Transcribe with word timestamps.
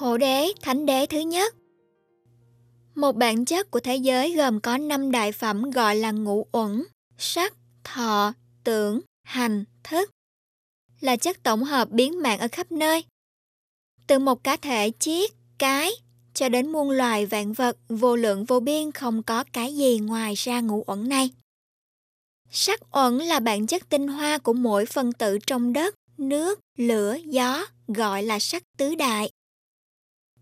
hộ 0.00 0.16
đế, 0.16 0.52
thánh 0.62 0.86
đế 0.86 1.06
thứ 1.06 1.18
nhất 1.18 1.54
Một 2.94 3.16
bản 3.16 3.44
chất 3.44 3.70
của 3.70 3.80
thế 3.80 3.96
giới 3.96 4.34
gồm 4.34 4.60
có 4.60 4.78
5 4.78 5.10
đại 5.10 5.32
phẩm 5.32 5.70
gọi 5.70 5.96
là 5.96 6.10
ngũ 6.10 6.46
uẩn, 6.52 6.84
sắc, 7.18 7.54
thọ, 7.84 8.32
tưởng, 8.64 9.00
hành, 9.22 9.64
thức. 9.84 10.10
Là 11.00 11.16
chất 11.16 11.42
tổng 11.42 11.64
hợp 11.64 11.90
biến 11.90 12.22
mạng 12.22 12.38
ở 12.38 12.48
khắp 12.52 12.72
nơi. 12.72 13.04
Từ 14.06 14.18
một 14.18 14.44
cá 14.44 14.56
thể 14.56 14.92
chiết, 14.98 15.30
cái, 15.58 15.92
cho 16.34 16.48
đến 16.48 16.72
muôn 16.72 16.90
loài 16.90 17.26
vạn 17.26 17.52
vật 17.52 17.76
vô 17.88 18.16
lượng 18.16 18.44
vô 18.44 18.60
biên 18.60 18.92
không 18.92 19.22
có 19.22 19.44
cái 19.52 19.76
gì 19.76 19.98
ngoài 19.98 20.34
ra 20.34 20.60
ngũ 20.60 20.84
uẩn 20.86 21.08
này. 21.08 21.30
Sắc 22.50 22.80
uẩn 22.96 23.18
là 23.18 23.40
bản 23.40 23.66
chất 23.66 23.88
tinh 23.88 24.08
hoa 24.08 24.38
của 24.38 24.52
mỗi 24.52 24.86
phân 24.86 25.12
tử 25.12 25.38
trong 25.46 25.72
đất, 25.72 25.94
nước, 26.18 26.60
lửa, 26.76 27.16
gió, 27.24 27.66
gọi 27.88 28.22
là 28.22 28.38
sắc 28.38 28.62
tứ 28.76 28.94
đại. 28.94 29.30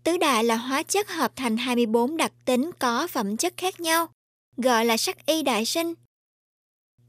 Tứ 0.03 0.17
đại 0.17 0.43
là 0.43 0.55
hóa 0.55 0.83
chất 0.83 1.09
hợp 1.09 1.31
thành 1.35 1.57
24 1.57 2.17
đặc 2.17 2.31
tính 2.45 2.71
có 2.79 3.07
phẩm 3.07 3.37
chất 3.37 3.53
khác 3.57 3.79
nhau, 3.79 4.07
gọi 4.57 4.85
là 4.85 4.97
sắc 4.97 5.25
y 5.25 5.43
đại 5.43 5.65
sinh. 5.65 5.93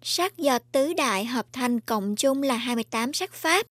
Sắc 0.02 0.36
do 0.36 0.58
tứ 0.58 0.92
đại 0.92 1.24
hợp 1.24 1.46
thành 1.52 1.80
cộng 1.80 2.16
chung 2.16 2.42
là 2.42 2.56
28 2.56 3.12
sắc 3.12 3.32
pháp. 3.32 3.66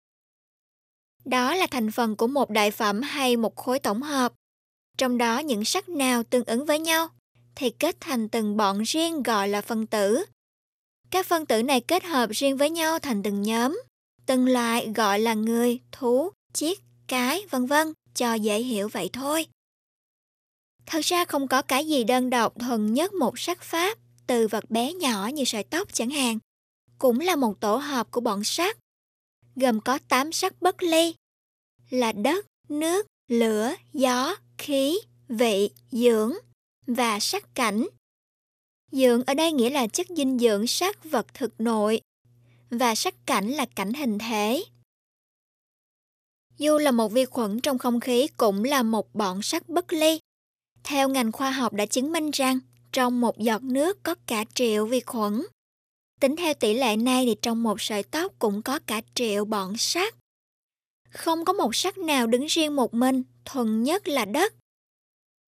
Đó 1.26 1.56
là 1.56 1.68
thành 1.68 1.92
phần 1.92 2.16
của 2.16 2.28
một 2.28 2.50
đại 2.50 2.72
phẩm 2.72 3.02
hay 3.02 3.38
một 3.38 3.56
khối 3.56 3.80
tổng 3.80 4.02
hợp. 4.02 4.34
Trong 4.98 5.18
đó 5.18 5.40
những 5.40 5.66
sắc 5.66 5.90
nào 5.90 6.24
tương 6.24 6.46
ứng 6.46 6.66
với 6.66 6.80
nhau 6.80 7.08
thì 7.56 7.70
kết 7.70 7.98
thành 8.00 8.30
từng 8.30 8.58
bọn 8.58 8.82
riêng 8.82 9.24
gọi 9.24 9.48
là 9.48 9.62
phân 9.62 9.88
tử. 9.88 10.26
Các 11.12 11.26
phân 11.26 11.46
tử 11.46 11.64
này 11.64 11.82
kết 11.82 12.04
hợp 12.04 12.30
riêng 12.30 12.58
với 12.58 12.70
nhau 12.70 13.00
thành 13.00 13.24
từng 13.24 13.42
nhóm, 13.42 13.82
từng 14.26 14.46
loại 14.46 14.92
gọi 14.96 15.20
là 15.20 15.34
người, 15.34 15.80
thú, 15.92 16.30
chiếc, 16.54 16.80
cái, 17.08 17.46
vân 17.50 17.66
vân 17.66 17.94
cho 18.16 18.34
dễ 18.34 18.60
hiểu 18.60 18.88
vậy 18.88 19.10
thôi. 19.14 19.46
Thật 20.86 21.02
ra 21.02 21.26
không 21.26 21.48
có 21.48 21.62
cái 21.62 21.88
gì 21.88 22.04
đơn 22.04 22.30
độc 22.30 22.60
thuần 22.60 22.94
nhất 22.94 23.14
một 23.14 23.40
sắc 23.40 23.62
pháp, 23.62 23.98
từ 24.28 24.48
vật 24.48 24.72
bé 24.72 24.94
nhỏ 24.94 25.28
như 25.28 25.44
sợi 25.46 25.64
tóc 25.64 25.94
chẳng 25.94 26.10
hạn, 26.10 26.40
cũng 26.98 27.20
là 27.20 27.36
một 27.36 27.60
tổ 27.60 27.76
hợp 27.76 28.12
của 28.12 28.22
bọn 28.22 28.44
sắc, 28.44 28.78
gồm 29.56 29.82
có 29.82 30.00
8 30.08 30.32
sắc 30.32 30.62
bất 30.62 30.84
ly, 30.84 31.16
là 31.90 32.12
đất, 32.12 32.46
nước, 32.70 33.08
lửa, 33.28 33.74
gió, 33.94 34.36
khí, 34.58 35.00
vị, 35.28 35.70
dưỡng 35.92 36.34
và 36.88 37.20
sắc 37.20 37.56
cảnh. 37.56 37.88
Dưỡng 38.92 39.24
ở 39.24 39.34
đây 39.34 39.52
nghĩa 39.52 39.70
là 39.70 39.88
chất 39.88 40.08
dinh 40.10 40.40
dưỡng 40.40 40.68
sắc 40.68 41.04
vật 41.04 41.34
thực 41.34 41.62
nội 41.62 42.02
và 42.70 42.96
sắc 42.96 43.26
cảnh 43.26 43.48
là 43.48 43.66
cảnh 43.66 43.94
hình 43.94 44.18
thể. 44.18 44.64
Dù 46.60 46.78
là 46.78 46.92
một 46.92 47.12
vi 47.12 47.26
khuẩn 47.26 47.60
trong 47.60 47.78
không 47.78 48.00
khí 48.00 48.28
cũng 48.38 48.64
là 48.64 48.84
một 48.84 49.16
bọn 49.16 49.42
sắc 49.42 49.70
bất 49.70 49.94
ly. 49.94 50.20
Theo 50.84 51.10
ngành 51.10 51.32
khoa 51.32 51.52
học 51.52 51.74
đã 51.74 51.86
chứng 51.86 52.12
minh 52.12 52.32
rằng 52.32 52.60
trong 52.92 53.22
một 53.22 53.38
giọt 53.38 53.64
nước 53.64 54.04
có 54.04 54.16
cả 54.28 54.46
triệu 54.54 54.86
vi 54.86 55.00
khuẩn. 55.00 55.46
Tính 56.20 56.36
theo 56.36 56.54
tỷ 56.54 56.74
lệ 56.74 56.98
này 56.98 57.26
thì 57.26 57.36
trong 57.42 57.64
một 57.64 57.82
sợi 57.82 58.04
tóc 58.04 58.34
cũng 58.40 58.62
có 58.62 58.80
cả 58.80 59.02
triệu 59.16 59.46
bọn 59.46 59.78
sắt. 59.78 60.16
Không 61.10 61.46
có 61.46 61.54
một 61.54 61.76
sắc 61.76 61.98
nào 61.98 62.28
đứng 62.28 62.46
riêng 62.46 62.76
một 62.76 62.94
mình, 62.94 63.24
thuần 63.46 63.84
nhất 63.84 64.08
là 64.08 64.26
đất. 64.26 64.54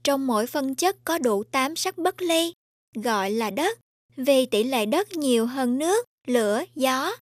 Trong 0.04 0.26
mỗi 0.26 0.46
phân 0.46 0.74
chất 0.74 0.96
có 1.04 1.18
đủ 1.18 1.44
8 1.44 1.76
sắc 1.76 1.98
bất 1.98 2.22
ly, 2.22 2.52
gọi 2.94 3.30
là 3.30 3.50
đất, 3.50 3.78
vì 4.16 4.46
tỷ 4.46 4.64
lệ 4.64 4.86
đất 4.86 5.12
nhiều 5.12 5.46
hơn 5.46 5.78
nước, 5.78 6.04
lửa, 6.26 6.64
gió. 6.74 7.12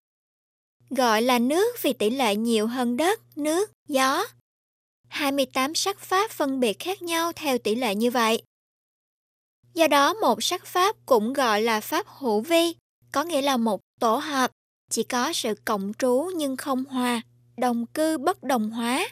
Gọi 0.90 1.22
là 1.22 1.38
nước 1.38 1.82
vì 1.82 1.92
tỷ 1.92 2.10
lệ 2.10 2.36
nhiều 2.36 2.66
hơn 2.66 2.96
đất, 2.96 3.20
nước, 3.36 3.70
gió. 3.88 4.24
28 5.08 5.74
sắc 5.74 6.00
pháp 6.00 6.30
phân 6.30 6.60
biệt 6.60 6.78
khác 6.78 7.02
nhau 7.02 7.32
theo 7.32 7.58
tỷ 7.58 7.74
lệ 7.74 7.94
như 7.94 8.10
vậy. 8.10 8.42
Do 9.74 9.86
đó 9.86 10.14
một 10.14 10.42
sắc 10.42 10.66
pháp 10.66 10.96
cũng 11.06 11.32
gọi 11.32 11.62
là 11.62 11.80
pháp 11.80 12.06
hữu 12.06 12.40
vi, 12.40 12.74
có 13.12 13.24
nghĩa 13.24 13.42
là 13.42 13.56
một 13.56 13.80
tổ 14.00 14.16
hợp, 14.16 14.50
chỉ 14.90 15.02
có 15.02 15.32
sự 15.32 15.54
cộng 15.64 15.92
trú 15.98 16.30
nhưng 16.36 16.56
không 16.56 16.84
hòa, 16.84 17.22
đồng 17.56 17.86
cư 17.86 18.18
bất 18.18 18.42
đồng 18.42 18.70
hóa. 18.70 19.08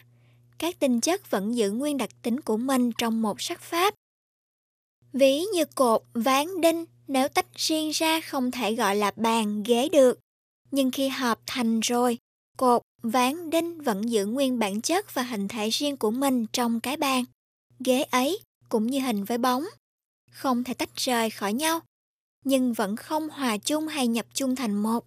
Các 0.57 0.79
tinh 0.79 1.01
chất 1.01 1.31
vẫn 1.31 1.55
giữ 1.55 1.71
nguyên 1.71 1.97
đặc 1.97 2.09
tính 2.21 2.41
của 2.41 2.57
mình 2.57 2.91
trong 2.97 3.21
một 3.21 3.41
sắc 3.41 3.61
pháp. 3.61 3.93
Ví 5.13 5.41
như 5.53 5.65
cột, 5.65 6.03
ván, 6.13 6.61
đinh, 6.61 6.85
nếu 7.07 7.27
tách 7.27 7.55
riêng 7.55 7.91
ra 7.91 8.21
không 8.21 8.51
thể 8.51 8.75
gọi 8.75 8.95
là 8.95 9.11
bàn, 9.15 9.63
ghế 9.63 9.89
được. 9.89 10.19
Nhưng 10.71 10.91
khi 10.91 11.07
hợp 11.07 11.39
thành 11.45 11.79
rồi, 11.79 12.17
cột, 12.57 12.81
ván, 13.03 13.49
đinh 13.49 13.81
vẫn 13.81 14.09
giữ 14.09 14.25
nguyên 14.25 14.59
bản 14.59 14.81
chất 14.81 15.13
và 15.13 15.23
hình 15.23 15.47
thể 15.47 15.69
riêng 15.69 15.97
của 15.97 16.11
mình 16.11 16.45
trong 16.53 16.79
cái 16.79 16.97
bàn. 16.97 17.25
Ghế 17.79 18.03
ấy 18.03 18.39
cũng 18.69 18.87
như 18.87 18.99
hình 18.99 19.23
với 19.23 19.37
bóng, 19.37 19.65
không 20.31 20.63
thể 20.63 20.73
tách 20.73 20.95
rời 20.95 21.29
khỏi 21.29 21.53
nhau, 21.53 21.79
nhưng 22.45 22.73
vẫn 22.73 22.95
không 22.95 23.29
hòa 23.29 23.57
chung 23.57 23.87
hay 23.87 24.07
nhập 24.07 24.25
chung 24.33 24.55
thành 24.55 24.75
một. 24.75 25.05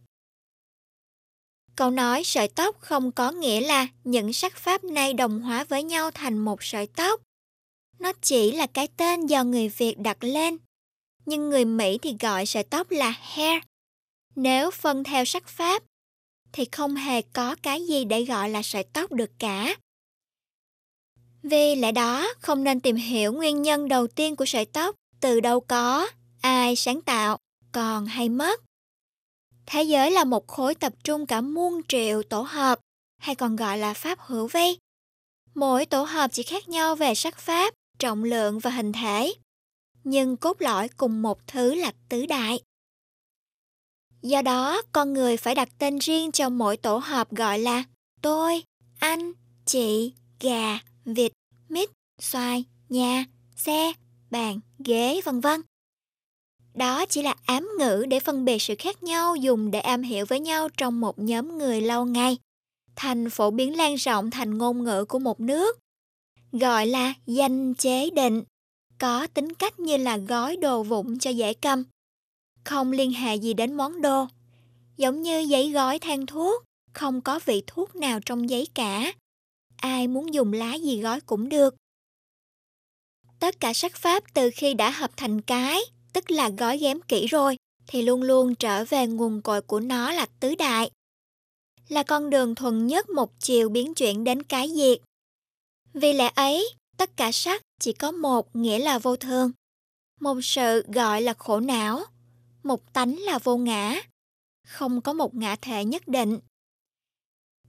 Câu 1.77 1.91
nói 1.91 2.25
sợi 2.25 2.49
tóc 2.49 2.81
không 2.81 3.13
có 3.13 3.31
nghĩa 3.31 3.61
là 3.61 3.89
những 4.05 4.33
sắc 4.33 4.57
pháp 4.57 4.85
này 4.85 5.15
đồng 5.15 5.41
hóa 5.41 5.65
với 5.65 5.83
nhau 5.83 6.11
thành 6.11 6.39
một 6.39 6.63
sợi 6.63 6.87
tóc. 6.87 7.21
Nó 7.99 8.13
chỉ 8.23 8.53
là 8.53 8.67
cái 8.67 8.89
tên 8.97 9.27
do 9.27 9.45
người 9.45 9.69
Việt 9.69 9.99
đặt 9.99 10.25
lên. 10.25 10.59
Nhưng 11.27 11.51
người 11.51 11.65
Mỹ 11.65 11.99
thì 12.03 12.17
gọi 12.21 12.47
sợi 12.47 12.65
tóc 12.65 12.91
là 12.91 13.11
hair. 13.11 13.63
Nếu 14.37 14.71
phân 14.71 15.05
theo 15.05 15.25
sắc 15.25 15.49
pháp, 15.49 15.83
thì 16.53 16.65
không 16.73 16.97
hề 16.97 17.23
có 17.23 17.57
cái 17.63 17.87
gì 17.87 18.05
để 18.05 18.25
gọi 18.25 18.51
là 18.51 18.63
sợi 18.63 18.85
tóc 18.85 19.13
được 19.13 19.31
cả. 19.39 19.77
Vì 21.43 21.75
lẽ 21.75 21.93
đó, 21.93 22.29
không 22.41 22.65
nên 22.65 22.81
tìm 22.81 22.97
hiểu 22.97 23.33
nguyên 23.33 23.63
nhân 23.63 23.89
đầu 23.89 24.07
tiên 24.07 24.37
của 24.37 24.47
sợi 24.47 24.65
tóc 24.65 24.97
từ 25.21 25.41
đâu 25.41 25.61
có, 25.61 26.09
ai 26.41 26.77
sáng 26.77 27.03
tạo, 27.03 27.39
còn 27.73 28.07
hay 28.07 28.29
mất. 28.29 28.61
Thế 29.67 29.83
giới 29.83 30.11
là 30.11 30.25
một 30.25 30.47
khối 30.49 30.75
tập 30.75 30.93
trung 31.05 31.27
cả 31.27 31.41
muôn 31.41 31.81
triệu 31.89 32.23
tổ 32.23 32.41
hợp, 32.41 32.81
hay 33.19 33.35
còn 33.35 33.57
gọi 33.57 33.79
là 33.79 33.95
pháp 33.95 34.19
hữu 34.21 34.47
vi. 34.47 34.79
Mỗi 35.55 35.87
tổ 35.87 36.03
hợp 36.03 36.31
chỉ 36.33 36.43
khác 36.43 36.69
nhau 36.69 36.97
về 36.97 37.15
sắc 37.15 37.39
pháp, 37.39 37.75
trọng 37.99 38.25
lượng 38.25 38.59
và 38.59 38.71
hình 38.71 38.93
thể, 38.93 39.35
nhưng 40.05 40.37
cốt 40.37 40.57
lõi 40.63 40.89
cùng 40.89 41.23
một 41.23 41.47
thứ 41.47 41.75
là 41.75 41.93
tứ 42.09 42.27
đại. 42.27 42.61
Do 44.23 44.43
đó, 44.43 44.83
con 44.93 45.13
người 45.13 45.37
phải 45.37 45.55
đặt 45.55 45.69
tên 45.79 45.99
riêng 45.99 46.33
cho 46.33 46.49
mỗi 46.49 46.77
tổ 46.77 46.97
hợp 46.97 47.31
gọi 47.31 47.59
là 47.59 47.85
tôi, 48.23 48.63
anh, 48.99 49.33
chị, 49.67 50.13
gà, 50.41 50.79
vịt, 51.05 51.33
mít, 51.69 51.91
xoài, 52.21 52.65
nhà, 52.89 53.25
xe, 53.57 53.93
bàn, 54.31 54.61
ghế, 54.79 55.21
vân 55.25 55.41
vân. 55.41 55.61
Đó 56.75 57.07
chỉ 57.07 57.23
là 57.23 57.35
ám 57.45 57.69
ngữ 57.79 58.05
để 58.09 58.21
phân 58.21 58.45
biệt 58.45 58.63
sự 58.63 58.75
khác 58.79 59.03
nhau 59.03 59.37
dùng 59.37 59.71
để 59.71 59.81
am 59.81 60.03
hiểu 60.03 60.27
với 60.29 60.41
nhau 60.41 60.69
trong 60.77 61.01
một 61.01 61.19
nhóm 61.19 61.59
người 61.59 61.81
lâu 61.81 62.05
ngày, 62.05 62.37
thành 62.97 63.31
phổ 63.31 63.51
biến 63.51 63.77
lan 63.77 63.95
rộng 63.95 64.31
thành 64.31 64.59
ngôn 64.59 64.85
ngữ 64.85 65.05
của 65.05 65.19
một 65.19 65.41
nước. 65.41 65.79
Gọi 66.53 66.87
là 66.87 67.15
danh 67.27 67.75
chế 67.75 68.11
định, 68.11 68.43
có 68.99 69.27
tính 69.35 69.55
cách 69.55 69.81
như 69.81 69.97
là 69.97 70.17
gói 70.17 70.57
đồ 70.57 70.83
vụn 70.83 71.19
cho 71.19 71.31
dễ 71.31 71.55
cầm. 71.55 71.85
Không 72.65 72.93
liên 72.93 73.13
hệ 73.13 73.37
gì 73.37 73.55
đến 73.55 73.75
món 73.75 74.03
đồ. 74.03 74.27
Giống 74.97 75.23
như 75.23 75.39
giấy 75.41 75.71
gói 75.71 75.99
than 75.99 76.27
thuốc, 76.27 76.65
không 76.93 77.21
có 77.21 77.41
vị 77.45 77.63
thuốc 77.67 77.97
nào 77.97 78.21
trong 78.27 78.51
giấy 78.51 78.69
cả. 78.75 79.13
Ai 79.77 80.09
muốn 80.09 80.35
dùng 80.35 80.53
lá 80.53 80.75
gì 80.75 81.01
gói 81.01 81.21
cũng 81.21 81.49
được. 81.49 81.75
Tất 83.39 83.61
cả 83.61 83.73
sắc 83.73 83.97
pháp 83.97 84.23
từ 84.35 84.51
khi 84.55 84.75
đã 84.75 84.91
hợp 84.91 85.11
thành 85.17 85.41
cái, 85.41 85.81
tức 86.13 86.31
là 86.31 86.49
gói 86.49 86.79
ghém 86.79 87.01
kỹ 87.01 87.27
rồi, 87.27 87.57
thì 87.87 88.03
luôn 88.03 88.23
luôn 88.23 88.55
trở 88.55 88.85
về 88.85 89.07
nguồn 89.07 89.43
cội 89.43 89.63
của 89.63 89.81
nó 89.81 90.13
là 90.13 90.27
tứ 90.41 90.55
đại. 90.55 90.91
Là 91.89 92.03
con 92.03 92.31
đường 92.31 92.55
thuần 92.55 92.87
nhất 92.87 93.09
một 93.09 93.41
chiều 93.41 93.69
biến 93.69 93.95
chuyển 93.95 94.25
đến 94.25 94.43
cái 94.43 94.71
diệt. 94.75 95.01
Vì 95.93 96.13
lẽ 96.13 96.31
ấy, 96.35 96.69
tất 96.97 97.17
cả 97.17 97.33
sắc 97.33 97.63
chỉ 97.81 97.93
có 97.93 98.11
một 98.11 98.57
nghĩa 98.57 98.79
là 98.79 98.99
vô 98.99 99.17
thường. 99.17 99.53
Một 100.21 100.41
sự 100.43 100.85
gọi 100.95 101.23
là 101.23 101.35
khổ 101.35 101.61
não, 101.61 102.05
một 102.63 102.93
tánh 102.93 103.19
là 103.19 103.39
vô 103.39 103.57
ngã. 103.57 104.01
Không 104.67 105.01
có 105.01 105.13
một 105.13 105.35
ngã 105.35 105.57
thể 105.57 105.85
nhất 105.85 106.09
định. 106.09 106.39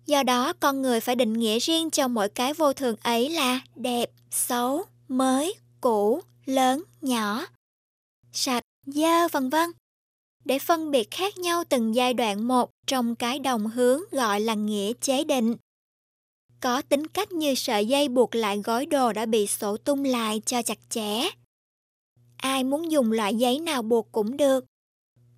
Do 0.06 0.24
đó, 0.24 0.54
con 0.54 0.82
người 0.82 1.00
phải 1.00 1.16
định 1.16 1.34
nghĩa 1.34 1.60
riêng 1.60 1.90
cho 1.90 2.08
mỗi 2.08 2.30
cái 2.30 2.54
vô 2.54 2.74
thường 2.74 2.96
ấy 3.04 3.30
là 3.30 3.60
đẹp, 3.76 4.12
xấu, 4.32 4.86
mới, 5.08 5.56
cũ, 5.82 6.22
lớn, 6.46 6.84
nhỏ, 7.02 7.46
sạch, 8.32 8.64
dơ 8.86 9.28
vân 9.32 9.50
vân. 9.50 9.72
Để 10.46 10.60
phân 10.60 10.92
biệt 10.92 11.12
khác 11.12 11.38
nhau 11.38 11.64
từng 11.70 11.96
giai 11.96 12.14
đoạn 12.14 12.48
một 12.48 12.70
trong 12.88 13.16
cái 13.16 13.40
đồng 13.40 13.68
hướng 13.68 14.02
gọi 14.12 14.40
là 14.40 14.54
nghĩa 14.54 14.94
chế 15.02 15.24
định. 15.24 15.56
Có 16.60 16.82
tính 16.82 17.08
cách 17.08 17.32
như 17.32 17.56
sợi 17.56 17.86
dây 17.86 18.08
buộc 18.08 18.36
lại 18.36 18.58
gói 18.58 18.86
đồ 18.86 19.14
đã 19.14 19.26
bị 19.26 19.48
sổ 19.48 19.78
tung 19.78 20.04
lại 20.04 20.42
cho 20.46 20.62
chặt 20.62 20.78
chẽ. 20.90 21.30
Ai 22.38 22.64
muốn 22.64 22.92
dùng 22.92 23.12
loại 23.12 23.36
giấy 23.36 23.60
nào 23.60 23.82
buộc 23.82 24.12
cũng 24.12 24.38
được. 24.38 24.66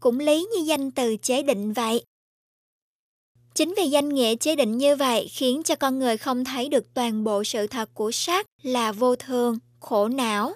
Cũng 0.03 0.19
lý 0.19 0.47
như 0.55 0.63
danh 0.65 0.91
từ 0.91 1.17
chế 1.21 1.43
định 1.43 1.73
vậy. 1.73 2.03
Chính 3.55 3.73
vì 3.77 3.87
danh 3.89 4.09
nghĩa 4.09 4.35
chế 4.35 4.55
định 4.55 4.77
như 4.77 4.95
vậy 4.95 5.27
khiến 5.31 5.63
cho 5.63 5.75
con 5.75 5.99
người 5.99 6.17
không 6.17 6.45
thấy 6.45 6.69
được 6.69 6.93
toàn 6.93 7.23
bộ 7.23 7.43
sự 7.43 7.67
thật 7.67 7.89
của 7.93 8.11
sắc 8.11 8.45
là 8.63 8.91
vô 8.91 9.15
thường, 9.15 9.59
khổ 9.79 10.07
não, 10.07 10.53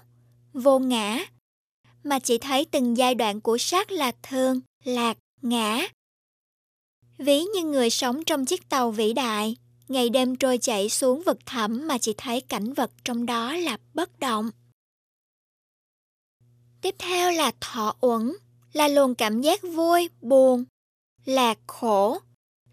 vô 0.53 0.79
ngã, 0.79 1.25
mà 2.03 2.19
chỉ 2.19 2.37
thấy 2.37 2.65
từng 2.65 2.97
giai 2.97 3.15
đoạn 3.15 3.41
của 3.41 3.57
sắc 3.57 3.91
là 3.91 4.11
thường, 4.23 4.61
lạc, 4.83 5.17
ngã. 5.41 5.87
Ví 7.17 7.43
như 7.43 7.63
người 7.63 7.89
sống 7.89 8.23
trong 8.23 8.45
chiếc 8.45 8.69
tàu 8.69 8.91
vĩ 8.91 9.13
đại, 9.13 9.55
ngày 9.87 10.09
đêm 10.09 10.35
trôi 10.35 10.57
chảy 10.57 10.89
xuống 10.89 11.23
vực 11.25 11.37
thẳm 11.45 11.87
mà 11.87 11.97
chỉ 11.97 12.13
thấy 12.17 12.41
cảnh 12.41 12.73
vật 12.73 12.91
trong 13.03 13.25
đó 13.25 13.55
là 13.55 13.77
bất 13.93 14.19
động. 14.19 14.49
Tiếp 16.81 16.95
theo 16.99 17.31
là 17.31 17.51
thọ 17.59 17.95
uẩn, 18.01 18.33
là 18.77 18.87
luồng 18.87 19.15
cảm 19.15 19.41
giác 19.41 19.61
vui, 19.61 20.09
buồn, 20.21 20.63
lạc, 21.25 21.57
khổ, 21.67 22.19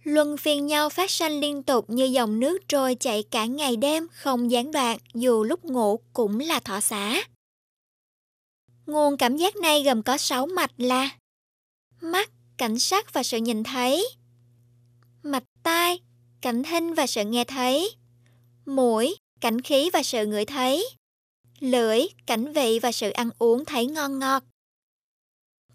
luân 0.03 0.37
phiên 0.37 0.67
nhau 0.67 0.89
phát 0.89 1.11
sanh 1.11 1.41
liên 1.41 1.63
tục 1.63 1.91
như 1.91 2.05
dòng 2.05 2.41
nước 2.41 2.59
trôi 2.69 2.95
chảy 2.95 3.23
cả 3.23 3.47
ngày 3.47 3.77
đêm 3.77 4.07
không 4.13 4.51
gián 4.51 4.73
đoạn 4.73 4.99
dù 5.15 5.45
lúc 5.45 5.65
ngủ 5.65 6.01
cũng 6.13 6.41
là 6.41 6.61
thọ 6.61 6.81
xả. 6.81 7.25
Nguồn 8.87 9.17
cảm 9.17 9.37
giác 9.37 9.57
này 9.57 9.83
gồm 9.83 10.03
có 10.03 10.17
6 10.17 10.47
mạch 10.47 10.71
là 10.77 11.11
mắt, 12.01 12.31
cảnh 12.57 12.79
sắc 12.79 13.13
và 13.13 13.23
sự 13.23 13.39
nhìn 13.39 13.65
thấy, 13.65 14.09
mạch 15.23 15.45
tai, 15.63 16.01
cảnh 16.41 16.63
thinh 16.63 16.95
và 16.95 17.07
sự 17.07 17.25
nghe 17.25 17.45
thấy, 17.45 17.97
mũi, 18.67 19.17
cảnh 19.41 19.61
khí 19.61 19.91
và 19.93 20.03
sự 20.03 20.27
ngửi 20.27 20.45
thấy, 20.45 20.89
lưỡi, 21.61 22.01
cảnh 22.27 22.53
vị 22.53 22.79
và 22.83 22.93
sự 22.93 23.11
ăn 23.11 23.31
uống 23.39 23.65
thấy 23.65 23.87
ngon 23.87 24.19
ngọt, 24.19 24.43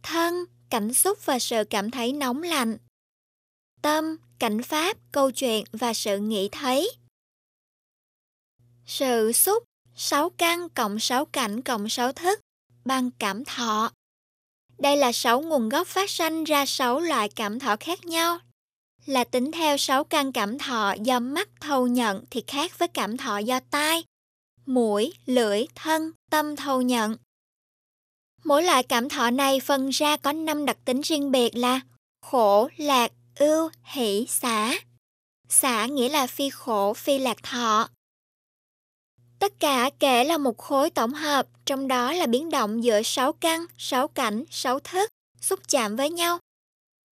thân, 0.04 0.46
cảnh 0.70 0.94
xúc 0.94 1.26
và 1.26 1.40
sự 1.40 1.64
cảm 1.70 1.92
thấy 1.92 2.14
nóng 2.14 2.44
lạnh, 2.44 2.78
tâm, 3.82 4.18
cảnh 4.40 4.64
pháp, 4.64 4.98
câu 5.12 5.32
chuyện 5.32 5.66
và 5.72 5.94
sự 5.94 6.18
nghĩ 6.18 6.50
thấy. 6.52 6.92
Sự 8.86 9.32
xúc, 9.32 9.64
sáu 9.96 10.30
căn 10.30 10.70
cộng 10.70 11.00
sáu 11.00 11.26
cảnh 11.26 11.62
cộng 11.62 11.90
sáu 11.90 12.12
thức 12.12 12.40
bằng 12.86 13.12
cảm 13.20 13.46
thọ. 13.46 13.92
Đây 14.78 14.98
là 14.98 15.12
sáu 15.12 15.42
nguồn 15.42 15.70
gốc 15.70 15.88
phát 15.88 16.10
sanh 16.10 16.44
ra 16.44 16.66
sáu 16.66 17.00
loại 17.00 17.30
cảm 17.30 17.60
thọ 17.60 17.76
khác 17.80 18.06
nhau. 18.06 18.40
Là 19.06 19.24
tính 19.24 19.52
theo 19.52 19.78
sáu 19.78 20.04
căn 20.04 20.32
cảm 20.32 20.58
thọ 20.58 20.94
do 21.02 21.20
mắt 21.20 21.50
thâu 21.62 21.88
nhận 21.88 22.26
thì 22.32 22.44
khác 22.48 22.80
với 22.80 22.88
cảm 22.88 23.18
thọ 23.18 23.38
do 23.38 23.60
tai, 23.72 24.04
mũi, 24.66 25.14
lưỡi, 25.26 25.66
thân, 25.76 26.12
tâm 26.32 26.56
thâu 26.56 26.82
nhận. 26.82 27.16
Mỗi 28.44 28.64
loại 28.64 28.84
cảm 28.84 29.10
thọ 29.10 29.30
này 29.30 29.60
phân 29.60 29.90
ra 29.90 30.18
có 30.18 30.32
năm 30.34 30.66
đặc 30.66 30.78
tính 30.86 31.02
riêng 31.02 31.32
biệt 31.32 31.56
là 31.56 31.80
khổ, 32.22 32.70
lạc, 32.78 33.12
ưu, 33.36 33.70
hỷ, 33.84 34.26
xả. 34.30 34.74
Xả 35.50 35.86
nghĩa 35.86 36.10
là 36.10 36.28
phi 36.28 36.50
khổ, 36.50 36.94
phi 36.94 37.18
lạc 37.18 37.44
thọ. 37.44 37.90
Tất 39.40 39.54
cả 39.60 39.90
kể 40.00 40.24
là 40.24 40.38
một 40.38 40.58
khối 40.58 40.90
tổng 40.90 41.14
hợp, 41.14 41.48
trong 41.66 41.88
đó 41.88 42.14
là 42.14 42.28
biến 42.28 42.50
động 42.50 42.84
giữa 42.84 43.02
sáu 43.04 43.34
căn, 43.34 43.66
sáu 43.78 44.08
cảnh, 44.08 44.44
sáu 44.50 44.80
thức, 44.80 45.10
xúc 45.42 45.60
chạm 45.68 45.96
với 45.96 46.10
nhau. 46.10 46.40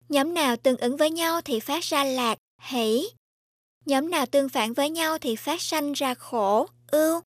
Nhóm 0.10 0.34
nào 0.34 0.56
tương 0.56 0.78
ứng 0.78 0.98
với 0.98 1.12
nhau 1.12 1.42
thì 1.42 1.60
phát 1.60 1.84
ra 1.84 2.04
lạc, 2.04 2.38
hỷ. 2.62 3.10
Nhóm 3.86 4.10
nào 4.10 4.26
tương 4.26 4.50
phản 4.50 4.74
với 4.74 4.90
nhau 4.90 5.18
thì 5.18 5.36
phát 5.36 5.62
sanh 5.62 5.94
ra 5.94 6.14
khổ, 6.14 6.68
ưu. 6.92 7.22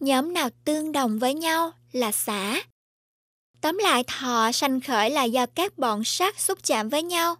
Nhóm 0.00 0.32
nào 0.32 0.48
tương 0.64 0.92
đồng 0.92 1.18
với 1.18 1.34
nhau 1.34 1.72
là 1.92 2.12
xả. 2.12 2.62
Tóm 3.60 3.78
lại 3.78 4.04
thọ 4.06 4.52
sanh 4.52 4.80
khởi 4.80 5.10
là 5.10 5.24
do 5.24 5.46
các 5.46 5.78
bọn 5.78 6.04
sắc 6.04 6.40
xúc 6.40 6.58
chạm 6.64 6.88
với 6.88 7.02
nhau. 7.02 7.36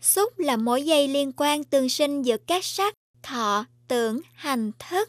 Xúc 0.00 0.38
là 0.38 0.56
mối 0.56 0.82
dây 0.82 1.08
liên 1.08 1.32
quan 1.36 1.64
tương 1.64 1.88
sinh 1.88 2.22
giữa 2.22 2.36
các 2.36 2.64
sắc, 2.64 2.94
thọ, 3.22 3.64
tưởng, 3.88 4.20
hành, 4.34 4.72
thức. 4.78 5.08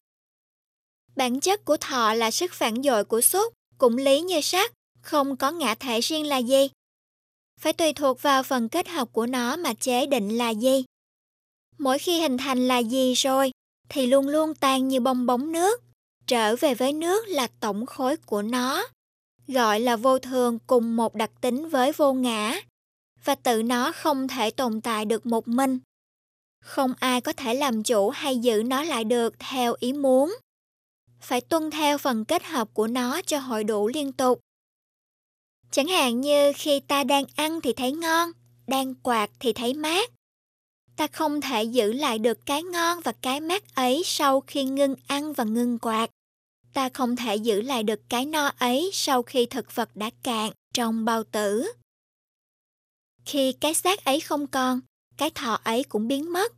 Bản 1.15 1.39
chất 1.39 1.65
của 1.65 1.77
thọ 1.77 2.13
là 2.13 2.31
sức 2.31 2.53
phản 2.53 2.83
dội 2.83 3.03
của 3.03 3.21
xúc, 3.21 3.53
cũng 3.77 3.97
lý 3.97 4.21
như 4.21 4.41
sắc, 4.41 4.71
không 5.01 5.37
có 5.37 5.51
ngã 5.51 5.75
thể 5.75 5.99
riêng 5.99 6.27
là 6.27 6.37
gì. 6.37 6.69
Phải 7.59 7.73
tùy 7.73 7.93
thuộc 7.93 8.21
vào 8.21 8.43
phần 8.43 8.69
kết 8.69 8.87
hợp 8.87 9.07
của 9.11 9.25
nó 9.25 9.55
mà 9.55 9.73
chế 9.73 10.05
định 10.05 10.37
là 10.37 10.49
gì. 10.49 10.85
Mỗi 11.77 11.99
khi 11.99 12.21
hình 12.21 12.37
thành 12.37 12.67
là 12.67 12.77
gì 12.77 13.13
rồi, 13.13 13.51
thì 13.89 14.07
luôn 14.07 14.27
luôn 14.27 14.55
tan 14.55 14.87
như 14.87 14.99
bong 14.99 15.25
bóng 15.25 15.51
nước, 15.51 15.81
trở 16.27 16.55
về 16.55 16.75
với 16.75 16.93
nước 16.93 17.27
là 17.27 17.47
tổng 17.59 17.85
khối 17.85 18.17
của 18.17 18.41
nó. 18.41 18.87
Gọi 19.47 19.79
là 19.79 19.95
vô 19.95 20.19
thường 20.19 20.59
cùng 20.67 20.95
một 20.95 21.15
đặc 21.15 21.31
tính 21.41 21.69
với 21.69 21.91
vô 21.91 22.13
ngã, 22.13 22.61
và 23.23 23.35
tự 23.35 23.63
nó 23.63 23.91
không 23.91 24.27
thể 24.27 24.51
tồn 24.51 24.81
tại 24.81 25.05
được 25.05 25.25
một 25.25 25.47
mình. 25.47 25.79
Không 26.63 26.93
ai 26.99 27.21
có 27.21 27.33
thể 27.33 27.53
làm 27.53 27.83
chủ 27.83 28.09
hay 28.09 28.37
giữ 28.37 28.63
nó 28.65 28.83
lại 28.83 29.03
được 29.03 29.33
theo 29.39 29.75
ý 29.79 29.93
muốn 29.93 30.35
phải 31.21 31.41
tuân 31.41 31.71
theo 31.71 31.97
phần 31.97 32.25
kết 32.25 32.43
hợp 32.43 32.67
của 32.73 32.87
nó 32.87 33.21
cho 33.21 33.39
hội 33.39 33.63
đủ 33.63 33.87
liên 33.87 34.11
tục. 34.11 34.39
Chẳng 35.71 35.87
hạn 35.87 36.21
như 36.21 36.51
khi 36.55 36.79
ta 36.79 37.03
đang 37.03 37.23
ăn 37.35 37.61
thì 37.61 37.73
thấy 37.73 37.91
ngon, 37.91 38.31
đang 38.67 38.95
quạt 38.95 39.29
thì 39.39 39.53
thấy 39.53 39.73
mát. 39.73 40.11
Ta 40.95 41.07
không 41.07 41.41
thể 41.41 41.63
giữ 41.63 41.93
lại 41.93 42.19
được 42.19 42.45
cái 42.45 42.63
ngon 42.63 42.99
và 43.03 43.11
cái 43.11 43.39
mát 43.39 43.75
ấy 43.75 44.01
sau 44.05 44.41
khi 44.41 44.63
ngưng 44.63 44.95
ăn 45.07 45.33
và 45.33 45.43
ngưng 45.43 45.79
quạt. 45.79 46.09
Ta 46.77 46.89
không 46.89 47.15
thể 47.15 47.35
giữ 47.35 47.61
lại 47.61 47.83
được 47.83 47.99
cái 48.09 48.25
no 48.25 48.51
ấy 48.57 48.89
sau 48.93 49.23
khi 49.23 49.45
thực 49.45 49.75
vật 49.75 49.89
đã 49.95 50.09
cạn 50.23 50.51
trong 50.73 51.05
bao 51.05 51.23
tử. 51.23 51.71
Khi 53.25 53.53
cái 53.53 53.73
xác 53.73 54.05
ấy 54.05 54.19
không 54.19 54.47
còn, 54.47 54.79
cái 55.17 55.29
thọ 55.29 55.59
ấy 55.63 55.83
cũng 55.83 56.07
biến 56.07 56.33
mất. 56.33 56.53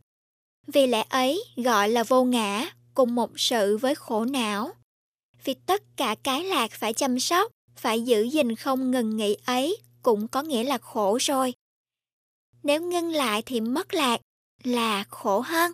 Vì 0.66 0.86
lẽ 0.86 1.04
ấy 1.08 1.44
gọi 1.56 1.88
là 1.88 2.04
vô 2.04 2.24
ngã 2.24 2.70
cùng 2.94 3.14
một 3.14 3.30
sự 3.36 3.76
với 3.76 3.94
khổ 3.94 4.24
não. 4.24 4.72
Vì 5.44 5.54
tất 5.54 5.82
cả 5.96 6.14
cái 6.22 6.44
lạc 6.44 6.70
phải 6.70 6.94
chăm 6.94 7.20
sóc, 7.20 7.52
phải 7.76 8.02
giữ 8.02 8.22
gìn 8.22 8.56
không 8.56 8.90
ngừng 8.90 9.16
nghỉ 9.16 9.36
ấy 9.46 9.76
cũng 10.02 10.28
có 10.28 10.42
nghĩa 10.42 10.64
là 10.64 10.78
khổ 10.78 11.18
rồi. 11.20 11.54
Nếu 12.62 12.82
ngưng 12.82 13.10
lại 13.10 13.42
thì 13.46 13.60
mất 13.60 13.94
lạc, 13.94 14.20
là 14.64 15.04
khổ 15.04 15.40
hơn. 15.40 15.72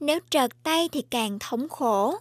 Nếu 0.00 0.20
trợt 0.30 0.50
tay 0.62 0.88
thì 0.88 1.02
càng 1.10 1.38
thống 1.38 1.68
khổ. 1.68 2.18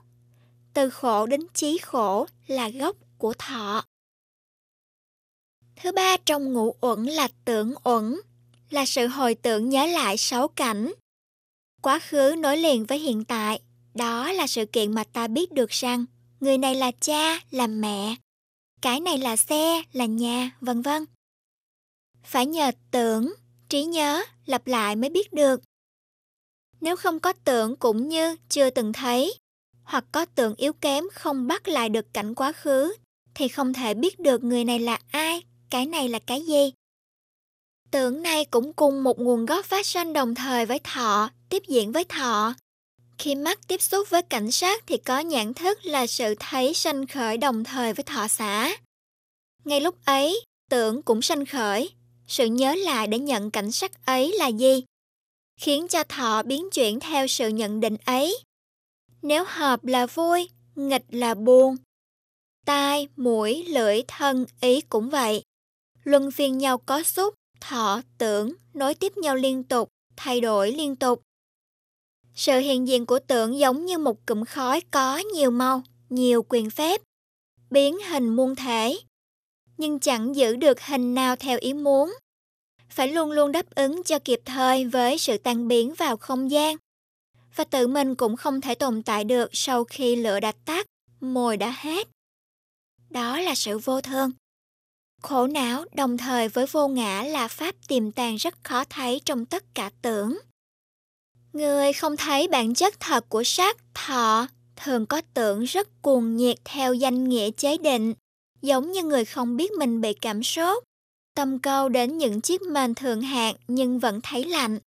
Từ 0.78 0.90
khổ 0.90 1.26
đến 1.26 1.42
chí 1.54 1.78
khổ 1.78 2.28
là 2.48 2.70
gốc 2.70 2.96
của 3.18 3.34
thọ. 3.34 3.86
Thứ 5.76 5.92
ba 5.92 6.18
trong 6.18 6.54
ngũ 6.54 6.76
uẩn 6.82 7.06
là 7.06 7.28
tưởng 7.46 7.74
uẩn, 7.84 8.16
là 8.70 8.86
sự 8.86 9.08
hồi 9.08 9.36
tưởng 9.36 9.70
nhớ 9.70 9.86
lại 9.86 10.18
sáu 10.18 10.48
cảnh. 10.48 10.94
Quá 11.82 12.00
khứ 12.00 12.36
nối 12.38 12.58
liền 12.58 12.86
với 12.86 13.00
hiện 13.00 13.26
tại, 13.26 13.60
đó 13.94 14.32
là 14.32 14.48
sự 14.48 14.66
kiện 14.66 14.94
mà 14.94 15.04
ta 15.04 15.28
biết 15.28 15.52
được 15.52 15.70
rằng 15.70 16.06
người 16.40 16.58
này 16.58 16.76
là 16.76 16.92
cha, 16.92 17.40
là 17.52 17.68
mẹ, 17.68 18.16
cái 18.82 19.00
này 19.00 19.18
là 19.18 19.36
xe, 19.36 19.82
là 19.94 20.06
nhà, 20.06 20.52
vân 20.62 20.82
vân. 20.82 21.06
Phải 22.24 22.46
nhờ 22.46 22.72
tưởng, 22.92 23.34
trí 23.70 23.84
nhớ, 23.84 24.24
lặp 24.46 24.68
lại 24.68 24.96
mới 24.96 25.10
biết 25.10 25.34
được. 25.34 25.62
Nếu 26.82 26.96
không 26.96 27.20
có 27.20 27.34
tưởng 27.34 27.76
cũng 27.76 28.10
như 28.10 28.36
chưa 28.50 28.70
từng 28.70 28.94
thấy, 28.94 29.38
hoặc 29.88 30.06
có 30.12 30.26
tưởng 30.26 30.56
yếu 30.56 30.74
kém 30.74 31.04
không 31.14 31.48
bắt 31.48 31.68
lại 31.68 31.90
được 31.90 32.14
cảnh 32.14 32.36
quá 32.36 32.52
khứ, 32.52 32.94
thì 33.36 33.48
không 33.48 33.74
thể 33.74 33.94
biết 33.94 34.20
được 34.20 34.44
người 34.44 34.64
này 34.64 34.80
là 34.80 35.00
ai, 35.12 35.42
cái 35.70 35.86
này 35.86 36.10
là 36.10 36.20
cái 36.20 36.42
gì. 36.42 36.72
Tưởng 37.92 38.22
này 38.24 38.46
cũng 38.46 38.74
cùng 38.74 39.04
một 39.04 39.20
nguồn 39.20 39.46
gốc 39.46 39.66
phát 39.66 39.86
sinh 39.86 40.14
đồng 40.14 40.36
thời 40.36 40.66
với 40.66 40.80
thọ, 40.80 41.30
tiếp 41.50 41.64
diễn 41.68 41.92
với 41.92 42.04
thọ, 42.04 42.54
khi 43.18 43.36
mắt 43.36 43.68
tiếp 43.68 43.82
xúc 43.82 44.10
với 44.10 44.22
cảnh 44.22 44.52
sát 44.52 44.84
thì 44.88 44.98
có 44.98 45.20
nhận 45.20 45.54
thức 45.54 45.86
là 45.86 46.08
sự 46.08 46.36
thấy 46.40 46.74
sanh 46.74 47.08
khởi 47.08 47.38
đồng 47.38 47.64
thời 47.64 47.94
với 47.94 48.04
thọ 48.04 48.28
xã. 48.28 48.78
Ngay 49.66 49.82
lúc 49.82 49.96
ấy, 50.06 50.42
tưởng 50.70 51.02
cũng 51.02 51.22
sanh 51.22 51.46
khởi, 51.46 51.92
sự 52.28 52.46
nhớ 52.46 52.76
lại 52.76 53.08
để 53.08 53.20
nhận 53.20 53.52
cảnh 53.52 53.72
sắc 53.72 54.06
ấy 54.06 54.34
là 54.38 54.48
gì, 54.48 54.84
khiến 55.60 55.88
cho 55.88 56.04
thọ 56.04 56.44
biến 56.44 56.70
chuyển 56.74 57.00
theo 57.00 57.28
sự 57.28 57.48
nhận 57.48 57.80
định 57.80 57.98
ấy. 58.06 58.38
Nếu 59.22 59.44
hợp 59.48 59.86
là 59.86 60.06
vui, 60.06 60.50
nghịch 60.76 61.06
là 61.10 61.34
buồn. 61.34 61.76
Tai, 62.66 63.08
mũi, 63.16 63.64
lưỡi, 63.68 64.02
thân, 64.08 64.46
ý 64.62 64.82
cũng 64.82 65.10
vậy. 65.10 65.44
Luân 66.04 66.32
phiên 66.32 66.58
nhau 66.58 66.78
có 66.78 67.04
xúc, 67.04 67.34
thọ, 67.62 68.02
tưởng, 68.18 68.54
nối 68.74 68.96
tiếp 68.96 69.18
nhau 69.18 69.36
liên 69.36 69.64
tục, 69.64 69.90
thay 70.16 70.42
đổi 70.42 70.72
liên 70.72 70.96
tục. 70.96 71.22
Sự 72.36 72.60
hiện 72.60 72.88
diện 72.88 73.06
của 73.06 73.20
tưởng 73.20 73.60
giống 73.60 73.86
như 73.86 73.98
một 73.98 74.26
cụm 74.26 74.44
khói 74.44 74.82
có 74.92 75.18
nhiều 75.18 75.52
màu, 75.52 75.82
nhiều 76.10 76.46
quyền 76.50 76.70
phép, 76.70 77.02
biến 77.70 77.98
hình 78.00 78.36
muôn 78.36 78.56
thể, 78.56 78.98
nhưng 79.78 80.00
chẳng 80.00 80.36
giữ 80.36 80.56
được 80.56 80.82
hình 80.82 81.14
nào 81.16 81.36
theo 81.36 81.58
ý 81.62 81.74
muốn. 81.74 82.14
Phải 82.90 83.08
luôn 83.08 83.32
luôn 83.32 83.52
đáp 83.52 83.66
ứng 83.76 84.04
cho 84.04 84.20
kịp 84.20 84.40
thời 84.46 84.86
với 84.86 85.18
sự 85.18 85.38
tan 85.38 85.68
biến 85.68 85.94
vào 85.94 86.18
không 86.18 86.52
gian. 86.52 86.78
Và 87.58 87.64
tự 87.64 87.88
mình 87.88 88.16
cũng 88.16 88.36
không 88.36 88.62
thể 88.62 88.76
tồn 88.76 89.04
tại 89.04 89.24
được 89.24 89.50
sau 89.54 89.84
khi 89.84 90.16
lửa 90.16 90.40
đã 90.40 90.52
tắt, 90.66 90.88
mồi 91.20 91.58
đã 91.58 91.76
hết. 91.78 92.08
Đó 93.10 93.40
là 93.40 93.56
sự 93.56 93.78
vô 93.78 94.02
thương. 94.02 94.32
Khổ 95.22 95.48
não 95.48 95.86
đồng 95.96 96.18
thời 96.18 96.50
với 96.50 96.66
vô 96.66 96.88
ngã 96.88 97.24
là 97.24 97.48
pháp 97.48 97.76
tiềm 97.88 98.12
tàng 98.12 98.36
rất 98.36 98.64
khó 98.64 98.84
thấy 98.90 99.22
trong 99.26 99.46
tất 99.46 99.64
cả 99.74 99.92
tưởng. 100.02 100.38
Người 101.54 101.94
không 101.94 102.18
thấy 102.18 102.48
bản 102.48 102.74
chất 102.74 103.00
thật 103.00 103.30
của 103.30 103.44
sắc, 103.44 103.78
thọ, 103.94 104.48
thường 104.76 105.06
có 105.06 105.22
tưởng 105.34 105.64
rất 105.64 106.02
cuồng 106.02 106.38
nhiệt 106.38 106.58
theo 106.66 106.94
danh 106.94 107.30
nghĩa 107.30 107.52
chế 107.52 107.78
định, 107.78 108.14
giống 108.62 108.92
như 108.92 109.04
người 109.04 109.26
không 109.26 109.58
biết 109.58 109.72
mình 109.72 110.02
bị 110.02 110.14
cảm 110.14 110.44
sốt, 110.44 110.84
tâm 111.36 111.60
câu 111.60 111.90
đến 111.90 112.18
những 112.18 112.42
chiếc 112.42 112.62
mền 112.62 112.96
thường 112.96 113.22
hạn 113.22 113.56
nhưng 113.68 114.00
vẫn 114.00 114.22
thấy 114.22 114.46
lạnh. 114.46 114.80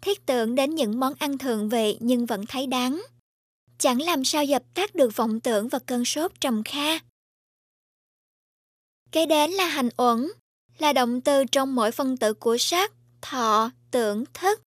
Thiết 0.00 0.26
tưởng 0.26 0.54
đến 0.54 0.74
những 0.74 1.00
món 1.00 1.14
ăn 1.18 1.38
thượng 1.38 1.68
vị 1.68 1.96
nhưng 2.00 2.26
vẫn 2.26 2.46
thấy 2.46 2.66
đắng. 2.66 3.02
Chẳng 3.78 4.02
làm 4.02 4.24
sao 4.24 4.44
dập 4.44 4.62
tắt 4.74 4.94
được 4.94 5.16
vọng 5.16 5.40
tưởng 5.40 5.68
và 5.68 5.78
cơn 5.78 6.04
sốt 6.04 6.32
trầm 6.40 6.62
kha. 6.64 6.98
Kế 9.12 9.26
đến 9.26 9.50
là 9.50 9.66
hành 9.66 9.88
uẩn, 9.96 10.28
là 10.78 10.92
động 10.92 11.20
từ 11.20 11.44
trong 11.52 11.74
mỗi 11.74 11.92
phân 11.92 12.16
tử 12.16 12.34
của 12.34 12.56
sắc, 12.58 12.92
thọ, 13.22 13.70
tưởng, 13.90 14.24
thức. 14.34 14.60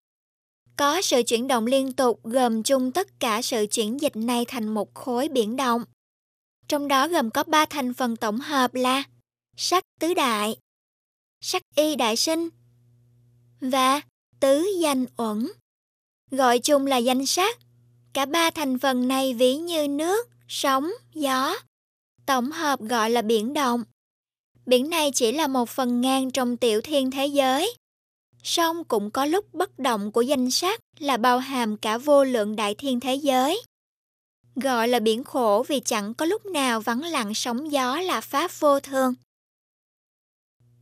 Có 0.77 1.03
sự 1.03 1.23
chuyển 1.27 1.49
động 1.49 1.67
liên 1.67 1.93
tục 1.93 2.21
gồm 2.23 2.63
chung 2.63 2.93
tất 2.93 3.21
cả 3.21 3.43
sự 3.43 3.67
chuyển 3.71 4.01
dịch 4.01 4.17
này 4.17 4.45
thành 4.49 4.69
một 4.69 4.95
khối 4.95 5.29
biển 5.29 5.57
động. 5.57 5.85
Trong 6.69 6.89
đó 6.89 7.09
gồm 7.09 7.31
có 7.31 7.45
ba 7.45 7.67
thành 7.67 7.95
phần 7.95 8.17
tổng 8.17 8.41
hợp 8.41 8.75
là 8.75 9.03
sắc 9.57 9.85
tứ 10.01 10.15
đại, 10.15 10.57
sắc 11.41 11.63
y 11.75 11.97
đại 11.97 12.17
sinh 12.17 12.49
và 13.61 14.01
tứ 14.41 14.67
danh 14.81 15.07
uẩn. 15.17 15.49
Gọi 16.31 16.59
chung 16.59 16.87
là 16.87 16.97
danh 16.97 17.27
sắc. 17.27 17.59
Cả 18.13 18.27
ba 18.27 18.51
thành 18.51 18.79
phần 18.79 19.09
này 19.09 19.35
ví 19.35 19.57
như 19.57 19.89
nước, 19.89 20.29
sóng, 20.49 20.91
gió. 21.15 21.57
Tổng 22.27 22.51
hợp 22.51 22.81
gọi 22.81 23.11
là 23.11 23.23
biển 23.23 23.55
động. 23.55 23.85
Biển 24.67 24.91
này 24.91 25.11
chỉ 25.15 25.33
là 25.33 25.47
một 25.47 25.69
phần 25.69 26.01
ngang 26.01 26.31
trong 26.31 26.57
tiểu 26.57 26.81
thiên 26.81 27.11
thế 27.11 27.27
giới. 27.27 27.75
Song 28.43 28.85
cũng 28.85 29.11
có 29.11 29.25
lúc 29.25 29.55
bất 29.55 29.79
động 29.79 30.13
của 30.13 30.23
danh 30.23 30.51
sắc 30.51 30.81
là 30.99 31.17
bao 31.17 31.39
hàm 31.39 31.77
cả 31.77 31.99
vô 31.99 32.25
lượng 32.25 32.57
đại 32.57 32.75
thiên 32.75 33.01
thế 33.01 33.15
giới. 33.15 33.63
Gọi 34.57 34.89
là 34.89 35.01
biển 35.01 35.25
khổ 35.25 35.65
vì 35.69 35.81
chẳng 35.81 36.15
có 36.15 36.27
lúc 36.27 36.47
nào 36.47 36.81
vắng 36.81 37.03
lặng 37.03 37.35
sóng 37.35 37.73
gió 37.73 38.01
là 38.01 38.21
pháp 38.21 38.51
vô 38.61 38.81
thường. 38.81 39.15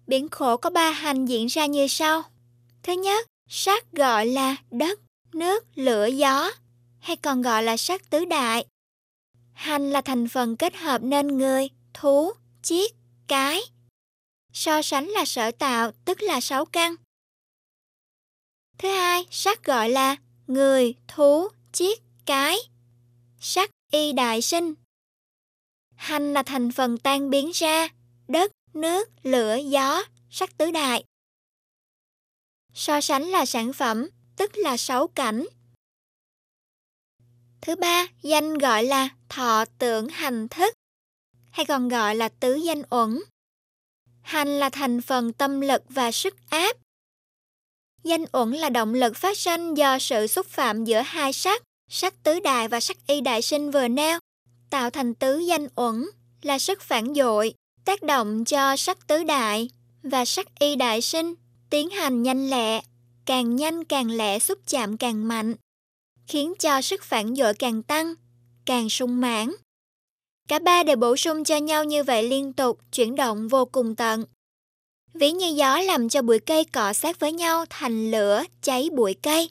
Biển 0.06 0.28
khổ 0.28 0.56
có 0.56 0.70
ba 0.70 0.90
hành 0.90 1.26
diễn 1.26 1.46
ra 1.46 1.66
như 1.66 1.86
sau. 1.88 2.22
Thứ 2.82 2.92
nhất, 2.92 3.26
sắc 3.48 3.92
gọi 3.92 4.26
là 4.26 4.56
đất, 4.70 5.00
nước, 5.32 5.64
lửa, 5.74 6.06
gió, 6.06 6.50
hay 6.98 7.16
còn 7.16 7.42
gọi 7.42 7.62
là 7.62 7.76
sắc 7.76 8.10
tứ 8.10 8.24
đại. 8.24 8.66
Hành 9.52 9.90
là 9.90 10.00
thành 10.00 10.28
phần 10.28 10.56
kết 10.56 10.76
hợp 10.76 11.02
nên 11.02 11.38
người, 11.38 11.68
thú, 11.94 12.32
chiết, 12.62 12.90
cái. 13.26 13.60
So 14.52 14.82
sánh 14.82 15.06
là 15.06 15.24
sở 15.24 15.50
tạo, 15.50 15.92
tức 16.04 16.22
là 16.22 16.40
sáu 16.40 16.64
căn. 16.64 16.94
Thứ 18.78 18.88
hai, 18.88 19.26
sắc 19.30 19.64
gọi 19.64 19.88
là 19.90 20.16
người, 20.46 20.94
thú, 21.08 21.48
chiết, 21.72 21.98
cái. 22.26 22.56
Sắc 23.40 23.70
y 23.92 24.12
đại 24.12 24.42
sinh. 24.42 24.74
Hành 25.94 26.32
là 26.32 26.42
thành 26.42 26.72
phần 26.72 26.98
tan 26.98 27.30
biến 27.30 27.50
ra, 27.54 27.88
đất, 28.28 28.52
nước, 28.74 29.08
lửa, 29.22 29.56
gió, 29.56 30.02
sắc 30.30 30.58
tứ 30.58 30.70
đại. 30.70 31.04
So 32.76 33.00
sánh 33.00 33.22
là 33.22 33.46
sản 33.46 33.72
phẩm, 33.72 34.08
tức 34.36 34.56
là 34.56 34.76
sáu 34.76 35.06
cảnh. 35.06 35.46
Thứ 37.60 37.76
ba, 37.76 38.06
danh 38.22 38.58
gọi 38.58 38.84
là 38.84 39.08
thọ 39.28 39.64
tưởng 39.78 40.08
hành 40.08 40.48
thức, 40.48 40.74
hay 41.50 41.66
còn 41.66 41.88
gọi 41.88 42.14
là 42.14 42.28
tứ 42.28 42.54
danh 42.54 42.82
uẩn. 42.90 43.22
Hành 44.22 44.48
là 44.58 44.70
thành 44.70 45.00
phần 45.00 45.32
tâm 45.32 45.60
lực 45.60 45.82
và 45.88 46.12
sức 46.12 46.34
áp. 46.50 46.76
Danh 48.04 48.24
uẩn 48.32 48.52
là 48.52 48.70
động 48.70 48.94
lực 48.94 49.16
phát 49.16 49.38
sinh 49.38 49.74
do 49.74 49.98
sự 49.98 50.26
xúc 50.26 50.46
phạm 50.46 50.84
giữa 50.84 51.00
hai 51.00 51.32
sắc, 51.32 51.62
sắc 51.90 52.22
tứ 52.22 52.40
đại 52.40 52.68
và 52.68 52.80
sắc 52.80 52.96
y 53.06 53.20
đại 53.20 53.42
sinh 53.42 53.70
vừa 53.70 53.88
nêu, 53.88 54.18
tạo 54.70 54.90
thành 54.90 55.14
tứ 55.14 55.38
danh 55.38 55.68
uẩn 55.76 56.06
là 56.42 56.58
sức 56.58 56.80
phản 56.80 57.14
dội, 57.14 57.54
tác 57.84 58.02
động 58.02 58.44
cho 58.44 58.76
sắc 58.76 59.06
tứ 59.06 59.24
đại 59.24 59.70
và 60.02 60.24
sắc 60.24 60.58
y 60.58 60.76
đại 60.76 61.02
sinh 61.02 61.34
tiến 61.76 61.90
hành 61.90 62.22
nhanh 62.22 62.50
lẹ, 62.50 62.82
càng 63.24 63.56
nhanh 63.56 63.84
càng 63.84 64.10
lẹ 64.10 64.38
xúc 64.38 64.58
chạm 64.66 64.96
càng 64.96 65.28
mạnh, 65.28 65.54
khiến 66.26 66.54
cho 66.58 66.80
sức 66.82 67.02
phản 67.02 67.34
dội 67.36 67.54
càng 67.54 67.82
tăng, 67.82 68.14
càng 68.64 68.88
sung 68.88 69.20
mãn. 69.20 69.52
Cả 70.48 70.58
ba 70.58 70.82
đều 70.82 70.96
bổ 70.96 71.16
sung 71.16 71.44
cho 71.44 71.56
nhau 71.56 71.84
như 71.84 72.02
vậy 72.02 72.22
liên 72.22 72.52
tục, 72.52 72.78
chuyển 72.92 73.16
động 73.16 73.48
vô 73.48 73.64
cùng 73.64 73.96
tận. 73.96 74.24
Ví 75.14 75.32
như 75.32 75.46
gió 75.46 75.80
làm 75.80 76.08
cho 76.08 76.22
bụi 76.22 76.38
cây 76.38 76.64
cọ 76.64 76.92
sát 76.92 77.20
với 77.20 77.32
nhau 77.32 77.64
thành 77.70 78.10
lửa 78.10 78.44
cháy 78.62 78.88
bụi 78.92 79.14
cây. 79.22 79.50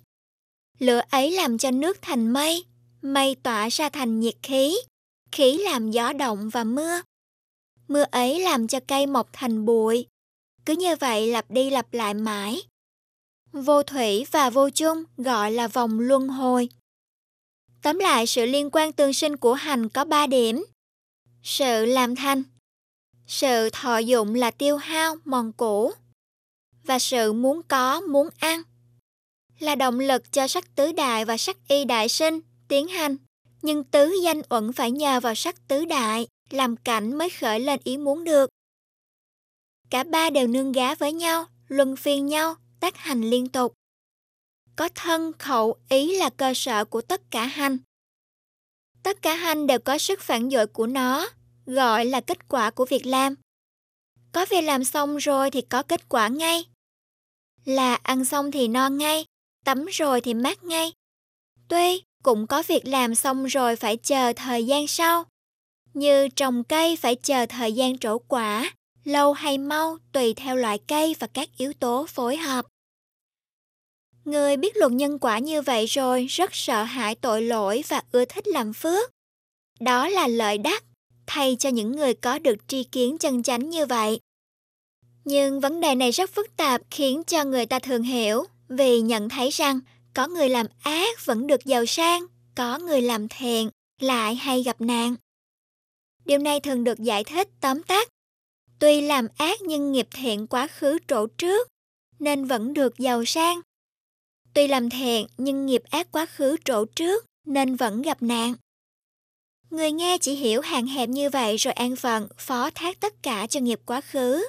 Lửa 0.79 1.01
ấy 1.10 1.32
làm 1.32 1.58
cho 1.58 1.72
nước 1.72 1.98
thành 2.01 2.34
mây, 2.34 2.65
mây 3.01 3.36
tỏa 3.44 3.70
ra 3.70 3.89
thành 3.89 4.20
nhiệt 4.20 4.36
khí, 4.44 4.77
khí 5.32 5.58
làm 5.58 5.91
gió 5.91 6.13
động 6.13 6.50
và 6.50 6.63
mưa. 6.63 7.01
Mưa 7.88 8.05
ấy 8.12 8.39
làm 8.39 8.67
cho 8.67 8.79
cây 8.88 9.08
mọc 9.08 9.29
thành 9.34 9.65
bụi. 9.65 10.08
Cứ 10.65 10.75
như 10.75 10.95
vậy 10.95 11.27
lặp 11.27 11.51
đi 11.51 11.69
lặp 11.69 11.93
lại 11.93 12.13
mãi. 12.13 12.62
Vô 13.51 13.84
thủy 13.84 14.25
và 14.31 14.50
vô 14.50 14.69
chung 14.69 15.03
gọi 15.17 15.51
là 15.51 15.67
vòng 15.67 16.00
luân 16.00 16.27
hồi. 16.27 16.69
Tóm 17.81 18.00
lại, 18.00 18.27
sự 18.27 18.45
liên 18.45 18.69
quan 18.72 18.93
tương 18.93 19.13
sinh 19.13 19.38
của 19.38 19.53
hành 19.53 19.89
có 19.89 20.05
3 20.05 20.27
điểm. 20.27 20.65
Sự 21.43 21.86
làm 21.86 22.15
thành, 22.15 22.43
sự 23.27 23.69
thọ 23.69 23.98
dụng 23.98 24.36
là 24.36 24.51
tiêu 24.51 24.77
hao, 24.77 25.15
mòn 25.25 25.51
cũ, 25.51 25.91
và 26.84 27.00
sự 27.00 27.34
muốn 27.34 27.62
có, 27.67 28.01
muốn 28.01 28.29
ăn 28.39 28.62
là 29.60 29.75
động 29.75 30.00
lực 30.00 30.31
cho 30.31 30.48
sắc 30.48 30.75
tứ 30.75 30.91
đại 30.91 31.25
và 31.25 31.38
sắc 31.38 31.57
y 31.67 31.86
đại 31.86 32.10
sinh 32.10 32.39
tiến 32.67 32.88
hành. 32.88 33.17
Nhưng 33.62 33.84
tứ 33.84 34.13
danh 34.24 34.41
uẩn 34.50 34.74
phải 34.74 34.91
nhờ 34.91 35.19
vào 35.19 35.36
sắc 35.36 35.67
tứ 35.67 35.86
đại 35.86 36.27
làm 36.50 36.75
cảnh 36.77 37.17
mới 37.17 37.29
khởi 37.29 37.60
lên 37.60 37.79
ý 37.84 37.98
muốn 37.98 38.24
được. 38.24 38.50
Cả 39.96 40.04
ba 40.04 40.30
đều 40.30 40.48
nương 40.48 40.72
gá 40.72 40.96
với 40.96 41.14
nhau, 41.14 41.46
luân 41.68 41.96
phiên 41.96 42.25
nhau, 42.25 42.56
tác 42.80 42.98
hành 42.98 43.22
liên 43.22 43.48
tục. 43.48 43.74
Có 44.75 44.90
thân, 44.96 45.32
khẩu, 45.40 45.75
ý 45.90 46.18
là 46.18 46.30
cơ 46.30 46.54
sở 46.56 46.86
của 46.86 47.02
tất 47.02 47.22
cả 47.32 47.46
hành. 47.46 47.78
Tất 49.04 49.22
cả 49.22 49.36
hành 49.36 49.68
đều 49.68 49.80
có 49.80 49.98
sức 49.98 50.22
phản 50.22 50.50
dội 50.50 50.68
của 50.68 50.88
nó, 50.88 51.28
gọi 51.66 52.06
là 52.06 52.22
kết 52.22 52.48
quả 52.48 52.72
của 52.72 52.86
việc 52.86 53.06
làm. 53.06 53.36
Có 54.32 54.46
việc 54.50 54.62
làm 54.62 54.84
xong 54.84 55.18
rồi 55.18 55.52
thì 55.52 55.62
có 55.62 55.84
kết 55.84 56.10
quả 56.10 56.28
ngay. 56.28 56.66
Là 57.66 57.96
ăn 57.96 58.25
xong 58.25 58.52
thì 58.52 58.68
no 58.68 58.90
ngay, 58.90 59.25
tắm 59.66 59.86
rồi 59.92 60.22
thì 60.22 60.34
mát 60.34 60.64
ngay. 60.64 60.92
Tuy 61.68 62.04
cũng 62.24 62.48
có 62.48 62.64
việc 62.68 62.86
làm 62.86 63.16
xong 63.16 63.46
rồi 63.46 63.75
phải 63.75 63.98
chờ 63.98 64.34
thời 64.34 64.66
gian 64.66 64.88
sau, 64.88 65.25
như 65.94 66.30
trồng 66.30 66.64
cây 66.64 66.96
phải 66.96 67.16
chờ 67.16 67.46
thời 67.46 67.74
gian 67.74 67.98
trổ 67.98 68.18
quả, 68.20 68.72
lâu 69.06 69.34
hay 69.34 69.58
mau 69.58 69.98
tùy 70.12 70.34
theo 70.34 70.56
loại 70.56 70.80
cây 70.88 71.16
và 71.20 71.28
các 71.28 71.50
yếu 71.58 71.74
tố 71.74 72.06
phối 72.10 72.38
hợp. 72.38 72.66
Người 74.26 74.58
biết 74.58 74.78
luật 74.78 74.92
nhân 74.92 75.20
quả 75.20 75.40
như 75.40 75.62
vậy 75.62 75.86
rồi 75.86 76.26
rất 76.26 76.50
sợ 76.54 76.84
hãi 76.84 77.16
tội 77.16 77.42
lỗi 77.42 77.84
và 77.88 78.02
ưa 78.12 78.26
thích 78.26 78.48
làm 78.48 78.74
phước. 78.74 79.12
Đó 79.80 80.08
là 80.08 80.28
lợi 80.28 80.58
đắc 80.58 80.84
thay 81.28 81.56
cho 81.60 81.70
những 81.70 81.92
người 81.92 82.14
có 82.14 82.40
được 82.40 82.68
tri 82.68 82.84
kiến 82.84 83.18
chân 83.18 83.44
chánh 83.44 83.70
như 83.70 83.86
vậy. 83.86 84.20
Nhưng 85.26 85.60
vấn 85.60 85.80
đề 85.80 85.96
này 85.96 86.12
rất 86.12 86.30
phức 86.30 86.58
tạp 86.58 86.82
khiến 86.92 87.24
cho 87.24 87.44
người 87.44 87.66
ta 87.66 87.80
thường 87.80 88.04
hiểu 88.04 88.44
vì 88.70 89.02
nhận 89.02 89.30
thấy 89.30 89.50
rằng 89.50 89.80
có 90.14 90.28
người 90.28 90.50
làm 90.50 90.66
ác 90.84 91.26
vẫn 91.26 91.48
được 91.48 91.66
giàu 91.66 91.86
sang, 91.86 92.26
có 92.56 92.80
người 92.80 93.02
làm 93.02 93.28
thiện 93.28 93.70
lại 94.00 94.36
hay 94.36 94.64
gặp 94.64 94.82
nạn. 94.82 95.16
Điều 96.26 96.38
này 96.38 96.60
thường 96.60 96.84
được 96.84 97.00
giải 97.00 97.24
thích 97.24 97.48
tóm 97.62 97.84
tắt. 97.84 98.10
Tuy 98.79 99.01
làm 99.01 99.27
ác 99.38 99.62
nhưng 99.62 99.91
nghiệp 99.91 100.08
thiện 100.12 100.48
quá 100.48 100.67
khứ 100.67 100.98
trổ 101.08 101.27
trước, 101.27 101.67
nên 102.20 102.46
vẫn 102.46 102.74
được 102.74 102.98
giàu 102.98 103.25
sang. 103.25 103.62
Tuy 104.53 104.67
làm 104.67 104.89
thiện 104.89 105.27
nhưng 105.38 105.65
nghiệp 105.65 105.84
ác 105.89 106.12
quá 106.12 106.25
khứ 106.25 106.55
trổ 106.65 106.86
trước, 106.86 107.25
nên 107.46 107.75
vẫn 107.75 108.01
gặp 108.01 108.24
nạn. 108.24 108.55
Người 109.70 109.91
nghe 109.91 110.17
chỉ 110.17 110.36
hiểu 110.36 110.62
hàng 110.62 110.88
hẹp 110.88 111.10
như 111.10 111.29
vậy 111.29 111.58
rồi 111.58 111.74
an 111.74 111.96
phận, 111.96 112.27
phó 112.38 112.70
thác 112.75 113.00
tất 113.00 113.24
cả 113.24 113.48
cho 113.48 113.60
nghiệp 113.60 113.79
quá 113.86 114.01
khứ. 114.01 114.46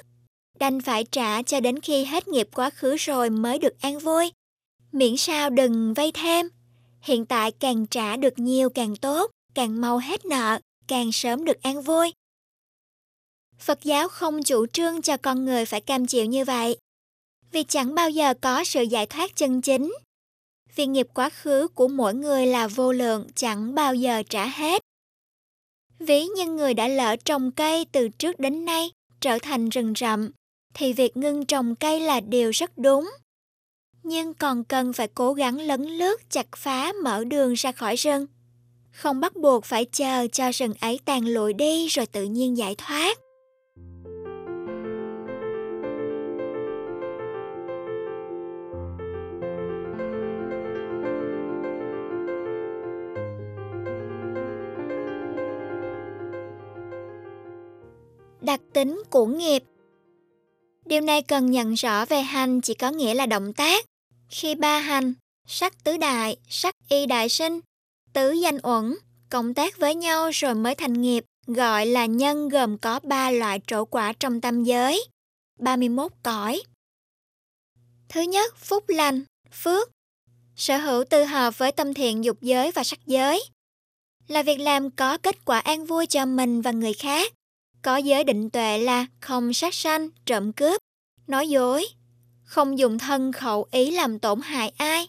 Đành 0.59 0.81
phải 0.81 1.03
trả 1.03 1.43
cho 1.43 1.59
đến 1.59 1.79
khi 1.79 2.05
hết 2.05 2.27
nghiệp 2.27 2.49
quá 2.53 2.69
khứ 2.69 2.95
rồi 2.95 3.29
mới 3.29 3.59
được 3.59 3.81
an 3.81 3.99
vui. 3.99 4.31
Miễn 4.91 5.17
sao 5.17 5.49
đừng 5.49 5.93
vay 5.93 6.11
thêm. 6.11 6.49
Hiện 7.01 7.25
tại 7.25 7.51
càng 7.51 7.87
trả 7.87 8.17
được 8.17 8.39
nhiều 8.39 8.69
càng 8.69 8.95
tốt, 8.95 9.31
càng 9.53 9.81
mau 9.81 9.97
hết 9.97 10.25
nợ 10.25 10.59
càng 10.87 11.11
sớm 11.11 11.45
được 11.45 11.61
an 11.61 11.81
vui. 11.81 12.11
Phật 13.59 13.83
giáo 13.83 14.07
không 14.07 14.43
chủ 14.43 14.65
trương 14.65 15.01
cho 15.01 15.17
con 15.17 15.45
người 15.45 15.65
phải 15.65 15.81
cam 15.81 16.05
chịu 16.05 16.25
như 16.25 16.45
vậy, 16.45 16.77
vì 17.51 17.63
chẳng 17.63 17.95
bao 17.95 18.09
giờ 18.09 18.33
có 18.41 18.63
sự 18.63 18.81
giải 18.81 19.05
thoát 19.05 19.35
chân 19.35 19.61
chính. 19.61 19.93
Vì 20.75 20.85
nghiệp 20.85 21.07
quá 21.13 21.29
khứ 21.29 21.67
của 21.67 21.87
mỗi 21.87 22.13
người 22.13 22.45
là 22.45 22.67
vô 22.67 22.91
lượng 22.91 23.27
chẳng 23.35 23.75
bao 23.75 23.95
giờ 23.95 24.23
trả 24.29 24.45
hết. 24.45 24.81
Ví 25.99 26.25
như 26.25 26.45
người 26.45 26.73
đã 26.73 26.87
lỡ 26.87 27.15
trồng 27.25 27.51
cây 27.51 27.85
từ 27.91 28.07
trước 28.07 28.39
đến 28.39 28.65
nay 28.65 28.91
trở 29.19 29.39
thành 29.39 29.69
rừng 29.69 29.93
rậm, 29.97 30.29
thì 30.73 30.93
việc 30.93 31.17
ngưng 31.17 31.45
trồng 31.45 31.75
cây 31.75 31.99
là 31.99 32.19
điều 32.19 32.51
rất 32.51 32.77
đúng. 32.77 33.09
nhưng 34.03 34.33
còn 34.33 34.63
cần 34.63 34.93
phải 34.93 35.07
cố 35.07 35.33
gắng 35.33 35.59
lấn 35.59 35.87
lướt 35.87 36.29
chặt 36.29 36.47
phá 36.55 36.93
mở 37.03 37.23
đường 37.23 37.53
ra 37.53 37.71
khỏi 37.71 37.95
rừng. 37.95 38.25
Không 38.91 39.19
bắt 39.19 39.35
buộc 39.35 39.65
phải 39.65 39.85
chờ 39.85 40.27
cho 40.31 40.51
rừng 40.51 40.73
ấy 40.79 40.99
tàn 41.05 41.25
lụi 41.25 41.53
đi 41.53 41.87
rồi 41.87 42.05
tự 42.05 42.23
nhiên 42.23 42.57
giải 42.57 42.75
thoát. 42.75 43.17
Đặc 58.47 58.61
tính 58.73 59.03
của 59.09 59.25
nghiệp 59.25 59.63
Điều 60.85 61.01
này 61.01 61.21
cần 61.21 61.51
nhận 61.51 61.73
rõ 61.73 62.05
về 62.05 62.21
hành 62.21 62.61
chỉ 62.61 62.73
có 62.73 62.91
nghĩa 62.91 63.13
là 63.13 63.25
động 63.25 63.53
tác. 63.53 63.85
Khi 64.29 64.55
ba 64.55 64.79
hành, 64.79 65.13
sắc 65.47 65.83
tứ 65.83 65.97
đại, 65.97 66.37
sắc 66.49 66.75
y 66.89 67.05
đại 67.05 67.29
sinh, 67.29 67.59
tứ 68.13 68.31
danh 68.31 68.57
uẩn, 68.63 68.95
cộng 69.29 69.53
tác 69.53 69.77
với 69.77 69.95
nhau 69.95 70.29
rồi 70.33 70.55
mới 70.55 70.75
thành 70.75 71.01
nghiệp, 71.01 71.25
gọi 71.47 71.85
là 71.85 72.05
nhân 72.05 72.49
gồm 72.49 72.77
có 72.77 72.99
ba 73.03 73.31
loại 73.31 73.61
trổ 73.67 73.85
quả 73.85 74.13
trong 74.13 74.41
tam 74.41 74.63
giới, 74.63 75.07
31 75.59 76.11
cõi. 76.23 76.61
Thứ 78.09 78.21
nhất, 78.21 78.57
phúc 78.57 78.83
lành, 78.87 79.23
phước, 79.51 79.89
sở 80.55 80.77
hữu 80.77 81.03
tư 81.09 81.23
hợp 81.23 81.57
với 81.57 81.71
tâm 81.71 81.93
thiện 81.93 82.23
dục 82.23 82.37
giới 82.41 82.71
và 82.71 82.83
sắc 82.83 82.99
giới, 83.05 83.43
là 84.27 84.43
việc 84.43 84.59
làm 84.59 84.91
có 84.91 85.17
kết 85.17 85.45
quả 85.45 85.59
an 85.59 85.85
vui 85.85 86.05
cho 86.05 86.25
mình 86.25 86.61
và 86.61 86.71
người 86.71 86.93
khác. 86.93 87.33
Có 87.87 87.97
giới 87.97 88.23
định 88.23 88.49
tuệ 88.49 88.77
là 88.77 89.05
không 89.19 89.53
sát 89.53 89.73
sanh, 89.73 90.09
trộm 90.25 90.53
cướp, 90.53 90.81
nói 91.27 91.49
dối, 91.49 91.87
không 92.43 92.79
dùng 92.79 92.99
thân 92.99 93.31
khẩu 93.31 93.67
ý 93.71 93.91
làm 93.91 94.19
tổn 94.19 94.41
hại 94.41 94.69
ai. 94.77 95.07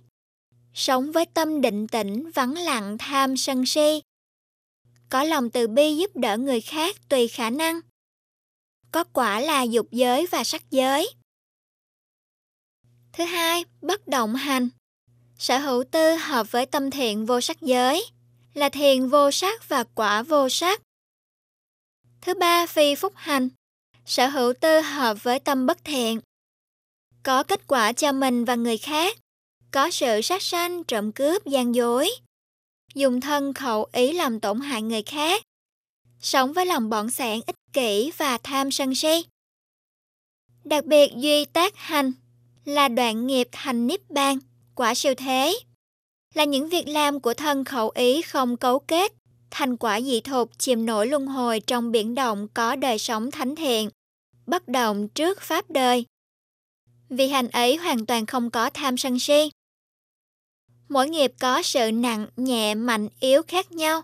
Sống 0.74 1.12
với 1.12 1.26
tâm 1.26 1.60
định 1.60 1.88
tĩnh, 1.88 2.30
vắng 2.30 2.54
lặng, 2.54 2.98
tham 2.98 3.36
sân 3.36 3.66
si. 3.66 4.02
Có 5.10 5.24
lòng 5.24 5.50
từ 5.50 5.68
bi 5.68 5.96
giúp 5.96 6.16
đỡ 6.16 6.36
người 6.36 6.60
khác 6.60 6.96
tùy 7.08 7.28
khả 7.28 7.50
năng. 7.50 7.80
Có 8.92 9.04
quả 9.04 9.40
là 9.40 9.62
dục 9.62 9.86
giới 9.90 10.26
và 10.26 10.44
sắc 10.44 10.70
giới. 10.70 11.10
Thứ 13.12 13.24
hai, 13.24 13.64
bất 13.82 14.08
động 14.08 14.34
hành. 14.34 14.68
Sở 15.38 15.58
hữu 15.58 15.84
tư 15.90 16.14
hợp 16.14 16.52
với 16.52 16.66
tâm 16.66 16.90
thiện 16.90 17.26
vô 17.26 17.40
sắc 17.40 17.60
giới, 17.60 18.06
là 18.54 18.68
thiền 18.68 19.08
vô 19.08 19.30
sắc 19.30 19.68
và 19.68 19.84
quả 19.94 20.22
vô 20.22 20.48
sắc. 20.48 20.82
Thứ 22.20 22.34
ba, 22.34 22.66
phi 22.66 22.94
phúc 22.94 23.12
hành, 23.16 23.48
sở 24.06 24.26
hữu 24.26 24.52
tư 24.60 24.80
hợp 24.80 25.22
với 25.22 25.38
tâm 25.38 25.66
bất 25.66 25.84
thiện. 25.84 26.20
Có 27.22 27.42
kết 27.42 27.60
quả 27.66 27.92
cho 27.92 28.12
mình 28.12 28.44
và 28.44 28.54
người 28.54 28.78
khác, 28.78 29.16
có 29.70 29.90
sự 29.90 30.20
sát 30.20 30.42
sanh, 30.42 30.84
trộm 30.84 31.12
cướp, 31.12 31.46
gian 31.46 31.74
dối. 31.74 32.10
Dùng 32.94 33.20
thân 33.20 33.54
khẩu 33.54 33.86
ý 33.92 34.12
làm 34.12 34.40
tổn 34.40 34.60
hại 34.60 34.82
người 34.82 35.02
khác. 35.02 35.42
Sống 36.20 36.52
với 36.52 36.66
lòng 36.66 36.90
bọn 36.90 37.10
sẻn, 37.10 37.40
ích 37.46 37.56
kỷ 37.72 38.12
và 38.16 38.38
tham 38.38 38.70
sân 38.70 38.94
si. 38.94 39.24
Đặc 40.64 40.84
biệt 40.84 41.12
duy 41.16 41.44
tác 41.44 41.76
hành 41.76 42.12
là 42.64 42.88
đoạn 42.88 43.26
nghiệp 43.26 43.48
thành 43.52 43.86
niết 43.86 44.10
bàn, 44.10 44.38
quả 44.74 44.94
siêu 44.94 45.14
thế. 45.14 45.58
Là 46.34 46.44
những 46.44 46.68
việc 46.68 46.88
làm 46.88 47.20
của 47.20 47.34
thân 47.34 47.64
khẩu 47.64 47.90
ý 47.90 48.22
không 48.22 48.56
cấu 48.56 48.78
kết 48.78 49.12
thành 49.50 49.76
quả 49.76 50.00
dị 50.00 50.20
thục 50.20 50.58
chìm 50.58 50.86
nổi 50.86 51.06
luân 51.06 51.26
hồi 51.26 51.60
trong 51.60 51.92
biển 51.92 52.14
động 52.14 52.48
có 52.54 52.76
đời 52.76 52.98
sống 52.98 53.30
thánh 53.30 53.56
thiện, 53.56 53.90
bất 54.46 54.68
động 54.68 55.08
trước 55.08 55.40
pháp 55.40 55.70
đời. 55.70 56.04
Vì 57.08 57.28
hành 57.28 57.48
ấy 57.48 57.76
hoàn 57.76 58.06
toàn 58.06 58.26
không 58.26 58.50
có 58.50 58.70
tham 58.70 58.96
sân 58.96 59.18
si. 59.18 59.50
Mỗi 60.88 61.08
nghiệp 61.08 61.32
có 61.40 61.62
sự 61.62 61.92
nặng, 61.92 62.26
nhẹ, 62.36 62.74
mạnh, 62.74 63.08
yếu 63.20 63.42
khác 63.42 63.72
nhau. 63.72 64.02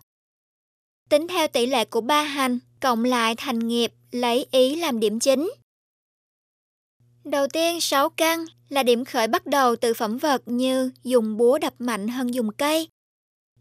Tính 1.09 1.29
theo 1.29 1.49
tỷ 1.49 1.67
lệ 1.67 1.85
của 1.85 2.01
ba 2.01 2.23
hành, 2.23 2.59
cộng 2.81 3.05
lại 3.05 3.35
thành 3.37 3.59
nghiệp 3.59 3.93
lấy 4.11 4.47
ý 4.51 4.77
làm 4.77 5.01
điểm 5.01 5.21
chính. 5.21 5.51
Đầu 7.25 7.47
tiên, 7.49 7.81
sáu 7.81 8.11
căn 8.11 8.45
là 8.69 8.83
điểm 8.83 9.05
khởi 9.05 9.27
bắt 9.27 9.47
đầu 9.47 9.77
từ 9.77 9.95
phẩm 9.95 10.19
vật 10.19 10.43
như 10.47 10.91
dùng 11.05 11.37
búa 11.37 11.59
đập 11.59 11.75
mạnh 11.79 12.09
hơn 12.09 12.35
dùng 12.35 12.53
cây, 12.53 12.89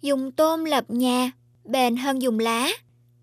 dùng 0.01 0.31
tôm 0.31 0.65
lập 0.65 0.85
nhà, 0.87 1.31
bền 1.65 1.97
hơn 1.97 2.21
dùng 2.21 2.39
lá, 2.39 2.69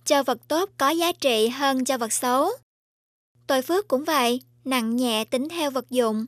cho 0.04 0.22
vật 0.22 0.38
tốt 0.48 0.70
có 0.78 0.90
giá 0.90 1.12
trị 1.12 1.48
hơn 1.48 1.84
cho 1.84 1.98
vật 1.98 2.12
xấu. 2.12 2.50
Tội 3.46 3.62
phước 3.62 3.88
cũng 3.88 4.04
vậy, 4.04 4.40
nặng 4.64 4.96
nhẹ 4.96 5.24
tính 5.24 5.48
theo 5.48 5.70
vật 5.70 5.90
dụng. 5.90 6.26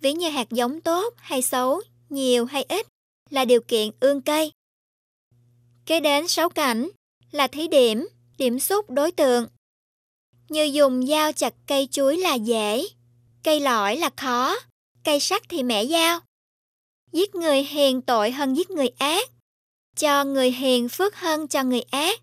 Ví 0.00 0.12
như 0.12 0.30
hạt 0.30 0.50
giống 0.50 0.80
tốt 0.80 1.14
hay 1.16 1.42
xấu, 1.42 1.82
nhiều 2.08 2.44
hay 2.44 2.62
ít 2.62 2.86
là 3.30 3.44
điều 3.44 3.60
kiện 3.60 3.90
ương 4.00 4.20
cây. 4.20 4.52
Kế 5.86 6.00
đến 6.00 6.28
sáu 6.28 6.48
cảnh 6.48 6.88
là 7.30 7.46
thí 7.46 7.68
điểm, 7.68 8.08
điểm 8.38 8.60
xúc 8.60 8.90
đối 8.90 9.12
tượng. 9.12 9.46
Như 10.48 10.64
dùng 10.64 11.06
dao 11.06 11.32
chặt 11.32 11.54
cây 11.66 11.88
chuối 11.90 12.16
là 12.16 12.34
dễ, 12.34 12.86
cây 13.42 13.60
lõi 13.60 13.96
là 13.96 14.10
khó, 14.16 14.56
cây 15.04 15.20
sắt 15.20 15.42
thì 15.48 15.62
mẻ 15.62 15.86
dao. 15.86 16.20
Giết 17.12 17.34
người 17.34 17.62
hiền 17.62 18.02
tội 18.02 18.30
hơn 18.30 18.54
giết 18.54 18.70
người 18.70 18.88
ác, 18.88 19.30
cho 19.96 20.24
người 20.24 20.50
hiền 20.50 20.88
phước 20.88 21.16
hơn 21.16 21.48
cho 21.48 21.64
người 21.64 21.82
ác. 21.82 22.20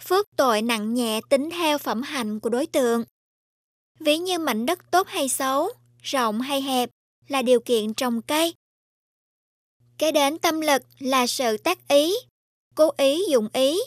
Phước 0.00 0.26
tội 0.36 0.62
nặng 0.62 0.94
nhẹ 0.94 1.20
tính 1.28 1.50
theo 1.50 1.78
phẩm 1.78 2.02
hạnh 2.02 2.40
của 2.40 2.48
đối 2.48 2.66
tượng. 2.66 3.04
Ví 4.00 4.18
như 4.18 4.38
mảnh 4.38 4.66
đất 4.66 4.90
tốt 4.90 5.08
hay 5.08 5.28
xấu, 5.28 5.70
rộng 6.02 6.40
hay 6.40 6.60
hẹp 6.60 6.90
là 7.28 7.42
điều 7.42 7.60
kiện 7.60 7.94
trồng 7.94 8.22
cây. 8.22 8.54
Kế 9.98 10.12
đến 10.12 10.38
tâm 10.38 10.60
lực 10.60 10.82
là 10.98 11.26
sự 11.26 11.56
tác 11.56 11.88
ý, 11.88 12.14
cố 12.74 12.90
ý 12.96 13.24
dụng 13.30 13.48
ý. 13.52 13.80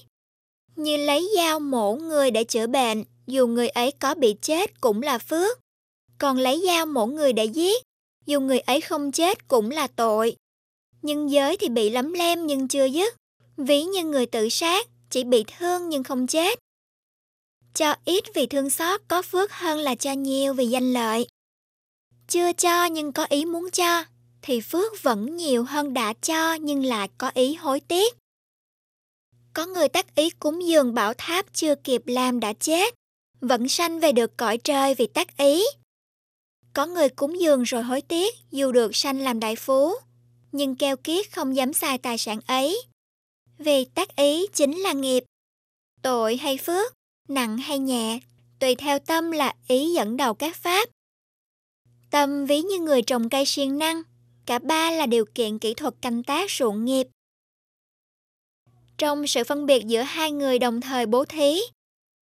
Như 0.76 0.98
lấy 0.98 1.30
dao 1.36 1.60
mổ 1.60 1.96
người 1.96 2.32
để 2.32 2.44
chữa 2.44 2.68
bệnh, 2.68 3.04
dù 3.28 3.48
người 3.48 3.70
ấy 3.70 3.92
có 3.92 4.16
bị 4.16 4.36
chết 4.42 4.82
cũng 4.82 5.02
là 5.02 5.18
phước. 5.18 5.60
Còn 6.18 6.38
lấy 6.38 6.64
dao 6.66 6.86
mổ 6.86 7.06
người 7.06 7.34
để 7.34 7.46
giết, 7.46 7.84
dù 8.26 8.40
người 8.40 8.60
ấy 8.60 8.82
không 8.82 9.12
chết 9.12 9.48
cũng 9.48 9.72
là 9.72 9.88
tội 9.88 10.36
nhân 11.04 11.32
giới 11.32 11.58
thì 11.58 11.70
bị 11.70 11.90
lấm 11.90 12.14
lem 12.14 12.48
nhưng 12.48 12.68
chưa 12.68 12.86
dứt. 12.86 13.16
Ví 13.58 13.84
như 13.84 14.04
người 14.04 14.26
tự 14.26 14.50
sát, 14.50 14.88
chỉ 15.10 15.24
bị 15.24 15.44
thương 15.58 15.90
nhưng 15.90 16.04
không 16.04 16.28
chết. 16.28 16.60
Cho 17.74 17.96
ít 18.06 18.24
vì 18.34 18.46
thương 18.46 18.70
xót 18.70 19.02
có 19.08 19.22
phước 19.22 19.52
hơn 19.52 19.80
là 19.80 19.96
cho 19.96 20.12
nhiều 20.12 20.54
vì 20.54 20.68
danh 20.68 20.94
lợi. 20.94 21.28
Chưa 22.28 22.54
cho 22.54 22.86
nhưng 22.86 23.12
có 23.12 23.26
ý 23.30 23.46
muốn 23.46 23.70
cho, 23.72 24.04
thì 24.42 24.62
phước 24.62 25.02
vẫn 25.02 25.38
nhiều 25.38 25.64
hơn 25.64 25.94
đã 25.94 26.14
cho 26.14 26.54
nhưng 26.54 26.86
lại 26.86 27.10
có 27.18 27.32
ý 27.34 27.54
hối 27.54 27.80
tiếc. 27.80 28.14
Có 29.54 29.66
người 29.66 29.90
tác 29.90 30.16
ý 30.16 30.30
cúng 30.30 30.68
dường 30.68 30.94
bảo 30.94 31.14
tháp 31.14 31.46
chưa 31.54 31.76
kịp 31.76 32.02
làm 32.06 32.40
đã 32.40 32.54
chết, 32.54 32.94
vẫn 33.42 33.68
sanh 33.68 34.00
về 34.00 34.12
được 34.12 34.38
cõi 34.38 34.58
trời 34.58 34.96
vì 34.96 35.08
tác 35.08 35.38
ý. 35.38 35.64
Có 36.74 36.86
người 36.86 37.10
cúng 37.10 37.40
dường 37.40 37.64
rồi 37.64 37.84
hối 37.84 38.02
tiếc 38.02 38.36
dù 38.52 38.72
được 38.72 38.96
sanh 38.96 39.22
làm 39.22 39.40
đại 39.40 39.56
phú, 39.56 39.94
nhưng 40.54 40.76
keo 40.76 40.98
kiết 40.98 41.32
không 41.32 41.56
dám 41.56 41.74
xài 41.74 41.98
tài 41.98 42.18
sản 42.18 42.40
ấy. 42.48 42.82
Vì 43.58 43.86
tác 43.86 44.16
ý 44.16 44.48
chính 44.54 44.80
là 44.80 44.94
nghiệp. 44.94 45.24
Tội 46.02 46.38
hay 46.38 46.58
phước, 46.58 46.94
nặng 47.28 47.58
hay 47.58 47.80
nhẹ, 47.80 48.20
tùy 48.60 48.76
theo 48.76 49.00
tâm 49.00 49.32
là 49.32 49.54
ý 49.68 49.94
dẫn 49.94 50.18
đầu 50.18 50.34
các 50.34 50.56
pháp. 50.56 50.90
Tâm 52.12 52.46
ví 52.46 52.62
như 52.62 52.80
người 52.80 53.02
trồng 53.02 53.30
cây 53.30 53.46
siêng 53.46 53.78
năng, 53.78 54.02
cả 54.46 54.60
ba 54.60 54.92
là 54.92 55.06
điều 55.06 55.26
kiện 55.36 55.60
kỹ 55.60 55.74
thuật 55.74 55.94
canh 56.02 56.24
tác 56.24 56.52
ruộng 56.52 56.86
nghiệp. 56.86 57.08
Trong 58.98 59.28
sự 59.28 59.44
phân 59.44 59.66
biệt 59.66 59.84
giữa 59.86 60.02
hai 60.02 60.32
người 60.32 60.60
đồng 60.60 60.82
thời 60.82 61.06
bố 61.06 61.26
thí, 61.26 61.60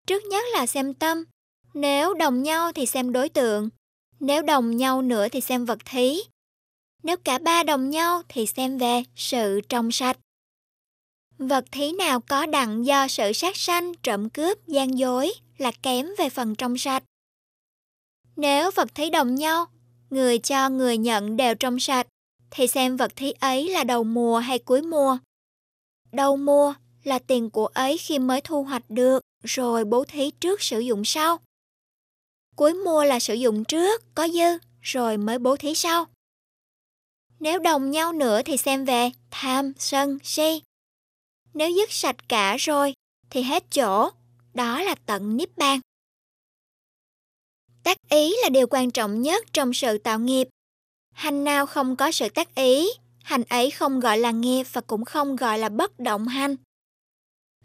trước 0.08 0.24
nhất 0.26 0.46
là 0.54 0.68
xem 0.68 0.94
tâm, 0.94 1.24
nếu 1.74 2.14
đồng 2.14 2.44
nhau 2.44 2.72
thì 2.72 2.86
xem 2.86 3.12
đối 3.12 3.30
tượng, 3.30 3.70
nếu 4.20 4.42
đồng 4.42 4.78
nhau 4.78 5.02
nữa 5.02 5.28
thì 5.30 5.42
xem 5.42 5.66
vật 5.66 5.80
thí, 5.86 6.22
nếu 7.04 7.18
cả 7.18 7.38
ba 7.38 7.64
đồng 7.64 7.90
nhau 7.90 8.22
thì 8.30 8.46
xem 8.46 8.78
về 8.78 9.04
sự 9.16 9.62
trong 9.70 9.92
sạch. 9.92 10.18
Vật 11.38 11.66
thí 11.72 11.92
nào 11.92 12.20
có 12.20 12.46
đặng 12.46 12.86
do 12.86 13.08
sự 13.08 13.34
sát 13.34 13.58
sanh, 13.58 13.94
trộm 14.04 14.30
cướp, 14.30 14.68
gian 14.68 14.98
dối 14.98 15.34
là 15.58 15.72
kém 15.72 16.08
về 16.18 16.30
phần 16.30 16.56
trong 16.56 16.78
sạch. 16.78 17.04
Nếu 18.36 18.72
vật 18.76 18.96
thí 18.96 19.10
đồng 19.10 19.36
nhau, 19.36 19.66
người 20.10 20.40
cho 20.40 20.70
người 20.70 20.98
nhận 20.98 21.38
đều 21.38 21.56
trong 21.56 21.80
sạch, 21.80 22.08
thì 22.52 22.68
xem 22.68 22.98
vật 22.98 23.16
thí 23.16 23.32
ấy 23.40 23.70
là 23.70 23.84
đầu 23.84 24.04
mùa 24.04 24.38
hay 24.38 24.60
cuối 24.60 24.82
mùa. 24.82 25.18
Đầu 26.12 26.38
mùa 26.38 26.74
là 27.04 27.20
tiền 27.20 27.50
của 27.50 27.68
ấy 27.68 27.98
khi 27.98 28.20
mới 28.20 28.42
thu 28.42 28.64
hoạch 28.64 28.90
được, 28.90 29.24
rồi 29.44 29.86
bố 29.86 30.04
thí 30.04 30.32
trước 30.32 30.62
sử 30.62 30.80
dụng 30.80 31.06
sau. 31.06 31.40
Cuối 32.56 32.74
mùa 32.74 33.04
là 33.04 33.20
sử 33.20 33.34
dụng 33.34 33.64
trước, 33.64 34.16
có 34.16 34.28
dư, 34.28 34.58
rồi 34.82 35.18
mới 35.18 35.40
bố 35.40 35.56
thí 35.56 35.76
sau. 35.76 36.06
Nếu 37.40 37.60
đồng 37.60 37.92
nhau 37.92 38.14
nữa 38.14 38.42
thì 38.46 38.58
xem 38.58 38.86
về 38.86 39.12
tham, 39.32 39.74
sân, 39.78 40.18
si. 40.24 40.62
Nếu 41.54 41.70
dứt 41.72 41.92
sạch 41.92 42.30
cả 42.30 42.58
rồi 42.60 42.94
thì 43.30 43.42
hết 43.42 43.64
chỗ, 43.72 44.10
đó 44.54 44.82
là 44.82 44.96
tận 45.06 45.38
niết 45.38 45.58
bàn. 45.58 45.80
Tác 47.84 47.98
ý 48.10 48.36
là 48.44 48.50
điều 48.50 48.68
quan 48.68 48.92
trọng 48.92 49.22
nhất 49.22 49.46
trong 49.54 49.74
sự 49.74 49.98
tạo 49.98 50.20
nghiệp. 50.20 50.48
Hành 51.14 51.44
nào 51.44 51.66
không 51.66 51.96
có 51.96 52.12
sự 52.12 52.30
tác 52.30 52.56
ý, 52.56 52.88
hành 53.24 53.44
ấy 53.44 53.72
không 53.72 54.00
gọi 54.00 54.18
là 54.18 54.32
nghiệp 54.32 54.64
và 54.74 54.82
cũng 54.82 55.06
không 55.06 55.36
gọi 55.36 55.60
là 55.60 55.70
bất 55.70 56.00
động 56.00 56.28
hành. 56.28 56.56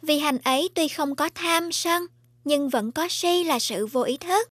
Vì 0.02 0.18
hành 0.18 0.38
ấy 0.38 0.70
tuy 0.74 0.88
không 0.88 1.16
có 1.16 1.28
tham 1.34 1.72
sân, 1.72 2.06
nhưng 2.44 2.68
vẫn 2.68 2.92
có 2.92 3.06
si 3.10 3.44
là 3.44 3.58
sự 3.58 3.86
vô 3.86 4.02
ý 4.02 4.16
thức. 4.16 4.48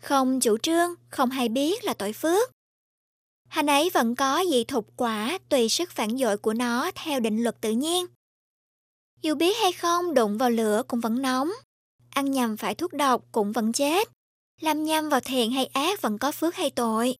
Không 0.00 0.40
chủ 0.40 0.58
trương, 0.58 0.94
không 1.08 1.30
hay 1.30 1.48
biết 1.48 1.84
là 1.84 1.94
tội 1.94 2.12
phước. 2.12 2.51
Hành 3.52 3.66
ấy 3.66 3.90
vẫn 3.90 4.14
có 4.14 4.44
dị 4.50 4.64
thục 4.64 4.86
quả 4.96 5.38
tùy 5.48 5.68
sức 5.68 5.90
phản 5.90 6.18
dội 6.18 6.36
của 6.36 6.52
nó 6.52 6.90
theo 6.94 7.20
định 7.20 7.42
luật 7.42 7.60
tự 7.60 7.70
nhiên. 7.70 8.06
Dù 9.22 9.34
biết 9.34 9.56
hay 9.60 9.72
không, 9.72 10.14
đụng 10.14 10.38
vào 10.38 10.50
lửa 10.50 10.82
cũng 10.88 11.00
vẫn 11.00 11.22
nóng. 11.22 11.50
Ăn 12.10 12.30
nhầm 12.30 12.56
phải 12.56 12.74
thuốc 12.74 12.92
độc 12.92 13.24
cũng 13.32 13.52
vẫn 13.52 13.72
chết. 13.72 14.08
Làm 14.60 14.84
nhầm 14.84 15.08
vào 15.08 15.20
thiện 15.20 15.50
hay 15.50 15.66
ác 15.66 16.02
vẫn 16.02 16.18
có 16.18 16.32
phước 16.32 16.54
hay 16.54 16.70
tội. 16.70 17.16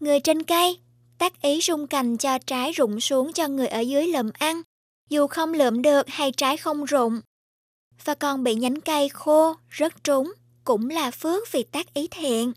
Người 0.00 0.20
trên 0.20 0.42
cây, 0.42 0.78
tác 1.18 1.42
ý 1.42 1.60
rung 1.60 1.86
cành 1.86 2.16
cho 2.16 2.38
trái 2.38 2.72
rụng 2.72 3.00
xuống 3.00 3.32
cho 3.32 3.48
người 3.48 3.68
ở 3.68 3.80
dưới 3.80 4.06
lượm 4.06 4.30
ăn, 4.38 4.62
dù 5.10 5.26
không 5.26 5.52
lượm 5.52 5.82
được 5.82 6.08
hay 6.08 6.32
trái 6.32 6.56
không 6.56 6.84
rụng. 6.84 7.20
Và 8.04 8.14
còn 8.14 8.44
bị 8.44 8.54
nhánh 8.54 8.80
cây 8.80 9.08
khô, 9.08 9.54
rớt 9.78 10.04
trúng, 10.04 10.32
cũng 10.64 10.90
là 10.90 11.10
phước 11.10 11.52
vì 11.52 11.62
tác 11.62 11.94
ý 11.94 12.08
thiện. 12.10 12.52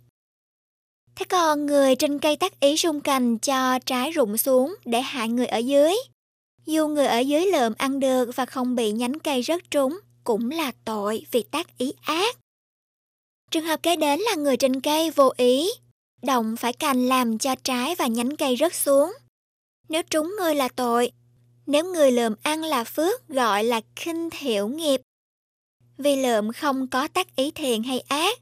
Thế 1.15 1.26
còn 1.30 1.65
người 1.65 1.95
trên 1.95 2.19
cây 2.19 2.38
tác 2.38 2.60
ý 2.60 2.78
rung 2.78 3.02
cành 3.02 3.38
cho 3.38 3.80
trái 3.80 4.12
rụng 4.12 4.38
xuống 4.38 4.76
để 4.86 5.02
hại 5.02 5.30
người 5.30 5.45
ở 5.45 5.58
dưới. 5.58 5.93
Dù 6.65 6.88
người 6.88 7.08
ở 7.08 7.19
dưới 7.19 7.45
lượm 7.45 7.73
ăn 7.78 7.99
được 7.99 8.30
và 8.36 8.45
không 8.45 8.76
bị 8.76 8.91
nhánh 8.91 9.19
cây 9.19 9.43
rớt 9.43 9.71
trúng, 9.71 9.99
cũng 10.23 10.52
là 10.52 10.71
tội 10.86 11.26
vì 11.32 11.43
tác 11.43 11.78
ý 11.78 11.93
ác. 12.02 12.38
Trường 13.52 13.65
hợp 13.65 13.84
kế 13.84 13.95
đến 13.95 14.19
là 14.19 14.36
người 14.36 14.58
trên 14.58 14.82
cây 14.82 15.12
vô 15.12 15.32
ý, 15.38 15.69
động 16.21 16.56
phải 16.56 16.73
cành 16.73 17.08
làm 17.08 17.38
cho 17.38 17.56
trái 17.56 17.95
và 17.95 18.08
nhánh 18.08 18.36
cây 18.36 18.56
rớt 18.60 18.76
xuống. 18.76 19.13
Nếu 19.89 20.04
trúng 20.04 20.36
người 20.38 20.56
là 20.56 20.67
tội, 20.67 21.12
nếu 21.65 21.86
người 21.86 22.12
lượm 22.12 22.36
ăn 22.43 22.63
là 22.63 22.84
phước 22.84 23.28
gọi 23.28 23.63
là 23.63 23.82
khinh 23.95 24.30
thiểu 24.30 24.67
nghiệp. 24.67 25.02
Vì 25.97 26.15
lượm 26.15 26.54
không 26.54 26.88
có 26.88 27.08
tác 27.08 27.36
ý 27.36 27.52
thiện 27.52 27.84
hay 27.84 27.99
ác. 27.99 28.39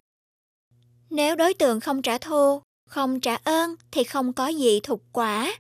Nếu 1.12 1.36
đối 1.36 1.54
tượng 1.54 1.80
không 1.80 2.02
trả 2.02 2.17
thù, 2.17 2.62
không 2.89 3.19
trả 3.19 3.36
ơn 3.36 3.76
thì 3.91 4.04
không 4.04 4.34
có 4.34 4.47
gì 4.47 4.80
thục 4.84 5.04
quả. 5.13 5.60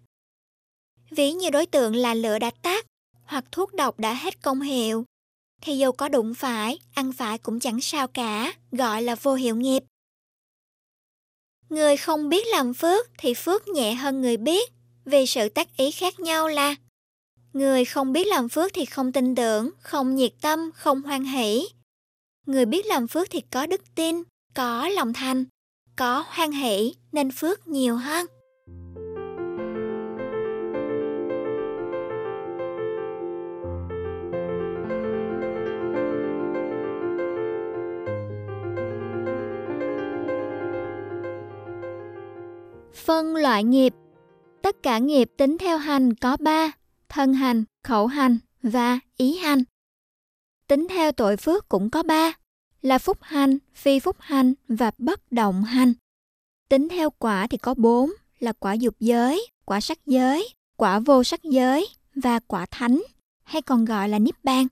Ví 1.09 1.31
như 1.31 1.49
đối 1.49 1.65
tượng 1.65 1.95
là 1.95 2.13
lửa 2.13 2.39
đã 2.39 2.51
tắt 2.51 2.85
hoặc 3.23 3.45
thuốc 3.51 3.73
độc 3.73 3.99
đã 3.99 4.13
hết 4.13 4.41
công 4.41 4.61
hiệu, 4.61 5.05
thì 5.61 5.77
dù 5.77 5.91
có 5.91 6.09
đụng 6.09 6.33
phải, 6.33 6.79
ăn 6.93 7.13
phải 7.13 7.37
cũng 7.37 7.59
chẳng 7.59 7.81
sao 7.81 8.07
cả, 8.07 8.53
gọi 8.71 9.01
là 9.01 9.15
vô 9.15 9.33
hiệu 9.33 9.55
nghiệp. 9.55 9.83
Người 11.69 11.97
không 11.97 12.29
biết 12.29 12.47
làm 12.47 12.73
phước 12.73 13.07
thì 13.17 13.33
phước 13.33 13.67
nhẹ 13.67 13.93
hơn 13.93 14.21
người 14.21 14.37
biết, 14.37 14.71
vì 15.05 15.25
sự 15.25 15.49
tác 15.49 15.77
ý 15.77 15.91
khác 15.91 16.19
nhau 16.19 16.47
là 16.47 16.75
Người 17.53 17.85
không 17.85 18.13
biết 18.13 18.27
làm 18.27 18.49
phước 18.49 18.73
thì 18.73 18.85
không 18.85 19.11
tin 19.11 19.35
tưởng, 19.35 19.69
không 19.79 20.15
nhiệt 20.15 20.33
tâm, 20.41 20.71
không 20.73 21.01
hoan 21.01 21.23
hỷ. 21.23 21.67
Người 22.45 22.65
biết 22.65 22.85
làm 22.85 23.07
phước 23.07 23.29
thì 23.29 23.41
có 23.41 23.65
đức 23.65 23.81
tin, 23.95 24.23
có 24.53 24.89
lòng 24.89 25.13
thành, 25.13 25.45
có 25.95 26.25
hoan 26.27 26.51
hỷ 26.51 26.95
nên 27.11 27.31
phước 27.31 27.67
nhiều 27.67 27.95
hơn. 27.95 28.27
Phân 43.05 43.35
loại 43.35 43.63
nghiệp 43.63 43.93
Tất 44.61 44.83
cả 44.83 44.97
nghiệp 44.97 45.29
tính 45.37 45.57
theo 45.57 45.77
hành 45.77 46.13
có 46.13 46.37
ba, 46.37 46.71
thân 47.09 47.33
hành, 47.33 47.63
khẩu 47.83 48.07
hành 48.07 48.37
và 48.63 48.99
ý 49.17 49.37
hành. 49.37 49.63
Tính 50.67 50.87
theo 50.89 51.11
tội 51.11 51.37
phước 51.37 51.69
cũng 51.69 51.89
có 51.89 52.03
ba, 52.03 52.33
là 52.81 52.97
phúc 52.97 53.17
hanh, 53.21 53.57
phi 53.73 53.99
phúc 53.99 54.15
hanh 54.19 54.53
và 54.67 54.91
bất 54.97 55.31
động 55.31 55.63
hanh. 55.63 55.93
Tính 56.69 56.89
theo 56.89 57.09
quả 57.09 57.47
thì 57.47 57.57
có 57.57 57.73
bốn, 57.73 58.11
là 58.39 58.53
quả 58.53 58.73
dục 58.73 58.95
giới, 58.99 59.47
quả 59.65 59.81
sắc 59.81 60.05
giới, 60.05 60.49
quả 60.77 60.99
vô 60.99 61.23
sắc 61.23 61.43
giới 61.43 61.87
và 62.15 62.39
quả 62.39 62.65
thánh, 62.71 63.01
hay 63.43 63.61
còn 63.61 63.85
gọi 63.85 64.09
là 64.09 64.19
niết 64.19 64.43
bàn. 64.43 64.67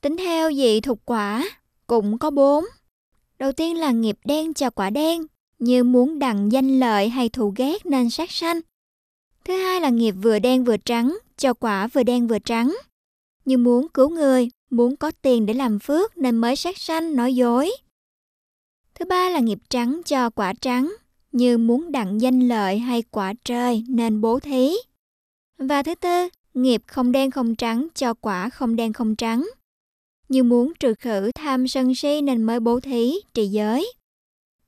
Tính 0.00 0.16
theo 0.16 0.52
dị 0.52 0.80
thuộc 0.80 0.98
quả 1.04 1.44
cũng 1.86 2.18
có 2.18 2.30
bốn. 2.30 2.64
Đầu 3.38 3.52
tiên 3.52 3.76
là 3.76 3.90
nghiệp 3.90 4.18
đen 4.24 4.54
cho 4.54 4.70
quả 4.70 4.90
đen, 4.90 5.26
như 5.58 5.84
muốn 5.84 6.18
đặng 6.18 6.52
danh 6.52 6.80
lợi 6.80 7.08
hay 7.08 7.28
thù 7.28 7.52
ghét 7.56 7.86
nên 7.86 8.10
sát 8.10 8.30
sanh. 8.30 8.60
Thứ 9.44 9.56
hai 9.56 9.80
là 9.80 9.88
nghiệp 9.88 10.14
vừa 10.22 10.38
đen 10.38 10.64
vừa 10.64 10.76
trắng, 10.76 11.18
cho 11.36 11.54
quả 11.54 11.86
vừa 11.86 12.02
đen 12.02 12.26
vừa 12.26 12.38
trắng. 12.38 12.76
Như 13.44 13.58
muốn 13.58 13.88
cứu 13.88 14.08
người, 14.08 14.48
muốn 14.70 14.96
có 14.96 15.10
tiền 15.22 15.46
để 15.46 15.54
làm 15.54 15.78
phước 15.78 16.18
nên 16.18 16.36
mới 16.36 16.56
sát 16.56 16.78
sanh 16.78 17.16
nói 17.16 17.34
dối. 17.34 17.70
Thứ 18.94 19.04
ba 19.04 19.28
là 19.28 19.40
nghiệp 19.40 19.58
trắng 19.70 20.00
cho 20.04 20.30
quả 20.30 20.52
trắng, 20.60 20.94
như 21.32 21.58
muốn 21.58 21.92
đặng 21.92 22.20
danh 22.20 22.48
lợi 22.48 22.78
hay 22.78 23.02
quả 23.02 23.34
trời 23.44 23.84
nên 23.88 24.20
bố 24.20 24.40
thí. 24.40 24.72
Và 25.58 25.82
thứ 25.82 25.94
tư, 25.94 26.28
nghiệp 26.54 26.82
không 26.86 27.12
đen 27.12 27.30
không 27.30 27.54
trắng 27.54 27.88
cho 27.94 28.14
quả 28.14 28.50
không 28.50 28.76
đen 28.76 28.92
không 28.92 29.16
trắng. 29.16 29.48
Như 30.28 30.42
muốn 30.42 30.72
trừ 30.80 30.94
khử 30.94 31.30
tham 31.34 31.68
sân 31.68 31.94
si 31.94 32.20
nên 32.20 32.42
mới 32.42 32.60
bố 32.60 32.80
thí, 32.80 33.14
trì 33.34 33.46
giới. 33.46 33.92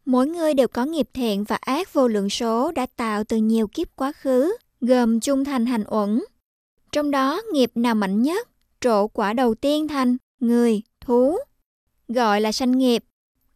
Mỗi 0.05 0.27
người 0.27 0.55
đều 0.55 0.69
có 0.69 0.85
nghiệp 0.85 1.09
thiện 1.13 1.45
và 1.45 1.57
ác 1.57 1.93
vô 1.93 2.09
lượng 2.09 2.31
số 2.31 2.73
đã 2.73 2.87
tạo 2.97 3.25
từ 3.25 3.37
nhiều 3.37 3.67
kiếp 3.67 3.97
quá 3.97 4.13
khứ, 4.13 4.57
gồm 4.81 5.21
chung 5.21 5.45
thành 5.45 5.67
hành 5.67 5.85
uẩn. 5.89 6.25
Trong 6.93 7.11
đó 7.11 7.43
nghiệp 7.53 7.71
nào 7.75 7.95
mạnh 7.95 8.23
nhất, 8.23 8.49
trổ 8.81 9.09
quả 9.09 9.33
đầu 9.33 9.55
tiên 9.55 9.89
thành 9.89 10.17
người, 10.41 10.83
thú. 11.01 11.37
Gọi 12.09 12.41
là 12.41 12.53
sanh 12.53 12.79
nghiệp, 12.79 13.05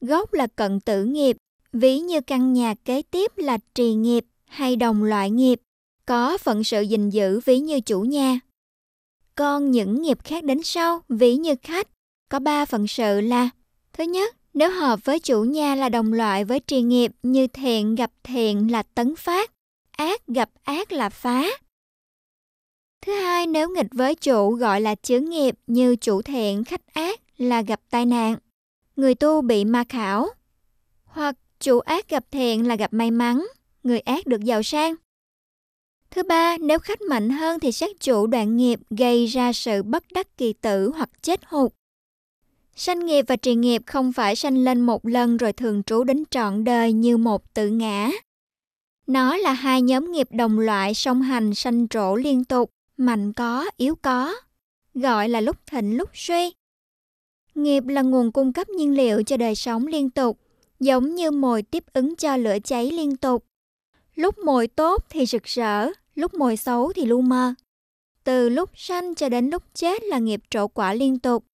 gốc 0.00 0.32
là 0.32 0.46
cận 0.46 0.80
tử 0.80 1.04
nghiệp, 1.04 1.36
ví 1.72 1.98
như 1.98 2.20
căn 2.20 2.52
nhà 2.52 2.74
kế 2.84 3.02
tiếp 3.02 3.32
là 3.36 3.58
trì 3.74 3.94
nghiệp 3.94 4.24
hay 4.46 4.76
đồng 4.76 5.04
loại 5.04 5.30
nghiệp, 5.30 5.60
có 6.06 6.38
phận 6.38 6.64
sự 6.64 6.82
gìn 6.82 7.10
giữ 7.10 7.40
ví 7.44 7.58
như 7.58 7.80
chủ 7.80 8.00
nhà. 8.00 8.40
Còn 9.34 9.70
những 9.70 10.02
nghiệp 10.02 10.18
khác 10.24 10.44
đến 10.44 10.62
sau, 10.62 11.00
ví 11.08 11.36
như 11.36 11.54
khách, 11.62 11.88
có 12.30 12.38
ba 12.38 12.64
phận 12.64 12.86
sự 12.86 13.20
là 13.20 13.50
Thứ 13.94 14.04
nhất, 14.04 14.36
nếu 14.54 14.70
hợp 14.70 15.04
với 15.04 15.18
chủ 15.18 15.42
nhà 15.44 15.74
là 15.74 15.88
đồng 15.88 16.12
loại 16.12 16.44
với 16.44 16.60
trì 16.60 16.82
nghiệp 16.82 17.12
như 17.22 17.46
thiện 17.46 17.94
gặp 17.94 18.10
thiện 18.22 18.72
là 18.72 18.82
tấn 18.82 19.16
phát, 19.16 19.50
ác 19.90 20.26
gặp 20.26 20.50
ác 20.62 20.92
là 20.92 21.08
phá. 21.08 21.46
Thứ 23.06 23.12
hai, 23.12 23.46
nếu 23.46 23.68
nghịch 23.70 23.86
với 23.92 24.14
chủ 24.14 24.50
gọi 24.50 24.80
là 24.80 24.94
chướng 24.94 25.24
nghiệp 25.24 25.54
như 25.66 25.96
chủ 25.96 26.22
thiện 26.22 26.64
khách 26.64 26.94
ác 26.94 27.20
là 27.38 27.62
gặp 27.62 27.80
tai 27.90 28.06
nạn. 28.06 28.36
Người 28.96 29.14
tu 29.14 29.42
bị 29.42 29.64
ma 29.64 29.84
khảo. 29.88 30.28
Hoặc 31.04 31.36
chủ 31.60 31.78
ác 31.78 32.08
gặp 32.08 32.24
thiện 32.30 32.68
là 32.68 32.76
gặp 32.76 32.92
may 32.92 33.10
mắn, 33.10 33.46
người 33.82 34.00
ác 34.00 34.26
được 34.26 34.40
giàu 34.44 34.62
sang. 34.62 34.94
Thứ 36.10 36.22
ba, 36.22 36.56
nếu 36.58 36.78
khách 36.78 37.00
mạnh 37.02 37.30
hơn 37.30 37.60
thì 37.60 37.72
sát 37.72 37.90
chủ 38.00 38.26
đoạn 38.26 38.56
nghiệp 38.56 38.80
gây 38.90 39.26
ra 39.26 39.52
sự 39.52 39.82
bất 39.82 40.04
đắc 40.12 40.36
kỳ 40.36 40.52
tử 40.52 40.90
hoặc 40.96 41.10
chết 41.22 41.40
hụt. 41.46 41.72
Sanh 42.76 43.06
nghiệp 43.06 43.24
và 43.28 43.36
trì 43.36 43.54
nghiệp 43.54 43.82
không 43.86 44.12
phải 44.12 44.36
sanh 44.36 44.64
lên 44.64 44.80
một 44.80 45.06
lần 45.06 45.36
rồi 45.36 45.52
thường 45.52 45.82
trú 45.82 46.04
đến 46.04 46.24
trọn 46.30 46.64
đời 46.64 46.92
như 46.92 47.16
một 47.16 47.54
tự 47.54 47.68
ngã. 47.68 48.10
Nó 49.06 49.36
là 49.36 49.52
hai 49.52 49.82
nhóm 49.82 50.12
nghiệp 50.12 50.28
đồng 50.30 50.58
loại 50.58 50.94
song 50.94 51.22
hành 51.22 51.54
sanh 51.54 51.88
trổ 51.88 52.16
liên 52.16 52.44
tục, 52.44 52.70
mạnh 52.96 53.32
có, 53.32 53.66
yếu 53.76 53.94
có, 53.94 54.34
gọi 54.94 55.28
là 55.28 55.40
lúc 55.40 55.56
thịnh 55.66 55.96
lúc 55.96 56.10
suy. 56.14 56.52
Nghiệp 57.54 57.86
là 57.86 58.02
nguồn 58.02 58.32
cung 58.32 58.52
cấp 58.52 58.68
nhiên 58.68 58.96
liệu 58.96 59.22
cho 59.22 59.36
đời 59.36 59.54
sống 59.54 59.86
liên 59.86 60.10
tục, 60.10 60.38
giống 60.80 61.14
như 61.14 61.30
mồi 61.30 61.62
tiếp 61.62 61.84
ứng 61.92 62.16
cho 62.16 62.36
lửa 62.36 62.56
cháy 62.64 62.90
liên 62.90 63.16
tục. 63.16 63.44
Lúc 64.14 64.38
mồi 64.38 64.68
tốt 64.68 65.04
thì 65.10 65.26
rực 65.26 65.44
rỡ, 65.44 65.86
lúc 66.14 66.34
mồi 66.34 66.56
xấu 66.56 66.92
thì 66.92 67.04
lu 67.04 67.20
mơ. 67.20 67.54
Từ 68.24 68.48
lúc 68.48 68.70
sanh 68.74 69.14
cho 69.14 69.28
đến 69.28 69.50
lúc 69.50 69.62
chết 69.74 70.02
là 70.04 70.18
nghiệp 70.18 70.40
trổ 70.50 70.68
quả 70.68 70.94
liên 70.94 71.18
tục 71.18 71.44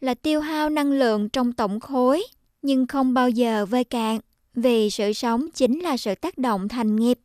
là 0.00 0.14
tiêu 0.14 0.40
hao 0.40 0.70
năng 0.70 0.92
lượng 0.92 1.28
trong 1.28 1.52
tổng 1.52 1.80
khối 1.80 2.24
nhưng 2.62 2.86
không 2.86 3.14
bao 3.14 3.30
giờ 3.30 3.66
vơi 3.66 3.84
cạn 3.84 4.20
vì 4.54 4.90
sự 4.90 5.12
sống 5.12 5.50
chính 5.54 5.80
là 5.80 5.96
sự 5.96 6.14
tác 6.14 6.38
động 6.38 6.68
thành 6.68 6.96
nghiệp. 6.96 7.18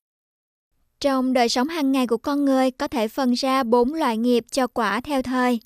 Trong 1.04 1.34
đời 1.34 1.50
sống 1.50 1.68
hàng 1.68 1.92
ngày 1.92 2.08
của 2.08 2.18
con 2.18 2.46
người 2.46 2.72
có 2.72 2.88
thể 2.88 3.08
phân 3.08 3.34
ra 3.34 3.64
bốn 3.64 3.94
loại 3.94 4.18
nghiệp 4.18 4.46
cho 4.52 4.68
quả 4.68 5.02
theo 5.02 5.22
thời. 5.22 5.60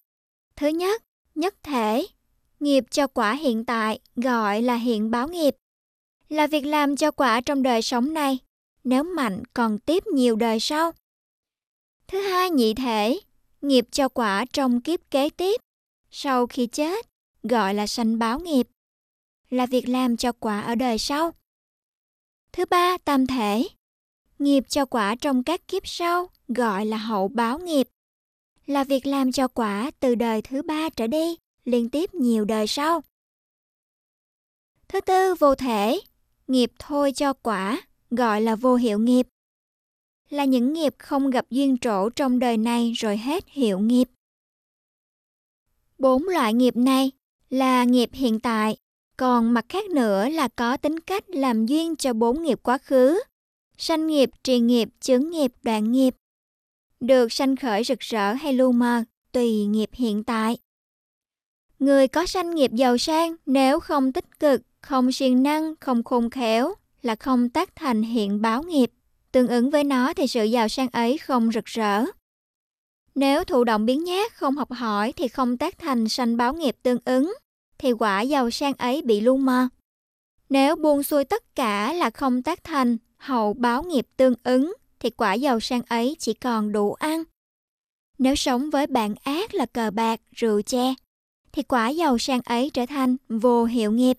Thứ 0.56 0.68
nhất, 0.68 1.04
nhất 1.36 1.56
thể. 1.64 2.08
Nghiệp 2.60 2.84
cho 2.92 3.08
quả 3.08 3.34
hiện 3.34 3.66
tại 3.66 4.00
gọi 4.16 4.62
là 4.62 4.76
hiện 4.76 5.12
báo 5.12 5.28
nghiệp. 5.28 5.56
Là 6.30 6.48
việc 6.48 6.66
làm 6.66 6.96
cho 6.96 7.12
quả 7.12 7.42
trong 7.42 7.64
đời 7.64 7.82
sống 7.82 8.14
này, 8.14 8.40
nếu 8.84 9.04
mạnh 9.04 9.44
còn 9.54 9.80
tiếp 9.80 10.04
nhiều 10.08 10.36
đời 10.36 10.60
sau. 10.60 10.92
Thứ 12.08 12.22
hai, 12.22 12.50
nhị 12.50 12.74
thể. 12.74 13.20
Nghiệp 13.62 13.88
cho 13.92 14.10
quả 14.10 14.46
trong 14.54 14.82
kiếp 14.82 15.00
kế 15.12 15.30
tiếp 15.30 15.62
sau 16.12 16.48
khi 16.48 16.68
chết, 16.68 17.06
gọi 17.44 17.74
là 17.74 17.88
sanh 17.88 18.20
báo 18.20 18.40
nghiệp, 18.40 18.68
là 19.50 19.66
việc 19.66 19.90
làm 19.90 20.18
cho 20.18 20.32
quả 20.32 20.62
ở 20.62 20.76
đời 20.76 20.98
sau. 20.98 21.32
Thứ 22.52 22.66
ba, 22.66 22.98
tam 22.98 23.28
thể, 23.28 23.64
nghiệp 24.40 24.64
cho 24.70 24.86
quả 24.86 25.16
trong 25.16 25.44
các 25.44 25.68
kiếp 25.68 25.88
sau 25.88 26.30
gọi 26.48 26.86
là 26.86 26.98
hậu 26.98 27.28
báo 27.28 27.60
nghiệp. 27.60 27.88
Là 28.66 28.84
việc 28.84 29.06
làm 29.06 29.32
cho 29.32 29.48
quả 29.48 29.92
từ 30.00 30.16
đời 30.16 30.42
thứ 30.42 30.62
ba 30.62 30.90
trở 30.90 31.08
đi, 31.08 31.36
liên 31.66 31.90
tiếp 31.90 32.14
nhiều 32.14 32.46
đời 32.46 32.68
sau. 32.68 33.02
Thứ 34.88 35.02
tư, 35.02 35.36
vô 35.36 35.56
thể, 35.56 36.00
nghiệp 36.48 36.72
thôi 36.80 37.12
cho 37.16 37.34
quả, 37.34 37.82
gọi 38.12 38.42
là 38.42 38.56
vô 38.56 38.76
hiệu 38.76 39.00
nghiệp. 39.00 39.28
Là 40.30 40.46
những 40.46 40.74
nghiệp 40.74 40.96
không 40.98 41.30
gặp 41.30 41.46
duyên 41.50 41.78
trổ 41.78 42.10
trong 42.10 42.40
đời 42.40 42.58
này 42.58 42.92
rồi 42.92 43.18
hết 43.18 43.44
hiệu 43.48 43.80
nghiệp. 43.80 44.10
Bốn 45.98 46.24
loại 46.24 46.54
nghiệp 46.54 46.76
này 46.76 47.12
là 47.50 47.84
nghiệp 47.84 48.10
hiện 48.14 48.40
tại, 48.40 48.78
còn 49.18 49.54
mặt 49.54 49.66
khác 49.70 49.90
nữa 49.90 50.30
là 50.30 50.48
có 50.48 50.78
tính 50.78 51.00
cách 51.00 51.30
làm 51.30 51.66
duyên 51.66 51.96
cho 51.96 52.14
bốn 52.14 52.44
nghiệp 52.44 52.60
quá 52.64 52.78
khứ, 52.78 53.20
sanh 53.78 54.08
nghiệp, 54.08 54.30
trì 54.44 54.60
nghiệp, 54.60 54.90
chướng 55.00 55.30
nghiệp, 55.30 55.52
đoạn 55.64 55.92
nghiệp. 55.92 56.16
Được 57.00 57.32
sanh 57.32 57.56
khởi 57.56 57.84
rực 57.84 58.00
rỡ 58.00 58.34
hay 58.34 58.54
lu 58.54 58.72
mờ, 58.72 59.04
tùy 59.32 59.66
nghiệp 59.66 59.90
hiện 59.94 60.24
tại. 60.24 60.58
Người 61.80 62.08
có 62.08 62.26
sanh 62.26 62.56
nghiệp 62.56 62.72
giàu 62.74 62.98
sang 62.98 63.36
nếu 63.46 63.80
không 63.80 64.14
tích 64.14 64.40
cực, 64.40 64.62
không 64.82 65.12
siêng 65.12 65.44
năng, 65.44 65.74
không 65.80 66.04
khôn 66.04 66.30
khéo 66.30 66.74
là 67.02 67.16
không 67.16 67.50
tác 67.50 67.76
thành 67.76 68.02
hiện 68.02 68.42
báo 68.42 68.64
nghiệp. 68.64 68.92
Tương 69.32 69.48
ứng 69.48 69.70
với 69.70 69.84
nó 69.84 70.14
thì 70.14 70.28
sự 70.28 70.44
giàu 70.44 70.68
sang 70.68 70.90
ấy 70.92 71.18
không 71.18 71.52
rực 71.52 71.66
rỡ. 71.66 72.06
Nếu 73.16 73.44
thụ 73.44 73.64
động 73.64 73.86
biến 73.86 74.04
nhát, 74.04 74.34
không 74.34 74.56
học 74.56 74.72
hỏi 74.72 75.12
thì 75.12 75.28
không 75.28 75.58
tác 75.58 75.78
thành 75.78 76.10
sanh 76.10 76.38
báo 76.38 76.54
nghiệp 76.54 76.76
tương 76.84 77.00
ứng, 77.06 77.34
thì 77.78 77.92
quả 77.92 78.22
giàu 78.22 78.52
sang 78.52 78.74
ấy 78.74 79.02
bị 79.02 79.22
lu 79.22 79.38
mờ. 79.38 79.68
Nếu 80.50 80.76
buông 80.76 81.04
xuôi 81.04 81.24
tất 81.24 81.56
cả 81.56 81.94
là 81.94 82.10
không 82.10 82.44
tác 82.44 82.64
thành, 82.64 82.98
hậu 83.18 83.54
báo 83.54 83.84
nghiệp 83.84 84.08
tương 84.18 84.34
ứng, 84.44 84.74
thì 85.00 85.10
quả 85.10 85.34
giàu 85.34 85.60
sang 85.60 85.82
ấy 85.90 86.16
chỉ 86.20 86.34
còn 86.34 86.72
đủ 86.72 86.94
ăn. 86.94 87.24
Nếu 88.18 88.36
sống 88.36 88.70
với 88.70 88.88
bạn 88.88 89.16
ác 89.24 89.54
là 89.54 89.66
cờ 89.66 89.92
bạc, 89.92 90.22
rượu 90.36 90.62
che, 90.62 90.94
thì 91.52 91.64
quả 91.64 91.90
giàu 91.90 92.18
sang 92.18 92.42
ấy 92.46 92.70
trở 92.70 92.86
thành 92.86 93.16
vô 93.30 93.66
hiệu 93.66 93.92
nghiệp. 93.92 94.18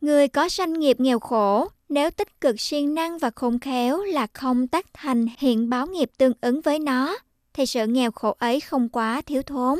Người 0.00 0.28
có 0.28 0.48
sanh 0.48 0.72
nghiệp 0.72 1.00
nghèo 1.00 1.18
khổ, 1.18 1.68
nếu 1.88 2.10
tích 2.10 2.40
cực 2.40 2.60
siêng 2.60 2.94
năng 2.94 3.18
và 3.18 3.30
khôn 3.30 3.58
khéo 3.58 4.02
là 4.02 4.26
không 4.32 4.68
tác 4.68 4.86
thành 4.92 5.26
hiện 5.38 5.70
báo 5.70 5.86
nghiệp 5.86 6.10
tương 6.18 6.32
ứng 6.40 6.60
với 6.60 6.78
nó, 6.78 7.16
thì 7.52 7.66
sự 7.66 7.86
nghèo 7.86 8.10
khổ 8.10 8.36
ấy 8.38 8.60
không 8.60 8.88
quá 8.88 9.22
thiếu 9.26 9.42
thốn. 9.42 9.78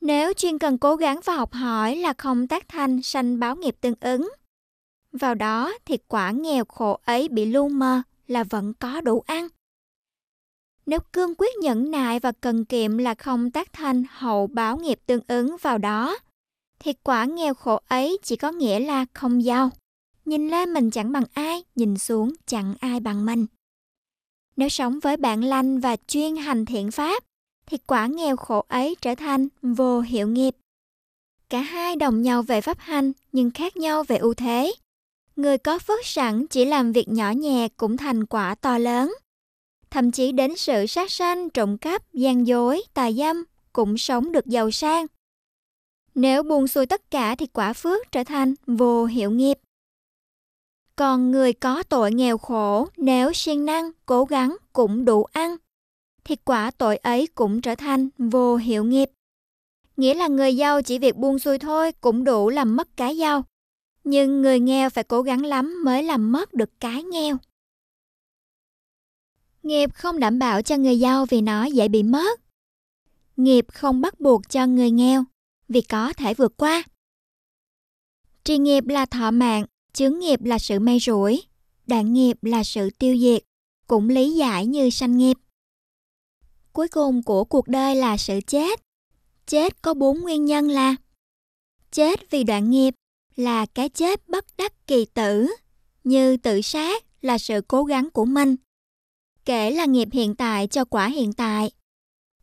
Nếu 0.00 0.32
chuyên 0.32 0.58
cần 0.58 0.78
cố 0.78 0.96
gắng 0.96 1.20
và 1.24 1.34
học 1.34 1.52
hỏi 1.52 1.96
là 1.96 2.12
không 2.18 2.46
tác 2.46 2.68
thành 2.68 3.02
sanh 3.02 3.40
báo 3.40 3.56
nghiệp 3.56 3.76
tương 3.80 3.94
ứng. 4.00 4.28
Vào 5.12 5.34
đó 5.34 5.72
thì 5.84 5.96
quả 6.08 6.30
nghèo 6.30 6.64
khổ 6.64 7.00
ấy 7.04 7.28
bị 7.28 7.44
lu 7.44 7.68
mờ 7.68 8.02
là 8.26 8.44
vẫn 8.44 8.72
có 8.74 9.00
đủ 9.00 9.22
ăn. 9.26 9.48
Nếu 10.86 10.98
cương 11.12 11.34
quyết 11.38 11.56
nhẫn 11.62 11.90
nại 11.90 12.20
và 12.20 12.32
cần 12.32 12.64
kiệm 12.64 12.98
là 12.98 13.14
không 13.14 13.50
tác 13.50 13.72
thành 13.72 14.04
hậu 14.10 14.46
báo 14.46 14.76
nghiệp 14.76 15.00
tương 15.06 15.20
ứng 15.26 15.56
vào 15.62 15.78
đó, 15.78 16.18
thì 16.78 16.92
quả 17.02 17.24
nghèo 17.24 17.54
khổ 17.54 17.80
ấy 17.88 18.18
chỉ 18.22 18.36
có 18.36 18.50
nghĩa 18.50 18.80
là 18.80 19.06
không 19.14 19.44
giàu. 19.44 19.70
Nhìn 20.24 20.48
lên 20.48 20.72
mình 20.72 20.90
chẳng 20.90 21.12
bằng 21.12 21.24
ai, 21.32 21.64
nhìn 21.74 21.98
xuống 21.98 22.32
chẳng 22.46 22.74
ai 22.80 23.00
bằng 23.00 23.26
mình. 23.26 23.46
Nếu 24.56 24.68
sống 24.68 25.00
với 25.00 25.16
bạn 25.16 25.44
lành 25.44 25.80
và 25.80 25.96
chuyên 26.06 26.36
hành 26.36 26.64
thiện 26.64 26.90
pháp, 26.90 27.24
thì 27.66 27.78
quả 27.86 28.06
nghèo 28.06 28.36
khổ 28.36 28.64
ấy 28.68 28.96
trở 29.00 29.14
thành 29.14 29.48
vô 29.62 30.00
hiệu 30.00 30.28
nghiệp. 30.28 30.56
Cả 31.48 31.60
hai 31.60 31.96
đồng 31.96 32.22
nhau 32.22 32.42
về 32.42 32.60
pháp 32.60 32.78
hành 32.78 33.12
nhưng 33.32 33.50
khác 33.50 33.76
nhau 33.76 34.02
về 34.02 34.16
ưu 34.16 34.34
thế. 34.34 34.72
Người 35.36 35.58
có 35.58 35.78
phước 35.78 36.06
sẵn 36.06 36.46
chỉ 36.46 36.64
làm 36.64 36.92
việc 36.92 37.08
nhỏ 37.08 37.30
nhẹ 37.30 37.68
cũng 37.76 37.96
thành 37.96 38.26
quả 38.26 38.54
to 38.54 38.78
lớn. 38.78 39.14
Thậm 39.90 40.10
chí 40.10 40.32
đến 40.32 40.56
sự 40.56 40.86
sát 40.86 41.10
sanh, 41.10 41.50
trộm 41.50 41.78
cắp, 41.78 42.12
gian 42.12 42.46
dối, 42.46 42.82
tà 42.94 43.12
dâm 43.12 43.44
cũng 43.72 43.98
sống 43.98 44.32
được 44.32 44.46
giàu 44.46 44.70
sang. 44.70 45.06
Nếu 46.14 46.42
buông 46.42 46.68
xuôi 46.68 46.86
tất 46.86 47.10
cả 47.10 47.34
thì 47.34 47.46
quả 47.46 47.72
phước 47.72 48.12
trở 48.12 48.24
thành 48.24 48.54
vô 48.66 49.04
hiệu 49.04 49.30
nghiệp. 49.30 49.58
Còn 50.96 51.30
người 51.30 51.52
có 51.52 51.82
tội 51.82 52.12
nghèo 52.12 52.38
khổ 52.38 52.88
nếu 52.96 53.32
siêng 53.32 53.64
năng, 53.64 53.90
cố 54.06 54.24
gắng 54.24 54.56
cũng 54.72 55.04
đủ 55.04 55.24
ăn, 55.24 55.56
thì 56.24 56.36
quả 56.36 56.70
tội 56.78 56.96
ấy 56.96 57.26
cũng 57.26 57.60
trở 57.60 57.74
thành 57.74 58.08
vô 58.18 58.56
hiệu 58.56 58.84
nghiệp. 58.84 59.10
Nghĩa 59.96 60.14
là 60.14 60.28
người 60.28 60.56
giàu 60.56 60.82
chỉ 60.82 60.98
việc 60.98 61.16
buông 61.16 61.38
xuôi 61.38 61.58
thôi 61.58 61.92
cũng 61.92 62.24
đủ 62.24 62.48
làm 62.48 62.76
mất 62.76 62.88
cái 62.96 63.16
giàu. 63.16 63.44
Nhưng 64.04 64.42
người 64.42 64.60
nghèo 64.60 64.90
phải 64.90 65.04
cố 65.04 65.22
gắng 65.22 65.44
lắm 65.44 65.84
mới 65.84 66.02
làm 66.02 66.32
mất 66.32 66.54
được 66.54 66.70
cái 66.80 67.02
nghèo. 67.02 67.36
Nghiệp 69.62 69.94
không 69.94 70.20
đảm 70.20 70.38
bảo 70.38 70.62
cho 70.62 70.76
người 70.76 70.98
giàu 70.98 71.26
vì 71.26 71.40
nó 71.40 71.64
dễ 71.64 71.88
bị 71.88 72.02
mất. 72.02 72.40
Nghiệp 73.36 73.66
không 73.72 74.00
bắt 74.00 74.20
buộc 74.20 74.48
cho 74.48 74.66
người 74.66 74.90
nghèo 74.90 75.24
vì 75.68 75.80
có 75.80 76.12
thể 76.12 76.34
vượt 76.34 76.56
qua. 76.56 76.82
Trì 78.44 78.58
nghiệp 78.58 78.84
là 78.86 79.06
thọ 79.06 79.30
mạng, 79.30 79.66
chướng 79.92 80.18
nghiệp 80.18 80.42
là 80.42 80.58
sự 80.58 80.78
may 80.78 80.98
rủi, 81.00 81.42
đoạn 81.86 82.12
nghiệp 82.12 82.44
là 82.44 82.64
sự 82.64 82.90
tiêu 82.90 83.16
diệt, 83.18 83.42
cũng 83.86 84.08
lý 84.08 84.32
giải 84.32 84.66
như 84.66 84.90
sanh 84.90 85.16
nghiệp. 85.16 85.36
Cuối 86.72 86.88
cùng 86.88 87.22
của 87.22 87.44
cuộc 87.44 87.68
đời 87.68 87.94
là 87.94 88.16
sự 88.16 88.40
chết. 88.46 88.80
Chết 89.46 89.82
có 89.82 89.94
bốn 89.94 90.20
nguyên 90.20 90.44
nhân 90.44 90.68
là 90.68 90.96
Chết 91.90 92.30
vì 92.30 92.44
đoạn 92.44 92.70
nghiệp 92.70 92.94
là 93.40 93.66
cái 93.66 93.88
chết 93.88 94.28
bất 94.28 94.44
đắc 94.58 94.86
kỳ 94.86 95.04
tử, 95.04 95.46
như 96.04 96.36
tự 96.36 96.60
sát 96.60 97.04
là 97.22 97.38
sự 97.38 97.60
cố 97.68 97.84
gắng 97.84 98.10
của 98.10 98.24
mình. 98.24 98.56
Kể 99.44 99.70
là 99.70 99.84
nghiệp 99.84 100.08
hiện 100.12 100.34
tại 100.34 100.66
cho 100.66 100.84
quả 100.84 101.06
hiện 101.06 101.32
tại. 101.32 101.70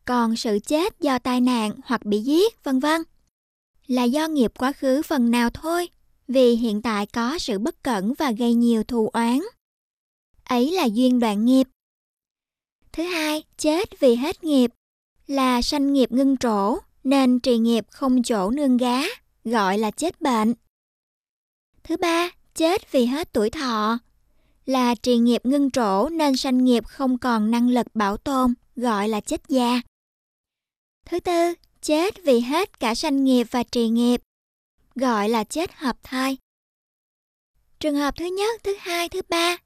Còn 0.04 0.36
sự 0.36 0.58
chết 0.66 1.00
do 1.00 1.18
tai 1.18 1.40
nạn 1.40 1.72
hoặc 1.84 2.04
bị 2.04 2.18
giết, 2.18 2.64
vân 2.64 2.78
vân 2.78 3.02
là 3.86 4.04
do 4.04 4.28
nghiệp 4.28 4.52
quá 4.58 4.72
khứ 4.72 5.02
phần 5.02 5.30
nào 5.30 5.50
thôi, 5.50 5.88
vì 6.28 6.54
hiện 6.54 6.82
tại 6.82 7.06
có 7.06 7.38
sự 7.38 7.58
bất 7.58 7.82
cẩn 7.82 8.14
và 8.18 8.30
gây 8.30 8.54
nhiều 8.54 8.84
thù 8.84 9.08
oán. 9.08 9.40
Ấy 10.44 10.70
là 10.72 10.84
duyên 10.84 11.20
đoạn 11.20 11.44
nghiệp. 11.44 11.68
Thứ 12.92 13.02
hai, 13.02 13.42
chết 13.56 14.00
vì 14.00 14.14
hết 14.14 14.44
nghiệp, 14.44 14.70
là 15.26 15.62
sanh 15.62 15.92
nghiệp 15.92 16.12
ngưng 16.12 16.36
trổ, 16.36 16.78
nên 17.04 17.40
trì 17.40 17.58
nghiệp 17.58 17.86
không 17.90 18.22
chỗ 18.22 18.50
nương 18.50 18.76
gá, 18.76 19.02
gọi 19.44 19.78
là 19.78 19.90
chết 19.90 20.20
bệnh. 20.20 20.54
Thứ 21.88 21.96
ba, 21.96 22.30
chết 22.54 22.92
vì 22.92 23.06
hết 23.06 23.32
tuổi 23.32 23.50
thọ, 23.50 23.98
là 24.66 24.94
trì 24.94 25.16
nghiệp 25.16 25.46
ngưng 25.46 25.70
trổ 25.70 26.08
nên 26.08 26.36
sanh 26.36 26.64
nghiệp 26.64 26.84
không 26.86 27.18
còn 27.18 27.50
năng 27.50 27.68
lực 27.68 27.86
bảo 27.94 28.16
tồn, 28.16 28.54
gọi 28.76 29.08
là 29.08 29.20
chết 29.20 29.40
già. 29.48 29.80
Thứ 31.06 31.20
tư, 31.20 31.54
chết 31.82 32.24
vì 32.24 32.40
hết 32.40 32.80
cả 32.80 32.94
sanh 32.94 33.24
nghiệp 33.24 33.46
và 33.50 33.62
trì 33.62 33.88
nghiệp, 33.88 34.20
gọi 34.94 35.28
là 35.28 35.44
chết 35.44 35.74
hợp 35.74 35.96
thai. 36.02 36.36
Trường 37.80 37.94
hợp 37.94 38.14
thứ 38.16 38.24
nhất, 38.24 38.60
thứ 38.64 38.76
hai, 38.80 39.08
thứ 39.08 39.20
ba, 39.28 39.56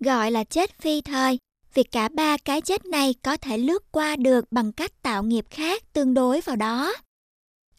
gọi 0.00 0.30
là 0.30 0.44
chết 0.44 0.78
phi 0.78 1.00
thời, 1.00 1.38
vì 1.74 1.82
cả 1.82 2.08
ba 2.08 2.36
cái 2.36 2.60
chết 2.60 2.86
này 2.86 3.14
có 3.22 3.36
thể 3.36 3.58
lướt 3.58 3.92
qua 3.92 4.16
được 4.16 4.52
bằng 4.52 4.72
cách 4.72 5.02
tạo 5.02 5.22
nghiệp 5.22 5.44
khác 5.50 5.92
tương 5.92 6.14
đối 6.14 6.40
vào 6.40 6.56
đó. 6.56 6.94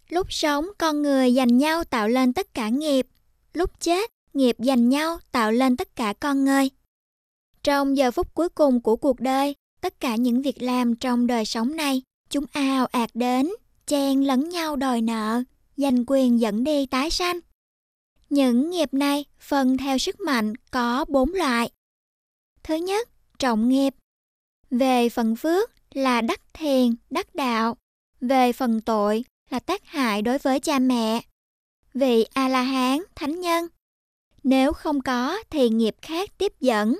Lúc 0.09 0.33
sống, 0.33 0.65
con 0.77 1.01
người 1.01 1.33
dành 1.33 1.57
nhau 1.57 1.83
tạo 1.83 2.07
lên 2.07 2.33
tất 2.33 2.53
cả 2.53 2.69
nghiệp. 2.69 3.07
Lúc 3.55 3.79
chết, 3.79 4.11
nghiệp 4.33 4.55
dành 4.59 4.89
nhau 4.89 5.19
tạo 5.31 5.51
lên 5.51 5.77
tất 5.77 5.95
cả 5.95 6.13
con 6.19 6.45
người. 6.45 6.69
Trong 7.63 7.97
giờ 7.97 8.11
phút 8.11 8.33
cuối 8.33 8.49
cùng 8.49 8.81
của 8.81 8.95
cuộc 8.95 9.19
đời, 9.19 9.55
tất 9.81 9.99
cả 9.99 10.15
những 10.15 10.41
việc 10.41 10.61
làm 10.61 10.95
trong 10.95 11.27
đời 11.27 11.45
sống 11.45 11.75
này, 11.75 12.01
chúng 12.29 12.45
ào 12.51 12.85
ạt 12.85 13.09
đến, 13.13 13.49
chen 13.87 14.27
lẫn 14.27 14.49
nhau 14.49 14.75
đòi 14.75 15.01
nợ, 15.01 15.43
giành 15.77 16.03
quyền 16.07 16.39
dẫn 16.39 16.63
đi 16.63 16.85
tái 16.85 17.09
sanh. 17.09 17.39
Những 18.29 18.69
nghiệp 18.69 18.93
này 18.93 19.25
phân 19.39 19.77
theo 19.77 19.97
sức 19.97 20.19
mạnh 20.19 20.53
có 20.71 21.05
bốn 21.07 21.33
loại. 21.33 21.69
Thứ 22.63 22.75
nhất, 22.75 23.09
trọng 23.39 23.69
nghiệp. 23.69 23.95
Về 24.69 25.09
phần 25.09 25.35
phước 25.35 25.71
là 25.93 26.21
đắc 26.21 26.41
thiền, 26.53 26.95
đắc 27.09 27.35
đạo. 27.35 27.77
Về 28.21 28.53
phần 28.53 28.81
tội 28.81 29.25
là 29.49 29.59
tác 29.59 29.85
hại 29.85 30.21
đối 30.21 30.37
với 30.37 30.59
cha 30.59 30.79
mẹ. 30.79 31.21
Vị 31.99 32.25
A-la-hán, 32.33 32.99
thánh 33.15 33.39
nhân. 33.39 33.65
Nếu 34.43 34.73
không 34.73 35.01
có 35.01 35.43
thì 35.49 35.69
nghiệp 35.69 35.95
khác 36.01 36.29
tiếp 36.37 36.53
dẫn. 36.59 36.99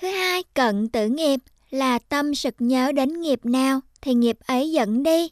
Thứ 0.00 0.08
hai, 0.08 0.42
cận 0.54 0.88
tử 0.88 1.08
nghiệp 1.08 1.40
là 1.70 1.98
tâm 1.98 2.34
sực 2.34 2.54
nhớ 2.58 2.92
đến 2.92 3.20
nghiệp 3.20 3.40
nào 3.44 3.80
thì 4.00 4.14
nghiệp 4.14 4.38
ấy 4.46 4.70
dẫn 4.70 5.02
đi 5.02 5.30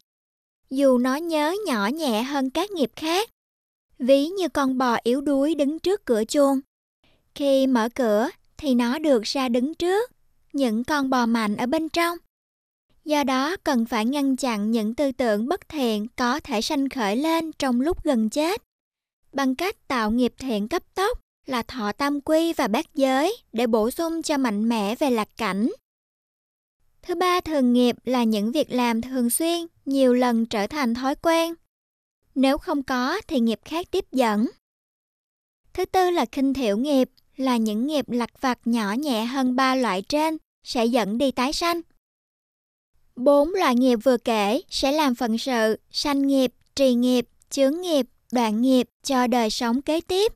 dù 0.71 0.99
nó 0.99 1.17
nhớ 1.17 1.55
nhỏ 1.67 1.87
nhẹ 1.87 2.23
hơn 2.23 2.51
các 2.51 2.71
nghiệp 2.71 2.91
khác. 2.97 3.31
Ví 3.99 4.29
như 4.29 4.49
con 4.49 4.79
bò 4.79 4.97
yếu 5.03 5.21
đuối 5.21 5.55
đứng 5.55 5.79
trước 5.79 6.05
cửa 6.05 6.25
chuông. 6.25 6.61
Khi 7.35 7.67
mở 7.67 7.89
cửa 7.95 8.29
thì 8.57 8.75
nó 8.75 8.99
được 8.99 9.23
ra 9.23 9.49
đứng 9.49 9.75
trước, 9.75 10.11
những 10.53 10.85
con 10.85 11.11
bò 11.11 11.27
mạnh 11.27 11.57
ở 11.57 11.67
bên 11.67 11.89
trong. 11.89 12.19
Do 13.07 13.25
đó 13.25 13.57
cần 13.65 13.87
phải 13.87 14.05
ngăn 14.05 14.37
chặn 14.37 14.71
những 14.71 14.95
tư 14.95 15.13
tưởng 15.13 15.49
bất 15.49 15.69
thiện 15.69 16.07
có 16.17 16.41
thể 16.41 16.61
sanh 16.61 16.89
khởi 16.89 17.17
lên 17.17 17.53
trong 17.53 17.81
lúc 17.81 18.05
gần 18.05 18.31
chết. 18.31 18.63
Bằng 19.33 19.55
cách 19.55 19.89
tạo 19.89 20.11
nghiệp 20.11 20.35
thiện 20.39 20.69
cấp 20.69 20.83
tốc 20.95 21.21
là 21.47 21.63
thọ 21.63 21.93
tam 21.93 22.21
quy 22.21 22.53
và 22.53 22.69
bát 22.69 22.95
giới 22.95 23.37
để 23.53 23.67
bổ 23.67 23.91
sung 23.91 24.23
cho 24.23 24.39
mạnh 24.39 24.69
mẽ 24.69 24.95
về 24.95 25.11
lạc 25.11 25.29
cảnh. 25.37 25.71
Thứ 27.03 27.15
ba, 27.15 27.41
thường 27.41 27.73
nghiệp 27.73 27.97
là 28.05 28.25
những 28.25 28.53
việc 28.53 28.71
làm 28.71 29.03
thường 29.03 29.31
xuyên, 29.31 29.67
nhiều 29.85 30.15
lần 30.15 30.47
trở 30.47 30.67
thành 30.67 30.95
thói 30.95 31.15
quen. 31.15 31.55
Nếu 32.35 32.59
không 32.59 32.83
có 32.83 33.21
thì 33.29 33.41
nghiệp 33.41 33.61
khác 33.65 33.87
tiếp 33.91 34.05
dẫn. 34.13 34.47
Thứ 35.73 35.85
tư 35.85 36.11
là 36.11 36.25
kinh 36.25 36.55
thiểu 36.55 36.77
nghiệp, 36.77 37.11
là 37.37 37.57
những 37.57 37.87
nghiệp 37.87 38.11
lặt 38.11 38.41
vặt 38.41 38.59
nhỏ 38.65 38.93
nhẹ 38.93 39.25
hơn 39.25 39.57
ba 39.57 39.75
loại 39.75 40.03
trên 40.03 40.37
sẽ 40.65 40.87
dẫn 40.87 41.19
đi 41.19 41.31
tái 41.31 41.53
sanh. 41.53 41.81
Bốn 43.17 43.49
loại 43.55 43.75
nghiệp 43.75 43.97
vừa 44.05 44.17
kể 44.17 44.61
sẽ 44.69 44.93
làm 44.93 45.15
phận 45.15 45.39
sự, 45.39 45.77
sanh 45.91 46.27
nghiệp, 46.27 46.53
trì 46.75 46.95
nghiệp, 46.95 47.29
chướng 47.51 47.81
nghiệp, 47.81 48.07
đoạn 48.33 48.63
nghiệp 48.63 48.89
cho 49.03 49.27
đời 49.27 49.51
sống 49.51 49.83
kế 49.83 50.01
tiếp. 50.01 50.33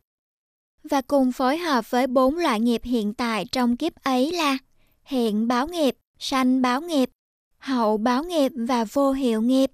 Và 0.84 1.00
cùng 1.00 1.32
phối 1.32 1.58
hợp 1.58 1.90
với 1.90 2.06
bốn 2.06 2.36
loại 2.36 2.60
nghiệp 2.60 2.80
hiện 2.84 3.14
tại 3.14 3.44
trong 3.52 3.76
kiếp 3.76 3.94
ấy 4.02 4.32
là 4.32 4.58
hiện 5.04 5.48
báo 5.48 5.66
nghiệp, 5.68 5.96
sanh 6.18 6.62
báo 6.62 6.80
nghiệp, 6.80 7.10
hậu 7.58 7.96
báo 7.96 8.24
nghiệp 8.24 8.52
và 8.56 8.84
vô 8.84 9.12
hiệu 9.12 9.42
nghiệp. 9.42 9.70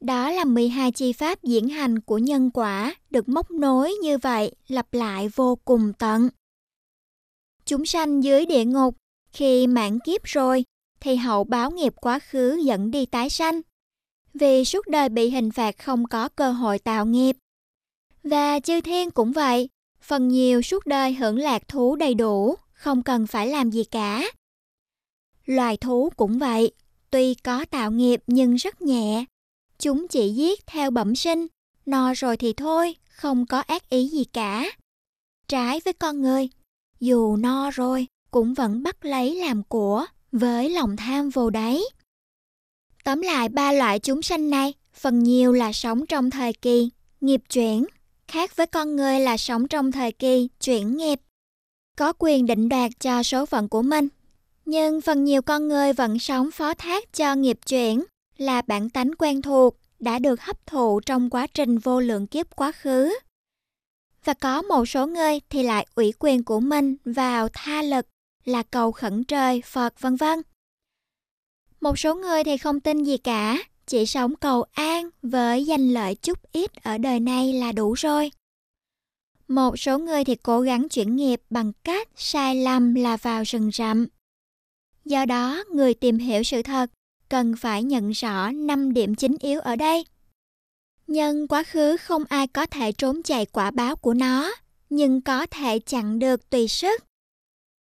Đó 0.00 0.30
là 0.30 0.44
12 0.44 0.92
chi 0.92 1.12
pháp 1.12 1.42
diễn 1.42 1.68
hành 1.68 2.00
của 2.00 2.18
nhân 2.18 2.50
quả 2.50 2.94
được 3.10 3.28
móc 3.28 3.50
nối 3.50 3.92
như 4.02 4.18
vậy 4.18 4.54
lặp 4.68 4.94
lại 4.94 5.28
vô 5.28 5.58
cùng 5.64 5.92
tận. 5.98 6.28
Chúng 7.64 7.86
sanh 7.86 8.24
dưới 8.24 8.46
địa 8.46 8.64
ngục 8.64 8.96
khi 9.32 9.66
mãn 9.66 9.98
kiếp 10.00 10.24
rồi 10.24 10.64
thì 11.00 11.16
hậu 11.16 11.44
báo 11.44 11.70
nghiệp 11.70 11.94
quá 12.00 12.18
khứ 12.18 12.60
dẫn 12.64 12.90
đi 12.90 13.06
tái 13.06 13.30
sanh. 13.30 13.60
Vì 14.34 14.64
suốt 14.64 14.88
đời 14.88 15.08
bị 15.08 15.30
hình 15.30 15.50
phạt 15.50 15.78
không 15.78 16.06
có 16.06 16.28
cơ 16.28 16.52
hội 16.52 16.78
tạo 16.78 17.06
nghiệp. 17.06 17.36
Và 18.22 18.60
chư 18.60 18.80
thiên 18.80 19.10
cũng 19.10 19.32
vậy, 19.32 19.68
phần 20.00 20.28
nhiều 20.28 20.62
suốt 20.62 20.86
đời 20.86 21.14
hưởng 21.14 21.38
lạc 21.38 21.68
thú 21.68 21.96
đầy 21.96 22.14
đủ, 22.14 22.54
không 22.72 23.02
cần 23.02 23.26
phải 23.26 23.48
làm 23.48 23.70
gì 23.70 23.84
cả. 23.84 24.22
Loài 25.46 25.76
thú 25.76 26.10
cũng 26.16 26.38
vậy, 26.38 26.72
tuy 27.10 27.34
có 27.34 27.64
tạo 27.64 27.90
nghiệp 27.90 28.22
nhưng 28.26 28.54
rất 28.54 28.82
nhẹ. 28.82 29.24
Chúng 29.78 30.08
chỉ 30.08 30.28
giết 30.28 30.66
theo 30.66 30.90
bẩm 30.90 31.16
sinh, 31.16 31.46
no 31.86 32.12
rồi 32.14 32.36
thì 32.36 32.52
thôi, 32.52 32.96
không 33.08 33.46
có 33.46 33.58
ác 33.58 33.88
ý 33.88 34.08
gì 34.08 34.24
cả. 34.24 34.70
Trái 35.48 35.80
với 35.84 35.92
con 35.92 36.22
người, 36.22 36.48
dù 37.00 37.36
no 37.36 37.70
rồi 37.70 38.06
cũng 38.30 38.54
vẫn 38.54 38.82
bắt 38.82 39.04
lấy 39.04 39.34
làm 39.34 39.62
của 39.62 40.06
với 40.32 40.70
lòng 40.70 40.96
tham 40.96 41.30
vô 41.30 41.50
đáy. 41.50 41.80
Tóm 43.04 43.20
lại 43.20 43.48
ba 43.48 43.72
loại 43.72 43.98
chúng 43.98 44.22
sanh 44.22 44.50
này, 44.50 44.74
phần 44.94 45.22
nhiều 45.22 45.52
là 45.52 45.72
sống 45.72 46.06
trong 46.06 46.30
thời 46.30 46.52
kỳ 46.52 46.90
nghiệp 47.20 47.42
chuyển, 47.50 47.86
khác 48.28 48.56
với 48.56 48.66
con 48.66 48.96
người 48.96 49.20
là 49.20 49.36
sống 49.36 49.68
trong 49.68 49.92
thời 49.92 50.12
kỳ 50.12 50.48
chuyển 50.60 50.96
nghiệp, 50.96 51.20
có 51.96 52.12
quyền 52.18 52.46
định 52.46 52.68
đoạt 52.68 52.92
cho 53.00 53.22
số 53.22 53.46
phận 53.46 53.68
của 53.68 53.82
mình. 53.82 54.08
Nhưng 54.64 55.00
phần 55.00 55.24
nhiều 55.24 55.42
con 55.42 55.68
người 55.68 55.92
vẫn 55.92 56.18
sống 56.18 56.50
phó 56.50 56.74
thác 56.74 57.12
cho 57.12 57.34
nghiệp 57.34 57.58
chuyển 57.66 58.04
là 58.36 58.62
bản 58.66 58.90
tánh 58.90 59.10
quen 59.18 59.42
thuộc 59.42 59.76
đã 59.98 60.18
được 60.18 60.40
hấp 60.40 60.66
thụ 60.66 61.00
trong 61.00 61.30
quá 61.30 61.46
trình 61.54 61.78
vô 61.78 62.00
lượng 62.00 62.26
kiếp 62.26 62.56
quá 62.56 62.72
khứ. 62.72 63.18
Và 64.24 64.34
có 64.34 64.62
một 64.62 64.88
số 64.88 65.06
người 65.06 65.40
thì 65.50 65.62
lại 65.62 65.86
ủy 65.94 66.12
quyền 66.18 66.44
của 66.44 66.60
mình 66.60 66.96
vào 67.04 67.48
tha 67.52 67.82
lực 67.82 68.06
là 68.46 68.62
cầu 68.62 68.92
khẩn 68.92 69.24
trời, 69.24 69.62
Phật 69.64 70.00
vân 70.00 70.16
vân. 70.16 70.42
Một 71.80 71.98
số 71.98 72.14
người 72.14 72.44
thì 72.44 72.56
không 72.56 72.80
tin 72.80 73.04
gì 73.04 73.16
cả, 73.16 73.58
chỉ 73.86 74.06
sống 74.06 74.36
cầu 74.36 74.64
an 74.72 75.08
với 75.22 75.66
danh 75.66 75.88
lợi 75.88 76.14
chút 76.14 76.38
ít 76.52 76.74
ở 76.82 76.98
đời 76.98 77.20
này 77.20 77.52
là 77.52 77.72
đủ 77.72 77.92
rồi. 77.92 78.30
Một 79.48 79.78
số 79.78 79.98
người 79.98 80.24
thì 80.24 80.34
cố 80.34 80.60
gắng 80.60 80.88
chuyển 80.88 81.16
nghiệp 81.16 81.40
bằng 81.50 81.72
cách 81.84 82.08
sai 82.16 82.54
lầm 82.54 82.94
là 82.94 83.16
vào 83.16 83.42
rừng 83.42 83.70
rậm. 83.72 84.06
Do 85.04 85.24
đó, 85.24 85.64
người 85.72 85.94
tìm 85.94 86.18
hiểu 86.18 86.42
sự 86.42 86.62
thật 86.62 86.90
cần 87.28 87.56
phải 87.56 87.82
nhận 87.82 88.10
rõ 88.10 88.50
5 88.50 88.92
điểm 88.92 89.14
chính 89.14 89.36
yếu 89.40 89.60
ở 89.60 89.76
đây. 89.76 90.06
Nhân 91.06 91.48
quá 91.48 91.62
khứ 91.62 91.96
không 91.96 92.24
ai 92.28 92.46
có 92.46 92.66
thể 92.66 92.92
trốn 92.92 93.22
chạy 93.22 93.46
quả 93.46 93.70
báo 93.70 93.96
của 93.96 94.14
nó, 94.14 94.52
nhưng 94.90 95.20
có 95.20 95.46
thể 95.46 95.78
chặn 95.78 96.18
được 96.18 96.50
tùy 96.50 96.68
sức. 96.68 97.05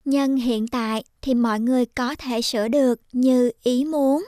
Nhân 0.05 0.35
hiện 0.35 0.67
tại 0.67 1.03
thì 1.21 1.33
mọi 1.33 1.59
người 1.59 1.85
có 1.85 2.15
thể 2.15 2.41
sửa 2.41 2.67
được 2.67 3.01
như 3.11 3.51
ý 3.63 3.85
muốn. 3.85 4.25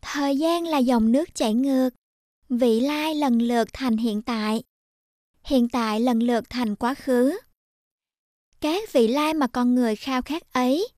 Thời 0.00 0.36
gian 0.36 0.64
là 0.64 0.78
dòng 0.78 1.12
nước 1.12 1.34
chảy 1.34 1.54
ngược, 1.54 1.90
vị 2.48 2.80
lai 2.80 3.14
lần 3.14 3.42
lượt 3.42 3.68
thành 3.72 3.96
hiện 3.96 4.22
tại, 4.22 4.62
hiện 5.44 5.68
tại 5.68 6.00
lần 6.00 6.22
lượt 6.22 6.44
thành 6.50 6.76
quá 6.76 6.94
khứ. 6.94 7.38
Các 8.60 8.92
vị 8.92 9.08
lai 9.08 9.34
mà 9.34 9.46
con 9.46 9.74
người 9.74 9.96
khao 9.96 10.22
khát 10.22 10.52
ấy, 10.52 10.88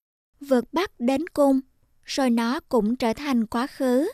vượt 0.41 0.73
bắt 0.73 0.91
đến 0.99 1.29
cung, 1.29 1.61
rồi 2.05 2.31
nó 2.31 2.61
cũng 2.61 2.97
trở 2.97 3.13
thành 3.13 3.47
quá 3.47 3.67
khứ, 3.67 4.11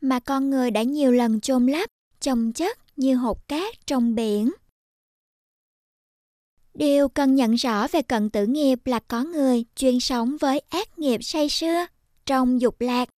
mà 0.00 0.20
con 0.20 0.50
người 0.50 0.70
đã 0.70 0.82
nhiều 0.82 1.12
lần 1.12 1.40
chôn 1.40 1.66
lấp, 1.66 1.90
chồng 2.20 2.52
chất 2.52 2.78
như 2.96 3.14
hột 3.14 3.48
cát 3.48 3.86
trong 3.86 4.14
biển. 4.14 4.50
Điều 6.78 7.08
cần 7.08 7.34
nhận 7.34 7.54
rõ 7.54 7.88
về 7.88 8.02
cận 8.02 8.30
tử 8.30 8.46
nghiệp 8.46 8.78
là 8.84 8.98
có 8.98 9.24
người 9.24 9.64
chuyên 9.74 10.00
sống 10.00 10.36
với 10.36 10.58
ác 10.68 10.98
nghiệp 10.98 11.18
say 11.22 11.48
sưa, 11.48 11.86
trong 12.26 12.60
dục 12.60 12.80
lạc. 12.80 13.08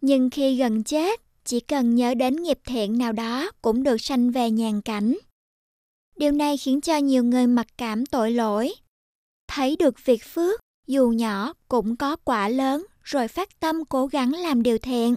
Nhưng 0.00 0.30
khi 0.30 0.56
gần 0.56 0.84
chết, 0.84 1.20
chỉ 1.44 1.60
cần 1.60 1.94
nhớ 1.94 2.14
đến 2.14 2.36
nghiệp 2.36 2.58
thiện 2.64 2.98
nào 2.98 3.12
đó 3.12 3.50
cũng 3.62 3.82
được 3.82 4.00
sanh 4.00 4.30
về 4.30 4.50
nhàn 4.50 4.80
cảnh. 4.80 5.18
Điều 6.16 6.32
này 6.32 6.56
khiến 6.56 6.80
cho 6.80 6.96
nhiều 6.96 7.24
người 7.24 7.46
mặc 7.46 7.66
cảm 7.76 8.06
tội 8.06 8.30
lỗi. 8.30 8.74
Thấy 9.48 9.76
được 9.76 9.94
việc 10.04 10.24
phước, 10.24 10.60
dù 10.86 11.08
nhỏ 11.08 11.52
cũng 11.68 11.96
có 11.96 12.16
quả 12.16 12.48
lớn 12.48 12.86
rồi 13.02 13.28
phát 13.28 13.60
tâm 13.60 13.84
cố 13.84 14.06
gắng 14.06 14.32
làm 14.32 14.62
điều 14.62 14.78
thiện. 14.78 15.16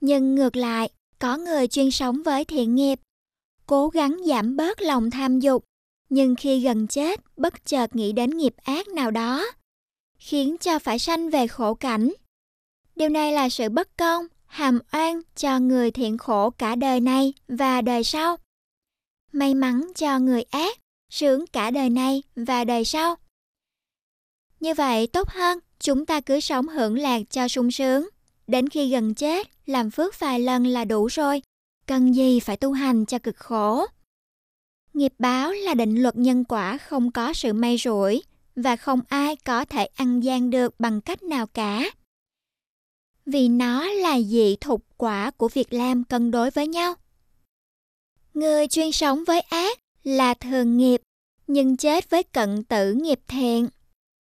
Nhưng 0.00 0.34
ngược 0.34 0.56
lại, 0.56 0.90
có 1.18 1.36
người 1.36 1.68
chuyên 1.68 1.90
sống 1.90 2.22
với 2.22 2.44
thiện 2.44 2.74
nghiệp, 2.74 3.00
cố 3.66 3.88
gắng 3.88 4.20
giảm 4.26 4.56
bớt 4.56 4.82
lòng 4.82 5.10
tham 5.10 5.40
dục, 5.40 5.64
nhưng 6.14 6.34
khi 6.34 6.60
gần 6.60 6.86
chết 6.86 7.20
bất 7.36 7.66
chợt 7.66 7.96
nghĩ 7.96 8.12
đến 8.12 8.30
nghiệp 8.30 8.54
ác 8.64 8.88
nào 8.88 9.10
đó, 9.10 9.46
khiến 10.18 10.56
cho 10.60 10.78
phải 10.78 10.98
sanh 10.98 11.30
về 11.30 11.46
khổ 11.46 11.74
cảnh. 11.74 12.12
Điều 12.96 13.08
này 13.08 13.32
là 13.32 13.48
sự 13.48 13.68
bất 13.68 13.96
công, 13.96 14.26
hàm 14.46 14.78
oan 14.92 15.20
cho 15.36 15.58
người 15.58 15.90
thiện 15.90 16.18
khổ 16.18 16.50
cả 16.50 16.74
đời 16.74 17.00
này 17.00 17.32
và 17.48 17.80
đời 17.80 18.04
sau. 18.04 18.36
May 19.32 19.54
mắn 19.54 19.92
cho 19.94 20.18
người 20.18 20.42
ác, 20.42 20.78
sướng 21.10 21.46
cả 21.46 21.70
đời 21.70 21.90
này 21.90 22.22
và 22.36 22.64
đời 22.64 22.84
sau. 22.84 23.16
Như 24.60 24.74
vậy 24.74 25.06
tốt 25.06 25.28
hơn, 25.28 25.58
chúng 25.80 26.06
ta 26.06 26.20
cứ 26.20 26.40
sống 26.40 26.68
hưởng 26.68 26.98
lạc 26.98 27.22
cho 27.30 27.48
sung 27.48 27.70
sướng. 27.70 28.08
Đến 28.46 28.68
khi 28.68 28.90
gần 28.90 29.14
chết, 29.14 29.48
làm 29.66 29.90
phước 29.90 30.20
vài 30.20 30.40
lần 30.40 30.66
là 30.66 30.84
đủ 30.84 31.06
rồi. 31.06 31.42
Cần 31.86 32.14
gì 32.14 32.40
phải 32.40 32.56
tu 32.56 32.72
hành 32.72 33.06
cho 33.06 33.18
cực 33.18 33.36
khổ. 33.36 33.86
Nghiệp 34.94 35.12
báo 35.18 35.52
là 35.52 35.74
định 35.74 36.02
luật 36.02 36.16
nhân 36.16 36.44
quả 36.44 36.78
không 36.78 37.10
có 37.12 37.32
sự 37.32 37.52
may 37.52 37.76
rủi 37.78 38.22
và 38.56 38.76
không 38.76 39.00
ai 39.08 39.36
có 39.36 39.64
thể 39.64 39.84
ăn 39.84 40.20
gian 40.20 40.50
được 40.50 40.80
bằng 40.80 41.00
cách 41.00 41.22
nào 41.22 41.46
cả. 41.46 41.90
Vì 43.26 43.48
nó 43.48 43.84
là 43.86 44.20
dị 44.20 44.56
thục 44.56 44.84
quả 44.96 45.30
của 45.30 45.48
việc 45.48 45.72
làm 45.72 46.04
cân 46.04 46.30
đối 46.30 46.50
với 46.50 46.66
nhau. 46.66 46.94
Người 48.34 48.68
chuyên 48.68 48.92
sống 48.92 49.24
với 49.26 49.40
ác 49.40 49.78
là 50.04 50.34
thường 50.34 50.76
nghiệp, 50.76 51.02
nhưng 51.46 51.76
chết 51.76 52.10
với 52.10 52.22
cận 52.22 52.64
tử 52.64 52.92
nghiệp 52.92 53.20
thiện. 53.28 53.68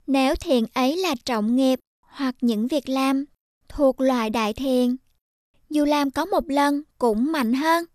Nếu 0.07 0.35
thiện 0.35 0.65
ấy 0.73 0.97
là 0.97 1.15
trọng 1.25 1.55
nghiệp 1.55 1.79
hoặc 2.01 2.35
những 2.41 2.67
việc 2.67 2.89
làm 2.89 3.25
thuộc 3.67 4.01
loại 4.01 4.29
đại 4.29 4.53
thiện, 4.53 4.95
dù 5.69 5.85
làm 5.85 6.11
có 6.11 6.25
một 6.25 6.43
lần 6.47 6.81
cũng 6.97 7.31
mạnh 7.31 7.53
hơn. 7.53 7.85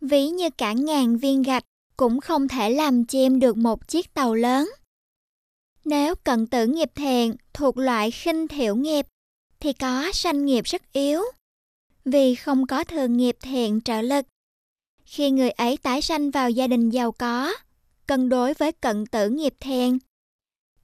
Ví 0.00 0.28
như 0.28 0.50
cả 0.50 0.72
ngàn 0.72 1.16
viên 1.16 1.42
gạch 1.42 1.64
cũng 1.96 2.20
không 2.20 2.48
thể 2.48 2.70
làm 2.70 3.04
chim 3.04 3.40
được 3.40 3.56
một 3.56 3.88
chiếc 3.88 4.14
tàu 4.14 4.34
lớn. 4.34 4.68
Nếu 5.84 6.14
cận 6.14 6.46
tử 6.46 6.66
nghiệp 6.66 6.90
thiện 6.94 7.36
thuộc 7.52 7.78
loại 7.78 8.10
khinh 8.10 8.48
thiểu 8.48 8.76
nghiệp, 8.76 9.06
thì 9.60 9.72
có 9.72 10.12
sanh 10.12 10.44
nghiệp 10.44 10.64
rất 10.64 10.92
yếu, 10.92 11.22
vì 12.04 12.34
không 12.34 12.66
có 12.66 12.84
thường 12.84 13.16
nghiệp 13.16 13.36
thiện 13.40 13.80
trợ 13.80 14.02
lực. 14.02 14.26
Khi 15.04 15.30
người 15.30 15.50
ấy 15.50 15.76
tái 15.76 16.02
sanh 16.02 16.30
vào 16.30 16.50
gia 16.50 16.66
đình 16.66 16.90
giàu 16.90 17.12
có, 17.12 17.54
cân 18.06 18.28
đối 18.28 18.54
với 18.54 18.72
cận 18.72 19.06
tử 19.06 19.28
nghiệp 19.28 19.54
thiện, 19.60 19.98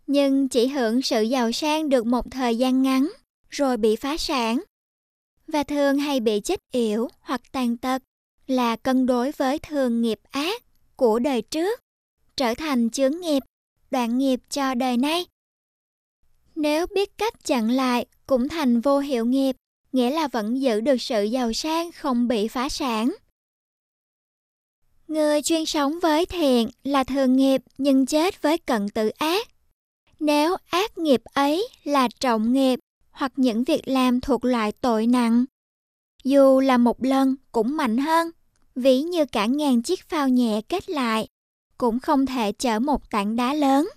nhưng 0.06 0.48
chỉ 0.48 0.66
hưởng 0.66 1.02
sự 1.02 1.22
giàu 1.22 1.52
sang 1.52 1.88
được 1.88 2.06
một 2.06 2.30
thời 2.30 2.56
gian 2.56 2.82
ngắn, 2.82 3.12
rồi 3.50 3.76
bị 3.76 3.96
phá 3.96 4.16
sản. 4.16 4.62
Và 5.46 5.62
thường 5.62 5.98
hay 5.98 6.20
bị 6.20 6.40
chết 6.40 6.60
yểu 6.72 7.08
hoặc 7.20 7.40
tàn 7.52 7.76
tật 7.76 8.02
là 8.46 8.76
cân 8.76 9.06
đối 9.06 9.32
với 9.32 9.58
thường 9.58 10.02
nghiệp 10.02 10.20
ác 10.30 10.62
của 11.02 11.18
đời 11.18 11.42
trước 11.42 11.80
trở 12.36 12.54
thành 12.54 12.90
chướng 12.90 13.20
nghiệp, 13.20 13.42
đoạn 13.90 14.18
nghiệp 14.18 14.40
cho 14.50 14.74
đời 14.74 14.96
nay. 14.96 15.26
Nếu 16.54 16.86
biết 16.86 17.18
cách 17.18 17.44
chặn 17.44 17.70
lại 17.70 18.06
cũng 18.26 18.48
thành 18.48 18.80
vô 18.80 18.98
hiệu 18.98 19.24
nghiệp, 19.24 19.56
nghĩa 19.92 20.10
là 20.10 20.28
vẫn 20.28 20.60
giữ 20.60 20.80
được 20.80 20.96
sự 21.00 21.22
giàu 21.22 21.52
sang 21.52 21.92
không 21.92 22.28
bị 22.28 22.48
phá 22.48 22.68
sản. 22.68 23.14
Người 25.08 25.42
chuyên 25.42 25.66
sống 25.66 26.00
với 26.00 26.26
thiện 26.26 26.68
là 26.84 27.04
thường 27.04 27.36
nghiệp 27.36 27.62
nhưng 27.78 28.06
chết 28.06 28.42
với 28.42 28.58
cận 28.58 28.88
tử 28.88 29.08
ác. 29.08 29.48
Nếu 30.20 30.56
ác 30.70 30.98
nghiệp 30.98 31.22
ấy 31.24 31.68
là 31.84 32.08
trọng 32.20 32.52
nghiệp 32.52 32.78
hoặc 33.10 33.32
những 33.36 33.64
việc 33.64 33.88
làm 33.88 34.20
thuộc 34.20 34.44
loại 34.44 34.72
tội 34.72 35.06
nặng, 35.06 35.44
dù 36.24 36.60
là 36.60 36.78
một 36.78 37.04
lần 37.04 37.36
cũng 37.52 37.76
mạnh 37.76 37.98
hơn, 37.98 38.30
ví 38.74 39.02
như 39.02 39.26
cả 39.26 39.46
ngàn 39.46 39.82
chiếc 39.82 40.08
phao 40.08 40.28
nhẹ 40.28 40.60
kết 40.68 40.90
lại, 40.90 41.28
cũng 41.78 42.00
không 42.00 42.26
thể 42.26 42.52
chở 42.52 42.78
một 42.78 43.10
tảng 43.10 43.36
đá 43.36 43.54
lớn. 43.54 43.88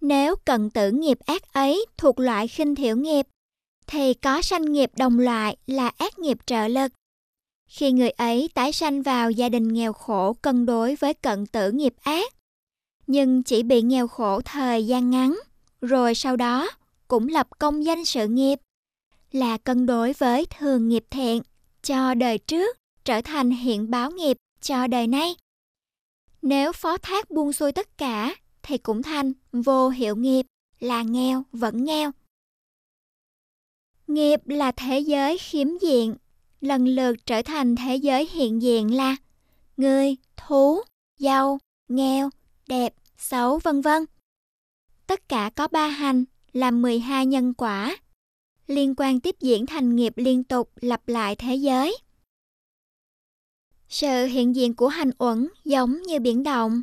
Nếu 0.00 0.34
cận 0.44 0.70
tử 0.70 0.90
nghiệp 0.90 1.18
ác 1.26 1.52
ấy 1.52 1.86
thuộc 1.96 2.20
loại 2.20 2.48
khinh 2.48 2.74
thiểu 2.74 2.96
nghiệp, 2.96 3.26
thì 3.86 4.14
có 4.14 4.42
sanh 4.42 4.72
nghiệp 4.72 4.90
đồng 4.96 5.18
loại 5.18 5.56
là 5.66 5.88
ác 5.88 6.18
nghiệp 6.18 6.38
trợ 6.46 6.68
lực. 6.68 6.92
Khi 7.68 7.92
người 7.92 8.10
ấy 8.10 8.50
tái 8.54 8.72
sanh 8.72 9.02
vào 9.02 9.30
gia 9.30 9.48
đình 9.48 9.72
nghèo 9.72 9.92
khổ 9.92 10.32
cân 10.32 10.66
đối 10.66 10.94
với 10.94 11.14
cận 11.14 11.46
tử 11.46 11.70
nghiệp 11.70 11.94
ác, 12.02 12.34
nhưng 13.06 13.42
chỉ 13.42 13.62
bị 13.62 13.82
nghèo 13.82 14.08
khổ 14.08 14.40
thời 14.40 14.86
gian 14.86 15.10
ngắn, 15.10 15.38
rồi 15.80 16.14
sau 16.14 16.36
đó 16.36 16.70
cũng 17.08 17.28
lập 17.28 17.48
công 17.58 17.84
danh 17.84 18.04
sự 18.04 18.26
nghiệp, 18.28 18.58
là 19.32 19.58
cân 19.58 19.86
đối 19.86 20.12
với 20.12 20.46
thường 20.58 20.88
nghiệp 20.88 21.04
thiện 21.10 21.42
cho 21.82 22.14
đời 22.14 22.38
trước 22.38 22.76
trở 23.06 23.20
thành 23.20 23.50
hiện 23.50 23.90
báo 23.90 24.10
nghiệp 24.10 24.36
cho 24.60 24.86
đời 24.86 25.06
nay. 25.06 25.34
Nếu 26.42 26.72
phó 26.72 26.96
thác 26.98 27.30
buông 27.30 27.52
xuôi 27.52 27.72
tất 27.72 27.98
cả 27.98 28.34
thì 28.62 28.78
cũng 28.78 29.02
thành 29.02 29.32
vô 29.52 29.88
hiệu 29.88 30.16
nghiệp 30.16 30.46
là 30.80 31.02
nghèo 31.02 31.42
vẫn 31.52 31.84
nghèo. 31.84 32.10
Nghiệp 34.06 34.40
là 34.44 34.72
thế 34.72 34.98
giới 34.98 35.38
khiếm 35.38 35.68
diện, 35.80 36.16
lần 36.60 36.86
lượt 36.86 37.26
trở 37.26 37.42
thành 37.42 37.76
thế 37.76 37.96
giới 37.96 38.28
hiện 38.32 38.62
diện 38.62 38.94
là 38.94 39.16
người, 39.76 40.16
thú, 40.36 40.80
giàu, 41.18 41.58
nghèo, 41.88 42.30
đẹp, 42.68 42.94
xấu 43.18 43.58
vân 43.58 43.80
vân. 43.80 44.04
Tất 45.06 45.28
cả 45.28 45.50
có 45.56 45.68
ba 45.68 45.88
hành 45.88 46.24
là 46.52 46.70
12 46.70 47.26
nhân 47.26 47.54
quả, 47.54 47.96
liên 48.66 48.94
quan 48.96 49.20
tiếp 49.20 49.36
diễn 49.40 49.66
thành 49.66 49.96
nghiệp 49.96 50.12
liên 50.16 50.44
tục 50.44 50.70
lặp 50.80 51.08
lại 51.08 51.36
thế 51.36 51.54
giới. 51.54 51.96
Sự 53.88 54.26
hiện 54.26 54.56
diện 54.56 54.74
của 54.74 54.88
hành 54.88 55.10
uẩn 55.18 55.48
giống 55.64 56.02
như 56.02 56.18
biển 56.20 56.42
động, 56.42 56.82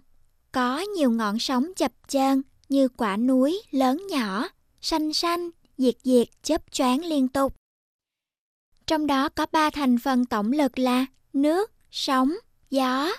có 0.51 0.79
nhiều 0.79 1.11
ngọn 1.11 1.39
sóng 1.39 1.73
chập 1.75 1.91
chờn 2.07 2.41
như 2.69 2.87
quả 2.87 3.17
núi 3.17 3.61
lớn 3.71 4.07
nhỏ, 4.09 4.47
xanh 4.81 5.13
xanh, 5.13 5.49
diệt 5.77 5.95
diệt 6.03 6.27
chớp 6.43 6.71
choáng 6.71 7.05
liên 7.05 7.27
tục. 7.27 7.55
Trong 8.87 9.07
đó 9.07 9.29
có 9.29 9.45
ba 9.51 9.69
thành 9.69 9.97
phần 9.97 10.25
tổng 10.25 10.51
lực 10.51 10.79
là 10.79 11.05
nước, 11.33 11.71
sóng, 11.91 12.33
gió. 12.69 13.09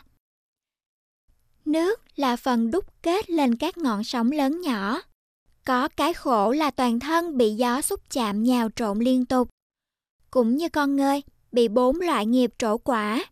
Nước 1.64 2.00
là 2.16 2.36
phần 2.36 2.70
đúc 2.70 3.02
kết 3.02 3.30
lên 3.30 3.56
các 3.56 3.78
ngọn 3.78 4.04
sóng 4.04 4.32
lớn 4.32 4.60
nhỏ. 4.60 5.02
Có 5.64 5.88
cái 5.88 6.14
khổ 6.14 6.52
là 6.52 6.70
toàn 6.70 7.00
thân 7.00 7.36
bị 7.36 7.54
gió 7.54 7.80
xúc 7.80 8.00
chạm 8.10 8.42
nhào 8.42 8.68
trộn 8.76 8.98
liên 8.98 9.26
tục. 9.26 9.48
Cũng 10.30 10.56
như 10.56 10.68
con 10.68 10.96
người 10.96 11.22
bị 11.52 11.68
bốn 11.68 12.00
loại 12.00 12.26
nghiệp 12.26 12.54
trổ 12.58 12.78
quả. 12.78 13.24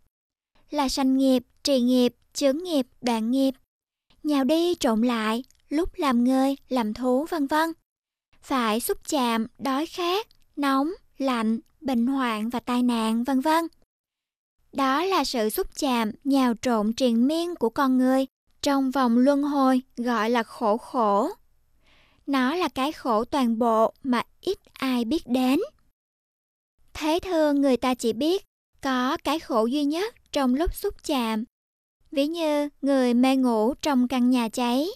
Là 0.73 0.89
sanh 0.89 1.17
nghiệp, 1.17 1.43
trì 1.63 1.81
nghiệp, 1.81 2.15
chướng 2.33 2.59
nghiệp, 2.59 2.87
đoạn 3.01 3.31
nghiệp. 3.31 3.55
Nhào 4.23 4.45
đi 4.45 4.75
trộn 4.75 5.03
lại, 5.03 5.45
lúc 5.69 5.89
làm 5.97 6.25
người, 6.25 6.57
làm 6.69 6.95
thú 6.95 7.27
vân 7.31 7.47
vân. 7.47 7.73
Phải 8.43 8.81
xúc 8.81 8.99
chạm, 9.09 9.47
đói 9.59 9.87
khát, 9.87 10.27
nóng, 10.57 10.91
lạnh, 11.19 11.59
bệnh 11.81 12.07
hoạn 12.07 12.49
và 12.49 12.61
tai 12.61 12.83
nạn 12.83 13.25
vân 13.25 13.41
vân. 13.41 13.69
Đó 14.73 15.05
là 15.05 15.25
sự 15.25 15.51
xúc 15.51 15.67
chạm, 15.79 16.11
nhào 16.25 16.55
trộn 16.63 16.93
triền 16.93 17.27
miên 17.27 17.55
của 17.55 17.71
con 17.71 17.99
người 17.99 18.27
trong 18.63 18.91
vòng 18.91 19.19
luân 19.19 19.43
hồi 19.43 19.83
gọi 19.97 20.31
là 20.31 20.43
khổ 20.43 20.77
khổ. 20.77 21.31
Nó 22.27 22.55
là 22.55 22.69
cái 22.69 22.93
khổ 22.93 23.25
toàn 23.25 23.59
bộ 23.59 23.93
mà 24.03 24.23
ít 24.41 24.59
ai 24.73 25.05
biết 25.05 25.27
đến. 25.27 25.61
Thế 26.95 27.19
thường 27.23 27.61
người 27.61 27.77
ta 27.77 27.95
chỉ 27.95 28.13
biết 28.13 28.45
có 28.81 29.17
cái 29.25 29.41
khổ 29.41 29.67
duy 29.67 29.85
nhất 29.85 30.15
trong 30.33 30.55
lúc 30.55 30.75
xúc 30.75 30.95
chạm. 31.05 31.45
Ví 32.11 32.27
như 32.27 32.69
người 32.83 33.15
mê 33.15 33.37
ngủ 33.37 33.75
trong 33.75 34.09
căn 34.09 34.31
nhà 34.31 34.49
cháy. 34.49 34.89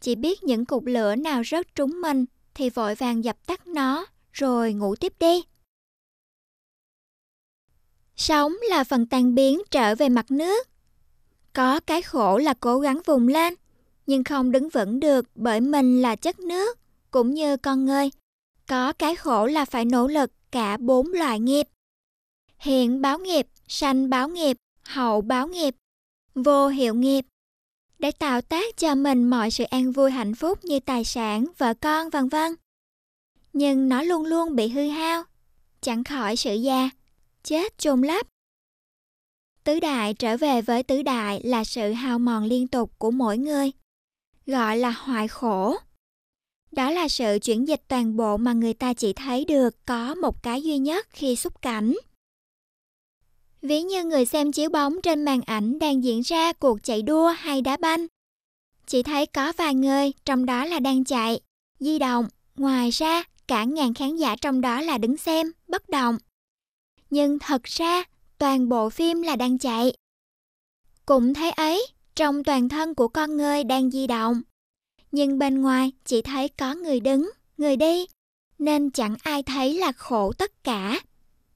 Chỉ 0.00 0.14
biết 0.14 0.42
những 0.42 0.64
cục 0.64 0.84
lửa 0.86 1.14
nào 1.14 1.42
rớt 1.50 1.74
trúng 1.74 2.00
mình 2.00 2.24
thì 2.54 2.70
vội 2.70 2.94
vàng 2.94 3.24
dập 3.24 3.46
tắt 3.46 3.66
nó 3.66 4.06
rồi 4.32 4.72
ngủ 4.72 4.94
tiếp 4.96 5.12
đi. 5.20 5.44
Sống 8.16 8.52
là 8.68 8.84
phần 8.84 9.06
tan 9.06 9.34
biến 9.34 9.62
trở 9.70 9.94
về 9.94 10.08
mặt 10.08 10.30
nước. 10.30 10.68
Có 11.52 11.80
cái 11.80 12.02
khổ 12.02 12.38
là 12.38 12.54
cố 12.60 12.78
gắng 12.78 13.00
vùng 13.06 13.28
lên, 13.28 13.54
nhưng 14.06 14.24
không 14.24 14.52
đứng 14.52 14.68
vững 14.68 15.00
được 15.00 15.26
bởi 15.34 15.60
mình 15.60 16.02
là 16.02 16.16
chất 16.16 16.40
nước, 16.40 16.78
cũng 17.10 17.34
như 17.34 17.56
con 17.56 17.84
người. 17.84 18.10
Có 18.68 18.92
cái 18.92 19.16
khổ 19.16 19.46
là 19.46 19.64
phải 19.64 19.84
nỗ 19.84 20.08
lực 20.08 20.30
cả 20.50 20.76
bốn 20.76 21.12
loại 21.12 21.40
nghiệp. 21.40 21.66
Hiện 22.58 23.00
báo 23.02 23.18
nghiệp, 23.18 23.46
sanh 23.68 24.10
báo 24.10 24.28
nghiệp, 24.28 24.56
hậu 24.82 25.20
báo 25.20 25.48
nghiệp, 25.48 25.76
vô 26.34 26.68
hiệu 26.68 26.94
nghiệp. 26.94 27.26
Để 27.98 28.10
tạo 28.10 28.42
tác 28.42 28.76
cho 28.76 28.94
mình 28.94 29.30
mọi 29.30 29.50
sự 29.50 29.64
an 29.64 29.92
vui 29.92 30.10
hạnh 30.10 30.34
phúc 30.34 30.64
như 30.64 30.80
tài 30.80 31.04
sản, 31.04 31.46
vợ 31.58 31.74
con, 31.74 32.10
vân 32.10 32.28
vân. 32.28 32.54
Nhưng 33.52 33.88
nó 33.88 34.02
luôn 34.02 34.24
luôn 34.24 34.56
bị 34.56 34.68
hư 34.68 34.88
hao, 34.88 35.24
chẳng 35.80 36.04
khỏi 36.04 36.36
sự 36.36 36.54
già, 36.54 36.90
chết 37.42 37.78
chôn 37.78 38.02
lấp. 38.02 38.26
Tứ 39.64 39.80
đại 39.80 40.14
trở 40.14 40.36
về 40.36 40.62
với 40.62 40.82
tứ 40.82 41.02
đại 41.02 41.40
là 41.44 41.64
sự 41.64 41.92
hao 41.92 42.18
mòn 42.18 42.44
liên 42.44 42.68
tục 42.68 42.92
của 42.98 43.10
mỗi 43.10 43.38
người, 43.38 43.70
gọi 44.46 44.76
là 44.76 44.90
hoại 44.90 45.28
khổ. 45.28 45.76
Đó 46.72 46.90
là 46.90 47.08
sự 47.08 47.38
chuyển 47.42 47.68
dịch 47.68 47.82
toàn 47.88 48.16
bộ 48.16 48.36
mà 48.36 48.52
người 48.52 48.74
ta 48.74 48.94
chỉ 48.94 49.12
thấy 49.12 49.44
được 49.44 49.86
có 49.86 50.14
một 50.14 50.42
cái 50.42 50.62
duy 50.62 50.78
nhất 50.78 51.06
khi 51.10 51.36
xúc 51.36 51.62
cảnh. 51.62 51.94
Ví 53.68 53.82
như 53.82 54.04
người 54.04 54.24
xem 54.24 54.52
chiếu 54.52 54.70
bóng 54.70 55.00
trên 55.02 55.24
màn 55.24 55.40
ảnh 55.42 55.78
đang 55.78 56.04
diễn 56.04 56.20
ra 56.20 56.52
cuộc 56.52 56.82
chạy 56.82 57.02
đua 57.02 57.28
hay 57.28 57.62
đá 57.62 57.76
banh. 57.76 58.06
Chỉ 58.86 59.02
thấy 59.02 59.26
có 59.26 59.52
vài 59.56 59.74
người, 59.74 60.12
trong 60.24 60.46
đó 60.46 60.64
là 60.64 60.78
đang 60.78 61.04
chạy, 61.04 61.40
di 61.80 61.98
động, 61.98 62.28
ngoài 62.56 62.90
ra 62.90 63.22
cả 63.48 63.64
ngàn 63.64 63.94
khán 63.94 64.16
giả 64.16 64.36
trong 64.36 64.60
đó 64.60 64.80
là 64.80 64.98
đứng 64.98 65.16
xem, 65.16 65.52
bất 65.68 65.88
động 65.88 66.18
nhưng 67.10 67.38
thật 67.38 67.64
ra 67.64 68.04
toàn 68.38 68.68
bộ 68.68 68.90
phim 68.90 69.22
là 69.22 69.36
đang 69.36 69.58
chạy. 69.58 69.92
Cũng 71.06 71.34
thế 71.34 71.50
ấy, 71.50 71.86
trong 72.14 72.44
toàn 72.44 72.68
thân 72.68 72.94
của 72.94 73.08
con 73.08 73.36
người 73.36 73.64
đang 73.64 73.90
di 73.90 74.06
động. 74.06 74.42
Nhưng 75.12 75.38
bên 75.38 75.62
ngoài 75.62 75.92
chỉ 76.04 76.22
thấy 76.22 76.48
có 76.48 76.74
người 76.74 77.00
đứng, 77.00 77.30
người 77.58 77.76
đi, 77.76 78.06
nên 78.58 78.90
chẳng 78.90 79.16
ai 79.22 79.42
thấy 79.42 79.74
là 79.74 79.92
khổ 79.92 80.32
tất 80.32 80.64
cả, 80.64 81.00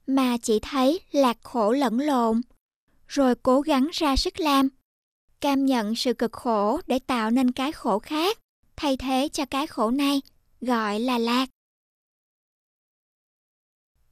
mà 0.07 0.37
chỉ 0.37 0.59
thấy 0.59 0.99
lạc 1.11 1.37
khổ 1.43 1.71
lẫn 1.71 1.99
lộn, 1.99 2.41
rồi 3.07 3.35
cố 3.35 3.61
gắng 3.61 3.89
ra 3.93 4.15
sức 4.15 4.39
làm. 4.39 4.69
Cam 5.39 5.65
nhận 5.65 5.95
sự 5.95 6.13
cực 6.13 6.31
khổ 6.31 6.79
để 6.87 6.99
tạo 6.99 7.31
nên 7.31 7.51
cái 7.51 7.71
khổ 7.71 7.99
khác, 7.99 8.37
thay 8.75 8.97
thế 8.97 9.29
cho 9.33 9.45
cái 9.45 9.67
khổ 9.67 9.91
này, 9.91 10.21
gọi 10.61 10.99
là 10.99 11.17
lạc. 11.17 11.49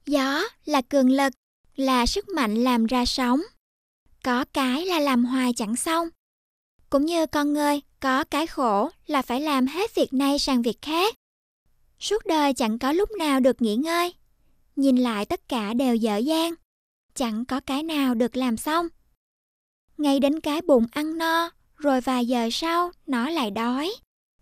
Gió 0.06 0.42
là 0.64 0.82
cường 0.82 1.10
lực, 1.10 1.32
là 1.76 2.06
sức 2.06 2.28
mạnh 2.28 2.54
làm 2.54 2.86
ra 2.86 3.04
sóng. 3.04 3.40
Có 4.24 4.44
cái 4.52 4.86
là 4.86 5.00
làm 5.00 5.24
hoài 5.24 5.52
chẳng 5.56 5.76
xong. 5.76 6.08
Cũng 6.90 7.06
như 7.06 7.26
con 7.26 7.52
người, 7.52 7.80
có 8.00 8.24
cái 8.24 8.46
khổ 8.46 8.90
là 9.06 9.22
phải 9.22 9.40
làm 9.40 9.66
hết 9.66 9.94
việc 9.94 10.12
này 10.12 10.38
sang 10.38 10.62
việc 10.62 10.82
khác. 10.82 11.14
Suốt 11.98 12.26
đời 12.26 12.54
chẳng 12.54 12.78
có 12.78 12.92
lúc 12.92 13.10
nào 13.18 13.40
được 13.40 13.62
nghỉ 13.62 13.76
ngơi. 13.76 14.14
Nhìn 14.76 14.96
lại 14.96 15.26
tất 15.26 15.48
cả 15.48 15.74
đều 15.74 15.94
dở 15.94 16.16
dang. 16.16 16.54
Chẳng 17.14 17.44
có 17.44 17.60
cái 17.60 17.82
nào 17.82 18.14
được 18.14 18.36
làm 18.36 18.56
xong. 18.56 18.88
Ngay 19.98 20.20
đến 20.20 20.40
cái 20.40 20.62
bụng 20.62 20.86
ăn 20.92 21.18
no, 21.18 21.50
rồi 21.76 22.00
vài 22.00 22.26
giờ 22.26 22.48
sau 22.52 22.90
nó 23.06 23.30
lại 23.30 23.50
đói. 23.50 23.92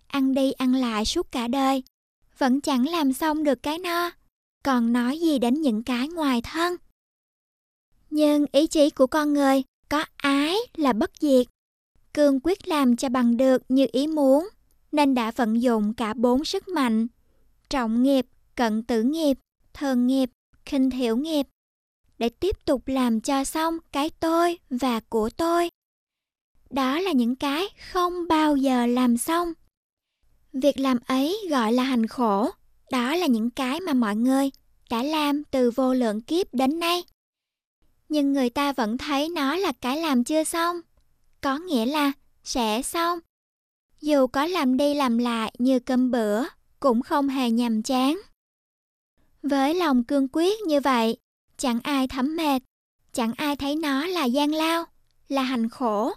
Ăn 0.07 0.35
đi 0.35 0.53
ăn 0.53 0.74
lại 0.74 1.05
suốt 1.05 1.33
cả 1.33 1.49
đời. 1.49 1.83
Vẫn 2.39 2.61
chẳng 2.61 2.89
làm 2.89 3.12
xong 3.12 3.45
được 3.45 3.62
cái 3.62 3.79
no. 3.79 4.11
Còn 4.64 4.93
nói 4.93 5.18
gì 5.20 5.39
đến 5.39 5.55
những 5.55 5.83
cái 5.83 6.09
ngoài 6.09 6.43
thân. 6.43 6.76
Nhưng 8.11 8.47
ý 8.53 8.66
chí 8.66 8.91
của 8.91 9.07
con 9.07 9.33
người 9.33 9.62
có 9.89 10.05
ái 10.16 10.57
là 10.76 10.93
bất 10.93 11.11
diệt. 11.20 11.47
Cương 12.14 12.41
quyết 12.41 12.68
làm 12.68 12.97
cho 12.97 13.09
bằng 13.09 13.37
được 13.37 13.62
như 13.68 13.87
ý 13.93 14.07
muốn, 14.07 14.49
nên 14.93 15.14
đã 15.14 15.31
vận 15.31 15.62
dụng 15.62 15.95
cả 15.95 16.14
bốn 16.14 16.45
sức 16.45 16.68
mạnh. 16.68 17.07
Trọng 17.70 18.03
nghiệp, 18.03 18.26
cận 18.55 18.83
tử 18.83 19.03
nghiệp, 19.03 19.39
thần 19.75 20.07
nghiệp, 20.07 20.31
khinh 20.66 20.91
thiểu 20.91 21.16
nghiệp 21.16 21.47
để 22.19 22.29
tiếp 22.29 22.57
tục 22.64 22.83
làm 22.89 23.21
cho 23.21 23.45
xong 23.45 23.79
cái 23.93 24.11
tôi 24.11 24.59
và 24.71 25.01
của 25.01 25.31
tôi. 25.31 25.71
Đó 26.71 27.01
là 27.01 27.12
những 27.12 27.37
cái 27.37 27.66
không 27.93 28.29
bao 28.29 28.57
giờ 28.57 28.87
làm 28.87 29.16
xong. 29.16 29.53
Việc 30.53 30.79
làm 30.79 30.99
ấy 31.07 31.39
gọi 31.51 31.73
là 31.73 31.83
hành 31.83 32.07
khổ, 32.07 32.51
đó 32.91 33.14
là 33.14 33.27
những 33.27 33.51
cái 33.51 33.81
mà 33.81 33.93
mọi 33.93 34.16
người 34.16 34.51
đã 34.91 35.03
làm 35.03 35.45
từ 35.45 35.71
vô 35.71 35.95
lượng 35.95 36.21
kiếp 36.21 36.55
đến 36.55 36.79
nay 36.79 37.03
nhưng 38.09 38.33
người 38.33 38.51
ta 38.51 38.73
vẫn 38.73 38.99
thấy 38.99 39.29
nó 39.29 39.57
là 39.57 39.73
cái 39.81 39.97
làm 39.97 40.25
chưa 40.25 40.45
xong, 40.45 40.81
có 41.41 41.59
nghĩa 41.59 41.87
là 41.87 42.12
sẽ 42.45 42.83
xong. 42.83 43.19
Dù 44.01 44.27
có 44.27 44.47
làm 44.47 44.77
đi 44.77 44.95
làm 44.95 45.19
lại 45.19 45.55
như 45.59 45.79
cơm 45.79 46.11
bữa, 46.11 46.45
cũng 46.81 47.03
không 47.03 47.29
hề 47.29 47.51
nhàm 47.51 47.83
chán. 47.83 48.21
Với 49.43 49.74
lòng 49.74 50.05
cương 50.05 50.28
quyết 50.32 50.61
như 50.61 50.80
vậy, 50.80 51.16
chẳng 51.57 51.80
ai 51.82 52.09
thấm 52.09 52.36
mệt, 52.36 52.62
chẳng 53.12 53.32
ai 53.36 53.57
thấy 53.57 53.76
nó 53.76 54.07
là 54.07 54.24
gian 54.24 54.53
lao, 54.53 54.84
là 55.28 55.43
hành 55.43 55.68
khổ, 55.68 56.12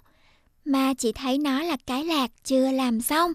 mà 0.65 0.93
chỉ 0.93 1.11
thấy 1.11 1.37
nó 1.37 1.63
là 1.63 1.77
cái 1.85 2.05
lạc 2.05 2.31
chưa 2.43 2.71
làm 2.71 3.01
xong. 3.01 3.33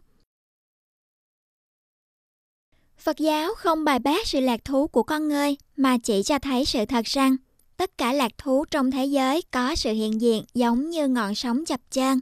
Phật 2.99 3.17
giáo 3.19 3.55
không 3.55 3.85
bài 3.85 3.99
bác 3.99 4.27
sự 4.27 4.41
lạc 4.41 4.65
thú 4.65 4.87
của 4.87 5.03
con 5.03 5.29
người 5.29 5.57
mà 5.77 5.99
chỉ 5.99 6.23
cho 6.23 6.39
thấy 6.39 6.65
sự 6.65 6.85
thật 6.85 7.05
rằng 7.05 7.37
tất 7.77 7.99
cả 7.99 8.13
lạc 8.13 8.33
thú 8.39 8.65
trong 8.71 8.91
thế 8.91 9.05
giới 9.05 9.43
có 9.51 9.75
sự 9.75 9.93
hiện 9.93 10.21
diện 10.21 10.45
giống 10.55 10.91
như 10.91 11.09
ngọn 11.09 11.35
sóng 11.35 11.65
chập 11.65 11.81
chờn, 11.91 12.21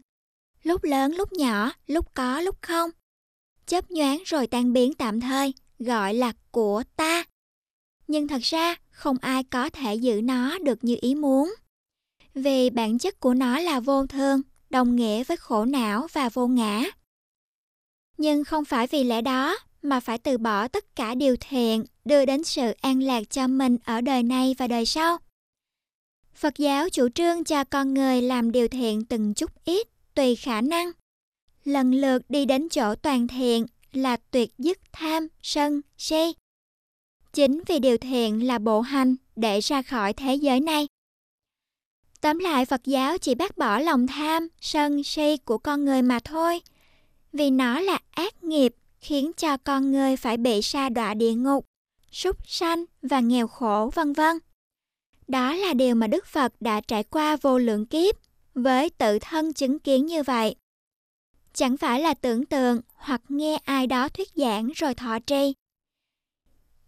lúc 0.62 0.84
lớn 0.84 1.14
lúc 1.14 1.32
nhỏ, 1.32 1.72
lúc 1.86 2.14
có 2.14 2.40
lúc 2.40 2.56
không. 2.62 2.90
Chớp 3.66 3.90
nhoáng 3.90 4.22
rồi 4.26 4.46
tan 4.46 4.72
biến 4.72 4.94
tạm 4.94 5.20
thời, 5.20 5.54
gọi 5.78 6.14
là 6.14 6.32
của 6.50 6.82
ta. 6.96 7.24
Nhưng 8.08 8.28
thật 8.28 8.40
ra 8.42 8.74
không 8.90 9.16
ai 9.20 9.44
có 9.44 9.70
thể 9.70 9.94
giữ 9.94 10.20
nó 10.24 10.58
được 10.58 10.84
như 10.84 10.96
ý 11.00 11.14
muốn. 11.14 11.54
Vì 12.34 12.70
bản 12.70 12.98
chất 12.98 13.20
của 13.20 13.34
nó 13.34 13.60
là 13.60 13.80
vô 13.80 14.06
thường, 14.06 14.42
đồng 14.70 14.96
nghĩa 14.96 15.24
với 15.24 15.36
khổ 15.36 15.64
não 15.64 16.06
và 16.12 16.28
vô 16.28 16.46
ngã. 16.46 16.84
Nhưng 18.16 18.44
không 18.44 18.64
phải 18.64 18.86
vì 18.86 19.04
lẽ 19.04 19.20
đó 19.20 19.56
mà 19.82 20.00
phải 20.00 20.18
từ 20.18 20.38
bỏ 20.38 20.68
tất 20.68 20.96
cả 20.96 21.14
điều 21.14 21.36
thiện 21.40 21.84
đưa 22.04 22.24
đến 22.24 22.44
sự 22.44 22.72
an 22.80 23.02
lạc 23.02 23.30
cho 23.30 23.46
mình 23.46 23.76
ở 23.84 24.00
đời 24.00 24.22
này 24.22 24.54
và 24.58 24.66
đời 24.66 24.86
sau. 24.86 25.18
Phật 26.34 26.58
giáo 26.58 26.88
chủ 26.88 27.08
trương 27.08 27.44
cho 27.44 27.64
con 27.64 27.94
người 27.94 28.22
làm 28.22 28.52
điều 28.52 28.68
thiện 28.68 29.04
từng 29.04 29.34
chút 29.34 29.50
ít 29.64 29.88
tùy 30.14 30.36
khả 30.36 30.60
năng. 30.60 30.90
Lần 31.64 31.94
lượt 31.94 32.22
đi 32.28 32.44
đến 32.44 32.68
chỗ 32.68 32.94
toàn 32.94 33.28
thiện 33.28 33.66
là 33.92 34.16
tuyệt 34.30 34.50
dứt 34.58 34.78
tham, 34.92 35.28
sân, 35.42 35.80
si. 35.98 36.32
Chính 37.34 37.60
vì 37.66 37.78
điều 37.78 37.98
thiện 37.98 38.46
là 38.46 38.58
bộ 38.58 38.80
hành 38.80 39.16
để 39.36 39.60
ra 39.60 39.82
khỏi 39.82 40.12
thế 40.12 40.34
giới 40.34 40.60
này. 40.60 40.86
Tóm 42.20 42.38
lại 42.38 42.64
Phật 42.64 42.84
giáo 42.84 43.18
chỉ 43.18 43.34
bác 43.34 43.58
bỏ 43.58 43.78
lòng 43.78 44.06
tham, 44.06 44.48
sân, 44.60 45.02
si 45.02 45.36
của 45.36 45.58
con 45.58 45.84
người 45.84 46.02
mà 46.02 46.18
thôi. 46.24 46.60
Vì 47.32 47.50
nó 47.50 47.80
là 47.80 47.98
ác 48.10 48.44
nghiệp 48.44 48.74
khiến 49.00 49.32
cho 49.36 49.56
con 49.56 49.92
người 49.92 50.16
phải 50.16 50.36
bị 50.36 50.62
sa 50.62 50.88
đọa 50.88 51.14
địa 51.14 51.32
ngục, 51.32 51.64
súc 52.12 52.36
sanh 52.48 52.84
và 53.02 53.20
nghèo 53.20 53.48
khổ 53.48 53.90
vân 53.94 54.12
vân. 54.12 54.38
Đó 55.28 55.54
là 55.54 55.74
điều 55.74 55.94
mà 55.94 56.06
Đức 56.06 56.26
Phật 56.26 56.52
đã 56.60 56.80
trải 56.80 57.02
qua 57.02 57.36
vô 57.36 57.58
lượng 57.58 57.86
kiếp 57.86 58.14
với 58.54 58.90
tự 58.90 59.18
thân 59.18 59.52
chứng 59.52 59.78
kiến 59.78 60.06
như 60.06 60.22
vậy. 60.22 60.56
Chẳng 61.52 61.76
phải 61.76 62.00
là 62.00 62.14
tưởng 62.14 62.46
tượng 62.46 62.80
hoặc 62.94 63.20
nghe 63.28 63.58
ai 63.64 63.86
đó 63.86 64.08
thuyết 64.08 64.28
giảng 64.34 64.70
rồi 64.74 64.94
thọ 64.94 65.18
trì. 65.18 65.54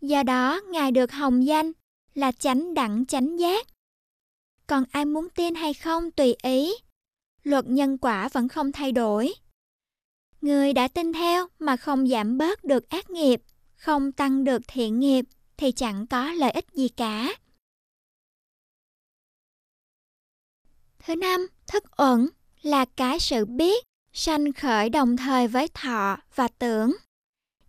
Do 0.07 0.23
đó, 0.23 0.61
Ngài 0.61 0.93
được 0.93 1.13
hồng 1.13 1.47
danh 1.47 1.73
là 2.15 2.33
chánh 2.33 2.75
đẳng 2.75 3.07
chánh 3.07 3.39
giác. 3.39 3.67
Còn 4.67 4.85
ai 4.91 5.05
muốn 5.05 5.29
tin 5.35 5.55
hay 5.55 5.75
không 5.75 6.11
tùy 6.11 6.35
ý. 6.43 6.73
Luật 7.43 7.65
nhân 7.69 7.99
quả 7.99 8.29
vẫn 8.29 8.49
không 8.49 8.73
thay 8.73 8.93
đổi. 8.93 9.35
Người 10.41 10.73
đã 10.73 10.89
tin 10.89 11.13
theo 11.13 11.47
mà 11.59 11.77
không 11.77 12.09
giảm 12.09 12.39
bớt 12.39 12.65
được 12.65 12.89
ác 12.89 13.11
nghiệp, 13.11 13.43
không 13.77 14.13
tăng 14.13 14.45
được 14.45 14.63
thiện 14.69 15.01
nghiệp 15.01 15.25
thì 15.57 15.73
chẳng 15.73 16.07
có 16.07 16.33
lợi 16.33 16.51
ích 16.51 16.67
gì 16.73 16.89
cả. 16.89 17.35
Thứ 20.99 21.17
năm, 21.17 21.47
thức 21.67 21.85
uẩn 21.99 22.29
là 22.63 22.85
cái 22.85 23.19
sự 23.19 23.45
biết 23.45 23.85
sanh 24.13 24.53
khởi 24.53 24.89
đồng 24.89 25.17
thời 25.17 25.49
với 25.49 25.69
thọ 25.69 26.17
và 26.35 26.49
tưởng. 26.49 26.93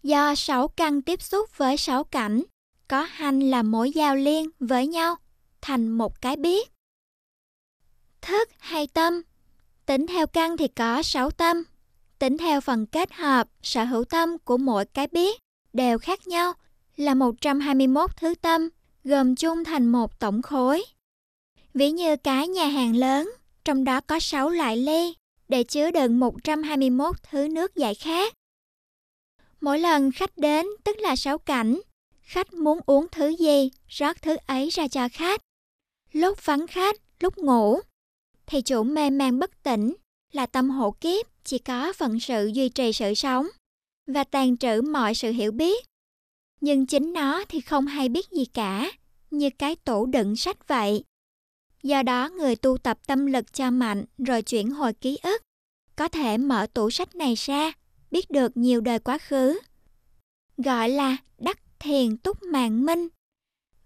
Do 0.04 0.36
sáu 0.36 0.68
căn 0.68 1.02
tiếp 1.02 1.22
xúc 1.22 1.58
với 1.58 1.78
sáu 1.78 2.04
cảnh, 2.04 2.43
có 2.88 3.02
hành 3.02 3.39
là 3.39 3.64
mối 3.64 3.91
giao 3.91 4.16
liên 4.16 4.50
với 4.60 4.88
nhau, 4.88 5.16
thành 5.62 5.89
một 5.89 6.22
cái 6.22 6.36
biết. 6.36 6.72
Thức 8.22 8.50
hay 8.60 8.88
tâm, 8.88 9.22
tính 9.86 10.08
theo 10.08 10.28
căn 10.28 10.58
thì 10.58 10.68
có 10.68 11.04
sáu 11.04 11.32
tâm, 11.32 11.64
tính 12.20 12.38
theo 12.38 12.62
phần 12.62 12.86
kết 12.86 13.14
hợp, 13.14 13.48
sở 13.64 13.84
hữu 13.84 14.04
tâm 14.04 14.38
của 14.38 14.58
mỗi 14.58 14.86
cái 14.86 15.08
biết 15.08 15.41
đều 15.74 16.00
khác 16.00 16.28
nhau 16.28 16.54
là 16.95 17.14
121 17.14 18.18
thứ 18.18 18.36
tâm, 18.36 18.70
gồm 19.04 19.36
chung 19.36 19.64
thành 19.64 19.86
một 19.86 20.20
tổng 20.20 20.41
khối. 20.41 20.84
Ví 21.74 21.91
như 21.91 22.16
cái 22.16 22.48
nhà 22.48 22.68
hàng 22.68 22.95
lớn, 22.95 23.32
trong 23.66 23.84
đó 23.84 24.02
có 24.02 24.20
6 24.20 24.50
loại 24.50 24.78
ly 24.78 25.14
để 25.50 25.64
chứa 25.64 25.91
đựng 25.91 26.20
121 26.20 27.16
thứ 27.24 27.48
nước 27.48 27.76
giải 27.76 27.95
khát. 27.95 28.34
Mỗi 29.62 29.80
lần 29.80 30.12
khách 30.12 30.38
đến 30.38 30.66
tức 30.84 30.97
là 30.99 31.16
sáu 31.16 31.38
cảnh, 31.38 31.80
khách 32.22 32.53
muốn 32.53 32.80
uống 32.86 33.08
thứ 33.12 33.28
gì, 33.28 33.72
rót 33.88 34.22
thứ 34.22 34.36
ấy 34.45 34.70
ra 34.70 34.88
cho 34.88 35.10
khách. 35.14 35.41
Lúc 36.12 36.45
vắng 36.45 36.68
khách, 36.68 36.95
lúc 37.20 37.38
ngủ, 37.38 37.80
thì 38.45 38.62
chủ 38.62 38.84
mê 38.84 39.10
man 39.10 39.39
bất 39.39 39.64
tỉnh 39.64 39.95
là 40.34 40.45
tâm 40.45 40.70
hộ 40.70 40.91
kiếp 40.91 41.26
chỉ 41.43 41.58
có 41.58 41.93
phận 41.93 42.20
sự 42.20 42.51
duy 42.53 42.70
trì 42.70 42.93
sự 42.93 43.14
sống 43.14 43.47
và 44.08 44.24
tàn 44.24 44.58
trữ 44.58 44.82
mọi 44.82 45.16
sự 45.16 45.32
hiểu 45.32 45.51
biết. 45.51 45.86
Nhưng 46.62 46.86
chính 46.86 47.14
nó 47.14 47.43
thì 47.49 47.62
không 47.62 47.88
hay 47.88 48.10
biết 48.10 48.32
gì 48.32 48.45
cả, 48.45 48.91
như 49.32 49.49
cái 49.49 49.76
tủ 49.76 50.05
đựng 50.05 50.36
sách 50.36 50.68
vậy. 50.68 51.03
Do 51.84 52.03
đó 52.03 52.30
người 52.30 52.55
tu 52.55 52.78
tập 52.78 52.99
tâm 53.08 53.26
lực 53.26 53.53
cho 53.53 53.72
mạnh 53.72 54.05
rồi 54.18 54.41
chuyển 54.41 54.72
hồi 54.72 54.93
ký 54.93 55.18
ức, 55.24 55.41
có 55.95 56.08
thể 56.08 56.38
mở 56.38 56.68
tủ 56.74 56.89
sách 56.89 57.16
này 57.16 57.36
ra, 57.36 57.72
biết 58.18 58.32
được 58.32 58.57
nhiều 58.57 58.82
đời 58.82 58.99
quá 58.99 59.18
khứ. 59.18 59.59
Gọi 60.57 60.89
là 60.89 61.18
đắc 61.38 61.59
thiền 61.80 62.18
túc 62.18 62.43
mạng 62.43 62.86
minh. 62.86 63.07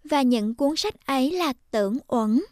Và 0.04 0.22
những 0.22 0.56
cuốn 0.56 0.76
sách 0.76 1.06
ấy 1.06 1.32
là 1.32 1.54
tưởng 1.72 1.98
uẩn. 2.08 2.44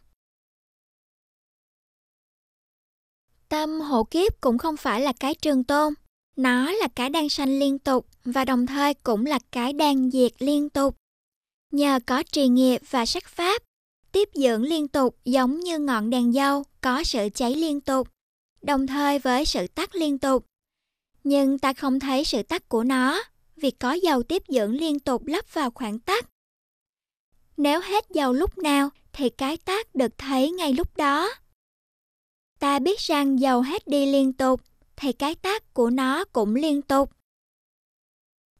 Tâm 3.50 3.82
hộ 3.82 4.04
kiếp 4.04 4.42
cũng 4.42 4.58
không 4.58 4.78
phải 4.78 5.02
là 5.02 5.14
cái 5.20 5.36
trường 5.36 5.64
tôn, 5.64 5.94
nó 6.36 6.72
là 6.72 6.88
cái 6.96 7.10
đang 7.10 7.30
sanh 7.30 7.60
liên 7.60 7.80
tục 7.80 8.08
và 8.26 8.46
đồng 8.46 8.66
thời 8.66 8.94
cũng 8.94 9.26
là 9.26 9.40
cái 9.52 9.74
đang 9.74 10.12
diệt 10.12 10.32
liên 10.40 10.70
tục. 10.70 10.96
Nhờ 11.72 12.00
có 12.06 12.24
trì 12.24 12.48
nghiệp 12.48 12.82
và 12.90 13.06
sắc 13.06 13.24
pháp, 13.28 13.62
tiếp 14.12 14.30
dưỡng 14.34 14.64
liên 14.64 14.88
tục 14.88 15.18
giống 15.26 15.60
như 15.60 15.80
ngọn 15.80 16.10
đèn 16.10 16.34
dâu 16.34 16.64
có 16.82 17.04
sự 17.04 17.30
cháy 17.36 17.56
liên 17.56 17.82
tục, 17.82 18.08
đồng 18.62 18.88
thời 18.88 19.20
với 19.20 19.46
sự 19.46 19.68
tắt 19.68 19.96
liên 19.96 20.18
tục. 20.18 20.49
Nhưng 21.30 21.60
ta 21.60 21.74
không 21.74 22.00
thấy 22.00 22.24
sự 22.26 22.44
tắt 22.44 22.70
của 22.70 22.84
nó 22.84 23.24
vì 23.56 23.72
có 23.72 23.92
dầu 23.92 24.24
tiếp 24.24 24.44
dưỡng 24.48 24.76
liên 24.76 25.00
tục 25.00 25.26
lắp 25.26 25.54
vào 25.54 25.72
khoảng 25.72 26.00
tắt. 26.00 26.26
Nếu 27.58 27.80
hết 27.80 28.06
dầu 28.10 28.34
lúc 28.34 28.58
nào 28.58 28.90
thì 29.14 29.30
cái 29.30 29.58
tắt 29.58 29.96
được 29.96 30.18
thấy 30.18 30.52
ngay 30.52 30.74
lúc 30.74 30.98
đó. 30.98 31.30
Ta 32.60 32.80
biết 32.80 33.00
rằng 33.00 33.40
dầu 33.40 33.62
hết 33.62 33.88
đi 33.88 34.06
liên 34.06 34.34
tục 34.34 34.62
thì 34.96 35.14
cái 35.14 35.36
tắt 35.36 35.74
của 35.74 35.90
nó 35.90 36.26
cũng 36.26 36.56
liên 36.56 36.82
tục. 36.82 37.12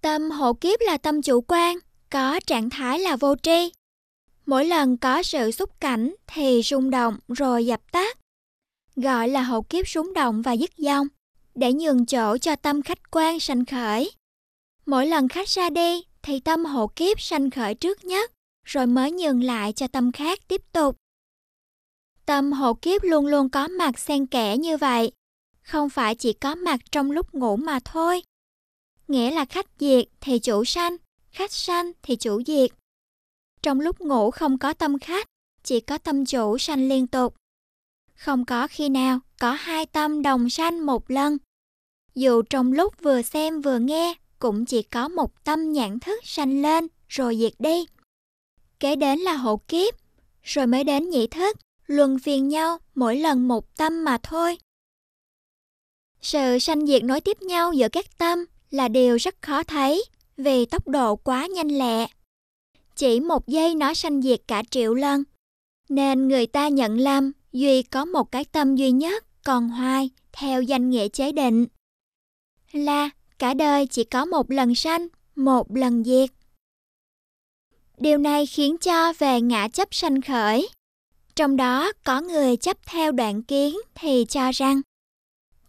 Tâm 0.02 0.32
hộ 0.32 0.54
kiếp 0.54 0.80
là 0.82 0.98
tâm 0.98 1.22
chủ 1.22 1.44
quan, 1.48 1.78
có 2.10 2.40
trạng 2.46 2.70
thái 2.70 3.00
là 3.00 3.16
vô 3.16 3.36
tri. 3.44 3.72
Mỗi 4.46 4.66
lần 4.66 4.98
có 4.98 5.24
sự 5.24 5.52
xúc 5.52 5.80
cảnh 5.80 6.16
thì 6.28 6.62
rung 6.64 6.90
động 6.90 7.20
rồi 7.28 7.66
dập 7.66 7.92
tắt. 7.92 8.18
Gọi 8.96 9.30
là 9.30 9.42
hộ 9.42 9.62
kiếp 9.62 9.88
rung 9.88 10.14
động 10.14 10.42
và 10.42 10.52
dứt 10.52 10.78
dòng, 10.78 11.08
để 11.60 11.74
nhường 11.74 12.06
chỗ 12.06 12.38
cho 12.38 12.56
tâm 12.56 12.82
khách 12.82 13.12
quan 13.12 13.40
sanh 13.40 13.66
khởi. 13.66 14.12
Mỗi 14.86 15.08
lần 15.08 15.28
khách 15.28 15.48
ra 15.48 15.70
đi 15.70 16.04
thì 16.22 16.40
tâm 16.40 16.66
hộ 16.66 16.88
kiếp 16.88 17.22
sanh 17.22 17.50
khởi 17.50 17.76
trước 17.76 18.06
nhất, 18.06 18.32
rồi 18.66 18.88
mới 18.88 19.12
nhường 19.12 19.44
lại 19.44 19.74
cho 19.74 19.88
tâm 19.88 20.12
khác 20.12 20.40
tiếp 20.48 20.62
tục. 20.72 20.96
Tâm 22.26 22.52
hộ 22.52 22.74
kiếp 22.74 23.04
luôn 23.04 23.26
luôn 23.26 23.50
có 23.50 23.68
mặt 23.68 24.00
xen 24.00 24.26
kẽ 24.26 24.58
như 24.58 24.78
vậy, 24.78 25.12
không 25.62 25.90
phải 25.90 26.16
chỉ 26.16 26.34
có 26.34 26.56
mặt 26.56 26.80
trong 26.92 27.12
lúc 27.12 27.34
ngủ 27.34 27.56
mà 27.56 27.80
thôi. 27.86 28.24
Nghĩa 29.08 29.32
là 29.32 29.46
khách 29.46 29.68
diệt 29.80 30.06
thì 30.22 30.40
chủ 30.40 30.66
sanh, 30.66 30.98
khách 31.32 31.52
sanh 31.52 31.92
thì 32.02 32.16
chủ 32.16 32.44
diệt. 32.44 32.70
Trong 33.62 33.80
lúc 33.80 34.02
ngủ 34.02 34.32
không 34.32 34.58
có 34.58 34.74
tâm 34.74 35.00
khách, 35.00 35.26
chỉ 35.64 35.80
có 35.80 35.98
tâm 35.98 36.26
chủ 36.26 36.58
sanh 36.58 36.90
liên 36.90 37.08
tục. 37.08 37.36
Không 38.16 38.46
có 38.46 38.68
khi 38.68 38.90
nào 38.90 39.20
có 39.40 39.52
hai 39.52 39.86
tâm 39.86 40.22
đồng 40.22 40.50
sanh 40.50 40.86
một 40.86 41.12
lần. 41.12 41.38
Dù 42.16 42.42
trong 42.42 42.74
lúc 42.74 42.94
vừa 43.02 43.22
xem 43.22 43.62
vừa 43.62 43.80
nghe, 43.80 44.14
cũng 44.40 44.66
chỉ 44.66 44.82
có 44.82 45.08
một 45.08 45.44
tâm 45.44 45.72
nhãn 45.72 46.00
thức 46.00 46.20
sanh 46.24 46.62
lên 46.62 46.88
rồi 47.08 47.38
diệt 47.40 47.54
đi. 47.60 47.86
Kế 48.80 48.96
đến 48.96 49.20
là 49.20 49.34
hộ 49.34 49.58
kiếp, 49.68 49.94
rồi 50.44 50.68
mới 50.68 50.84
đến 50.84 51.10
nhị 51.10 51.28
thức, 51.28 51.58
luân 51.88 52.20
phiền 52.20 52.48
nhau 52.48 52.78
mỗi 52.96 53.16
lần 53.16 53.48
một 53.48 53.78
tâm 53.78 54.04
mà 54.04 54.18
thôi. 54.24 54.58
Sự 56.22 56.60
sanh 56.60 56.88
diệt 56.88 57.04
nối 57.04 57.22
tiếp 57.22 57.42
nhau 57.42 57.74
giữa 57.74 57.90
các 57.90 58.18
tâm 58.18 58.46
là 58.72 58.88
điều 58.88 59.18
rất 59.18 59.42
khó 59.42 59.64
thấy 59.64 60.04
vì 60.38 60.66
tốc 60.66 60.88
độ 60.88 61.16
quá 61.16 61.48
nhanh 61.48 61.78
lẹ. 61.78 62.08
Chỉ 62.96 63.20
một 63.20 63.48
giây 63.48 63.76
nó 63.76 63.94
sanh 63.94 64.22
diệt 64.22 64.42
cả 64.48 64.64
triệu 64.72 64.94
lần. 64.94 65.24
Nên 65.90 66.28
người 66.28 66.46
ta 66.46 66.68
nhận 66.68 66.98
lầm 66.98 67.32
Duy 67.52 67.84
có 67.84 68.06
một 68.06 68.32
cái 68.32 68.46
tâm 68.46 68.76
duy 68.76 68.92
nhất 68.92 69.26
còn 69.44 69.70
hoài 69.70 70.10
theo 70.32 70.62
danh 70.62 70.90
nghĩa 70.90 71.08
chế 71.08 71.32
định 71.32 71.66
là 72.72 73.10
cả 73.40 73.54
đời 73.54 73.88
chỉ 73.88 74.04
có 74.04 74.26
một 74.26 74.52
lần 74.52 74.76
sanh, 74.76 75.08
một 75.36 75.76
lần 75.76 76.04
diệt. 76.04 76.30
Điều 77.98 78.18
này 78.18 78.46
khiến 78.46 78.78
cho 78.78 79.14
về 79.18 79.42
ngã 79.42 79.68
chấp 79.68 79.88
sanh 79.92 80.22
khởi. 80.22 80.70
Trong 81.36 81.56
đó 81.56 81.92
có 82.04 82.22
người 82.22 82.58
chấp 82.58 82.78
theo 82.86 83.12
đoạn 83.12 83.44
kiến 83.44 83.78
thì 83.96 84.26
cho 84.30 84.52
rằng 84.52 84.82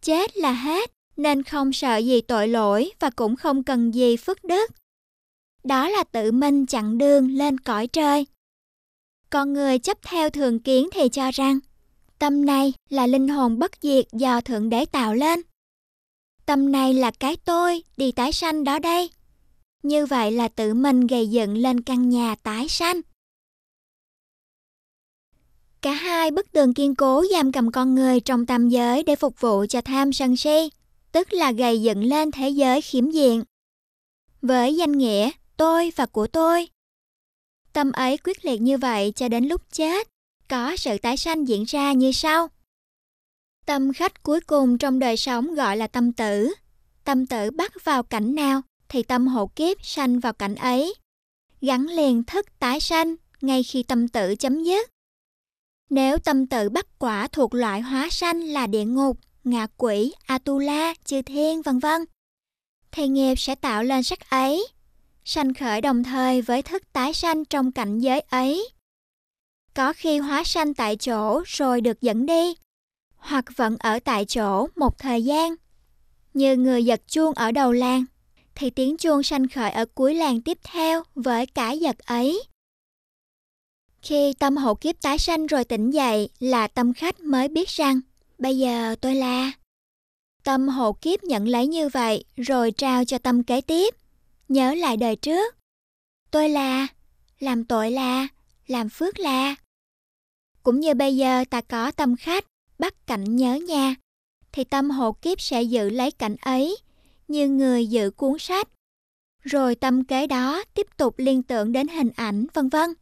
chết 0.03 0.36
là 0.36 0.53
hết 0.53 0.90
nên 1.16 1.42
không 1.42 1.72
sợ 1.72 1.96
gì 1.96 2.20
tội 2.20 2.48
lỗi 2.48 2.90
và 3.01 3.11
cũng 3.11 3.36
không 3.36 3.62
cần 3.62 3.94
gì 3.94 4.16
phước 4.16 4.44
đức. 4.44 4.70
Đó 5.64 5.88
là 5.88 6.05
tự 6.05 6.32
mình 6.32 6.66
chặn 6.66 6.98
đường 6.98 7.30
lên 7.30 7.61
cõi 7.61 7.86
trời. 7.86 8.26
Còn 9.30 9.53
người 9.53 9.78
chấp 9.78 9.98
theo 10.03 10.30
thường 10.30 10.59
kiến 10.59 10.88
thì 10.92 11.09
cho 11.09 11.30
rằng 11.30 11.59
tâm 12.18 12.46
này 12.46 12.72
là 12.88 13.07
linh 13.07 13.28
hồn 13.28 13.59
bất 13.59 13.72
diệt 13.80 14.05
do 14.12 14.40
Thượng 14.40 14.70
Đế 14.70 14.84
tạo 14.84 15.14
lên. 15.14 15.40
Tâm 16.51 16.72
này 16.72 16.94
là 16.94 17.11
cái 17.11 17.36
tôi 17.36 17.82
đi 17.96 18.12
tái 18.12 18.32
sanh 18.32 18.64
đó 18.64 18.78
đây. 18.78 19.11
Như 19.82 20.07
vậy 20.07 20.30
là 20.30 20.48
tự 20.48 20.74
mình 20.74 21.07
gây 21.07 21.30
dựng 21.30 21.57
lên 21.57 21.80
căn 21.80 22.09
nhà 22.09 22.34
tái 22.42 22.68
sanh. 22.68 23.01
Cả 25.80 25.92
hai 25.92 26.30
bức 26.30 26.53
tường 26.53 26.74
kiên 26.74 26.94
cố 26.94 27.24
giam 27.32 27.53
cầm 27.53 27.72
con 27.72 27.94
người 27.94 28.20
trong 28.20 28.46
tam 28.46 28.68
giới 28.68 29.03
để 29.03 29.16
phục 29.16 29.40
vụ 29.40 29.66
cho 29.68 29.80
tham 29.80 30.12
sân 30.12 30.36
si, 30.36 30.70
tức 31.12 31.32
là 31.32 31.53
gây 31.53 31.82
dựng 31.82 32.05
lên 32.05 32.30
thế 32.30 32.48
giới 32.48 32.80
khiếm 32.80 33.11
diện. 33.11 33.44
Với 34.42 34.76
danh 34.76 34.92
nghĩa 34.92 35.30
tôi 35.57 35.92
và 35.96 36.07
của 36.07 36.26
tôi. 36.26 36.68
Tâm 37.72 37.92
ấy 37.92 38.18
quyết 38.18 38.44
liệt 38.44 38.61
như 38.61 38.78
vậy 38.78 39.12
cho 39.16 39.28
đến 39.28 39.48
lúc 39.48 39.62
chết, 39.72 40.09
có 40.48 40.76
sự 40.76 40.98
tái 40.98 41.16
sanh 41.16 41.48
diễn 41.48 41.64
ra 41.64 41.92
như 41.92 42.12
sau. 42.12 42.48
Tâm 43.66 43.92
khách 43.92 44.22
cuối 44.22 44.40
cùng 44.40 44.78
trong 44.78 44.98
đời 44.98 45.16
sống 45.16 45.54
gọi 45.54 45.76
là 45.76 45.86
tâm 45.86 46.12
tử. 46.12 46.54
Tâm 47.04 47.26
tử 47.26 47.50
bắt 47.50 47.72
vào 47.84 48.02
cảnh 48.02 48.34
nào 48.34 48.62
thì 48.88 49.02
tâm 49.02 49.26
hộ 49.26 49.46
kiếp 49.46 49.76
sanh 49.84 50.20
vào 50.20 50.32
cảnh 50.32 50.54
ấy. 50.54 50.94
Gắn 51.61 51.86
liền 51.86 52.24
thức 52.24 52.46
tái 52.58 52.80
sanh 52.80 53.14
ngay 53.40 53.62
khi 53.62 53.82
tâm 53.82 54.08
tử 54.08 54.34
chấm 54.38 54.64
dứt. 54.64 54.90
Nếu 55.90 56.18
tâm 56.18 56.46
tử 56.46 56.68
bắt 56.68 56.86
quả 56.98 57.28
thuộc 57.32 57.54
loại 57.54 57.80
hóa 57.80 58.08
sanh 58.11 58.40
là 58.40 58.66
địa 58.66 58.84
ngục, 58.84 59.18
ngạ 59.44 59.66
quỷ, 59.76 60.12
Atula, 60.26 60.94
chư 61.04 61.22
thiên 61.22 61.62
vân 61.62 61.78
vân, 61.78 62.04
thì 62.92 63.08
nghiệp 63.08 63.34
sẽ 63.38 63.54
tạo 63.54 63.82
lên 63.84 64.02
sắc 64.02 64.30
ấy, 64.30 64.68
sanh 65.24 65.54
khởi 65.54 65.80
đồng 65.80 66.04
thời 66.04 66.42
với 66.42 66.62
thức 66.62 66.82
tái 66.92 67.14
sanh 67.14 67.44
trong 67.44 67.72
cảnh 67.72 67.98
giới 67.98 68.20
ấy. 68.20 68.68
Có 69.74 69.92
khi 69.92 70.18
hóa 70.18 70.44
sanh 70.44 70.74
tại 70.74 70.96
chỗ 70.96 71.42
rồi 71.46 71.80
được 71.80 72.00
dẫn 72.00 72.26
đi, 72.26 72.54
hoặc 73.21 73.45
vẫn 73.57 73.77
ở 73.79 73.99
tại 73.99 74.25
chỗ 74.25 74.68
một 74.77 74.99
thời 74.99 75.25
gian. 75.25 75.55
Như 76.35 76.57
người 76.57 76.85
giật 76.85 77.01
chuông 77.09 77.35
ở 77.35 77.53
đầu 77.53 77.73
làng, 77.73 78.05
thì 78.55 78.71
tiếng 78.71 78.97
chuông 78.97 79.23
sanh 79.23 79.49
khởi 79.49 79.71
ở 79.71 79.85
cuối 79.95 80.14
làng 80.14 80.41
tiếp 80.41 80.59
theo 80.62 81.03
với 81.14 81.47
cả 81.47 81.73
giật 81.73 81.99
ấy. 81.99 82.43
Khi 84.03 84.33
tâm 84.33 84.57
hộ 84.57 84.75
kiếp 84.75 85.03
tái 85.03 85.18
sanh 85.18 85.47
rồi 85.47 85.64
tỉnh 85.64 85.91
dậy 85.91 86.29
là 86.39 86.66
tâm 86.66 86.93
khách 86.93 87.21
mới 87.21 87.49
biết 87.49 87.68
rằng 87.68 88.01
bây 88.39 88.59
giờ 88.59 88.95
tôi 89.01 89.14
là. 89.14 89.53
Tâm 90.45 90.68
hộ 90.68 90.93
kiếp 90.93 91.23
nhận 91.23 91.49
lấy 91.49 91.66
như 91.66 91.89
vậy 91.89 92.25
rồi 92.37 92.71
trao 92.71 93.05
cho 93.05 93.18
tâm 93.18 93.43
kế 93.43 93.61
tiếp. 93.61 93.95
Nhớ 94.49 94.75
lại 94.75 94.97
đời 94.97 95.16
trước. 95.16 95.57
Tôi 96.31 96.49
là, 96.49 96.87
làm 97.39 97.64
tội 97.64 97.91
là, 97.91 98.29
làm 98.66 98.89
phước 98.89 99.18
là. 99.18 99.55
Cũng 100.62 100.81
như 100.81 100.95
bây 100.95 101.16
giờ 101.16 101.45
ta 101.51 101.61
có 101.61 101.91
tâm 101.91 102.16
khách, 102.16 102.45
bắt 102.81 103.07
cảnh 103.07 103.37
nhớ 103.37 103.55
nhà, 103.55 103.95
thì 104.53 104.64
tâm 104.64 104.91
hộ 104.91 105.12
kiếp 105.12 105.41
sẽ 105.41 105.62
giữ 105.62 105.91
lấy 105.91 106.11
cảnh 106.11 106.37
ấy, 106.41 106.76
như 107.28 107.49
người 107.49 107.87
giữ 107.87 108.11
cuốn 108.11 108.39
sách. 108.39 108.68
Rồi 109.43 109.74
tâm 109.74 110.05
kế 110.05 110.26
đó 110.26 110.64
tiếp 110.74 110.87
tục 110.97 111.14
liên 111.18 111.43
tưởng 111.43 111.72
đến 111.72 111.89
hình 111.89 112.11
ảnh, 112.16 112.47
vân 112.55 112.68
vân 112.68 112.95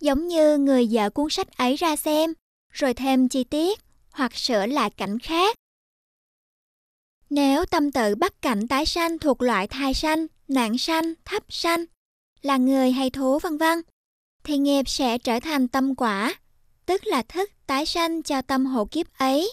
giống 0.00 0.28
như 0.28 0.58
người 0.58 0.86
dở 0.86 1.10
cuốn 1.10 1.30
sách 1.30 1.56
ấy 1.56 1.76
ra 1.76 1.96
xem, 1.96 2.32
rồi 2.72 2.94
thêm 2.94 3.28
chi 3.28 3.44
tiết 3.44 3.80
hoặc 4.10 4.36
sửa 4.36 4.66
lại 4.66 4.90
cảnh 4.90 5.18
khác. 5.18 5.56
Nếu 7.30 7.64
tâm 7.64 7.92
tự 7.92 8.14
bắt 8.14 8.42
cảnh 8.42 8.68
tái 8.68 8.86
sanh 8.86 9.18
thuộc 9.18 9.42
loại 9.42 9.66
thai 9.66 9.94
sanh, 9.94 10.26
nạn 10.48 10.78
sanh, 10.78 11.14
thấp 11.24 11.42
sanh, 11.48 11.84
là 12.42 12.56
người 12.56 12.92
hay 12.92 13.10
thú 13.10 13.38
vân 13.38 13.58
vân, 13.58 13.82
thì 14.44 14.58
nghiệp 14.58 14.88
sẽ 14.88 15.18
trở 15.18 15.40
thành 15.40 15.68
tâm 15.68 15.94
quả, 15.94 16.34
tức 16.88 17.06
là 17.06 17.22
thức 17.22 17.50
tái 17.66 17.86
sanh 17.86 18.22
cho 18.22 18.42
tâm 18.42 18.66
hộ 18.66 18.84
kiếp 18.84 19.06
ấy. 19.18 19.52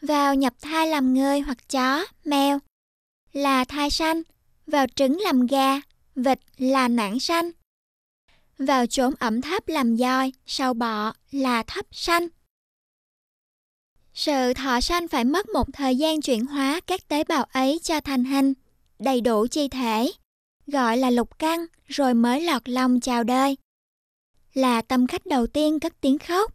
Vào 0.00 0.34
nhập 0.34 0.54
thai 0.60 0.86
làm 0.86 1.14
người 1.14 1.40
hoặc 1.40 1.68
chó, 1.68 2.04
mèo 2.24 2.58
là 3.32 3.64
thai 3.64 3.90
sanh, 3.90 4.22
vào 4.66 4.86
trứng 4.94 5.20
làm 5.20 5.46
gà, 5.46 5.80
vịt 6.14 6.38
là 6.56 6.88
nản 6.88 7.18
sanh, 7.18 7.50
vào 8.58 8.86
chốn 8.86 9.14
ẩm 9.18 9.40
thấp 9.40 9.68
làm 9.68 9.96
dòi, 9.96 10.32
sau 10.46 10.74
bọ 10.74 11.12
là 11.30 11.62
thấp 11.62 11.86
sanh. 11.90 12.28
Sự 14.14 14.54
thọ 14.54 14.80
sanh 14.80 15.08
phải 15.08 15.24
mất 15.24 15.48
một 15.48 15.66
thời 15.72 15.96
gian 15.96 16.20
chuyển 16.20 16.46
hóa 16.46 16.80
các 16.86 17.08
tế 17.08 17.24
bào 17.24 17.44
ấy 17.44 17.80
cho 17.82 18.00
thành 18.00 18.24
hình, 18.24 18.54
đầy 18.98 19.20
đủ 19.20 19.46
chi 19.50 19.68
thể, 19.68 20.12
gọi 20.66 20.96
là 20.96 21.10
lục 21.10 21.38
căn 21.38 21.66
rồi 21.86 22.14
mới 22.14 22.40
lọt 22.40 22.68
lòng 22.68 23.00
chào 23.00 23.24
đời. 23.24 23.56
Là 24.54 24.82
tâm 24.82 25.06
khách 25.06 25.26
đầu 25.26 25.46
tiên 25.46 25.80
cất 25.80 26.00
tiếng 26.00 26.18
khóc. 26.18 26.54